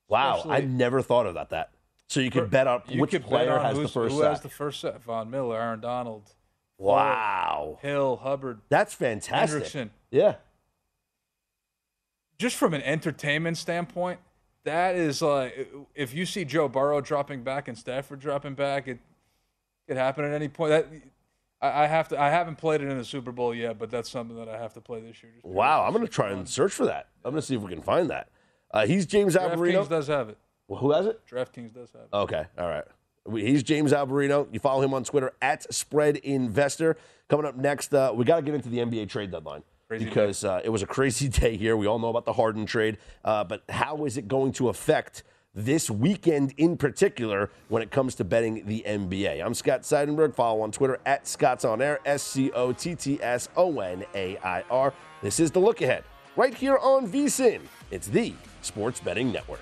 Wow, 0.10 0.44
I 0.50 0.62
never 0.62 1.02
thought 1.02 1.26
of 1.26 1.36
that. 1.36 1.72
So 2.10 2.20
you 2.20 2.30
could 2.30 2.50
bet 2.52 2.68
up 2.68 2.90
You 2.92 3.02
which 3.02 3.12
player 3.24 3.58
on 3.58 3.66
has 3.66 3.78
the 3.78 3.88
first 3.88 4.14
who 4.14 4.20
sack. 4.22 4.30
has 4.30 4.42
the 4.42 4.50
first 4.50 4.82
sack. 4.82 5.02
Von 5.02 5.30
Miller, 5.32 5.60
Aaron 5.60 5.80
Donald. 5.80 6.32
Wow. 6.78 7.80
Hill, 7.82 8.18
Hubbard. 8.18 8.62
That's 8.70 8.94
fantastic. 8.94 9.64
Hendrickson. 9.64 9.90
Yeah. 10.12 10.36
Just 12.38 12.56
from 12.56 12.74
an 12.74 12.82
entertainment 12.82 13.58
standpoint, 13.58 14.20
that 14.66 14.96
is 14.96 15.22
like 15.22 15.70
if 15.96 16.14
you 16.14 16.26
see 16.26 16.46
Joe 16.46 16.68
Burrow 16.68 17.02
dropping 17.02 17.44
back 17.44 17.68
and 17.68 17.78
Stafford 17.78 18.20
dropping 18.20 18.56
back, 18.56 18.88
it 18.88 19.00
could 19.88 19.98
happen 19.98 20.26
at 20.26 20.34
any 20.34 20.48
point. 20.50 20.70
That 20.72 20.88
I, 21.62 21.84
I 21.84 21.88
have 21.88 22.10
to. 22.10 22.20
I 22.20 22.30
haven't 22.30 22.58
played 22.58 22.82
it 22.82 22.90
in 22.90 22.98
the 22.98 23.06
Super 23.06 23.32
Bowl 23.32 23.54
yet, 23.54 23.80
but 23.80 23.90
that's 23.90 24.10
something 24.10 24.36
that 24.38 24.50
I 24.50 24.58
have 24.58 24.74
to 24.74 24.82
play 24.82 25.00
this 25.00 25.22
year. 25.24 25.34
Wow, 25.44 25.86
I'm 25.86 25.94
going 25.94 26.06
to 26.06 26.12
try 26.12 26.32
and 26.32 26.48
search 26.48 26.74
for 26.74 26.86
that. 26.86 27.08
I'm 27.24 27.32
going 27.32 27.42
to 27.42 27.46
see 27.48 27.56
if 27.56 27.62
we 27.62 27.72
can 27.72 27.82
find 27.82 28.10
that. 28.10 28.30
Uh, 28.72 28.86
he's 28.86 29.06
James 29.06 29.36
Alberino. 29.36 29.88
Does 29.88 30.08
have 30.08 30.30
it. 30.30 30.38
Well, 30.74 30.82
who 30.82 30.92
has 30.92 31.06
it? 31.06 31.22
DraftKings 31.30 31.72
does 31.72 31.92
have 31.92 32.02
it. 32.02 32.16
Okay, 32.16 32.46
all 32.58 32.68
right. 32.68 32.84
He's 33.32 33.62
James 33.62 33.94
Alberino. 33.94 34.52
You 34.52 34.60
follow 34.60 34.82
him 34.82 34.92
on 34.96 35.04
Twitter 35.04 35.32
at 35.40 35.72
Spread 35.72 36.18
Investor. 36.18 36.98
Coming 37.30 37.46
up 37.46 37.56
next, 37.56 37.94
uh, 37.94 38.12
we 38.16 38.26
got 38.26 38.38
to 38.38 38.42
get 38.42 38.56
into 38.56 38.70
the 38.70 38.80
NBA 38.80 39.08
trade 39.08 39.30
deadline 39.30 39.62
Crazy 39.88 40.06
because 40.06 40.44
uh, 40.44 40.62
it 40.64 40.70
was 40.70 40.82
a 40.82 40.88
crazy 40.88 41.28
day 41.30 41.58
here. 41.58 41.78
We 41.78 41.86
all 41.86 42.00
know 42.00 42.08
about 42.08 42.26
the 42.26 42.34
Harden 42.34 42.66
trade, 42.66 42.98
uh, 43.24 43.44
but 43.44 43.62
how 43.70 44.06
is 44.06 44.18
it 44.18 44.28
going 44.28 44.52
to 44.54 44.70
affect 44.70 45.22
this 45.54 45.92
weekend 45.92 46.56
in 46.58 46.76
particular 46.76 47.52
when 47.68 47.84
it 47.84 47.92
comes 47.92 48.16
to 48.16 48.24
betting 48.24 48.66
the 48.66 48.84
NBA? 48.88 49.46
I'm 49.46 49.54
Scott 49.54 49.84
Seidenberg. 49.84 50.34
Follow 50.34 50.62
on 50.62 50.72
Twitter 50.72 50.98
at 51.06 51.28
Scott's 51.28 51.66
On 51.66 51.84
Air. 51.84 52.00
S 52.04 52.24
C 52.24 52.50
O 52.54 52.74
T 52.74 52.96
T 52.96 53.22
S 53.22 53.48
O 53.56 53.80
N 53.80 54.06
A 54.16 54.40
I 54.40 54.64
R. 54.72 54.92
This 55.22 55.40
is 55.40 55.52
the 55.52 55.60
look 55.60 55.82
ahead 55.84 56.04
right 56.36 56.56
here 56.56 56.80
on 56.80 57.08
VSIN. 57.08 57.62
It's 57.92 58.08
the 58.08 58.34
Sports 58.64 59.00
Betting 59.00 59.32
Network. 59.32 59.62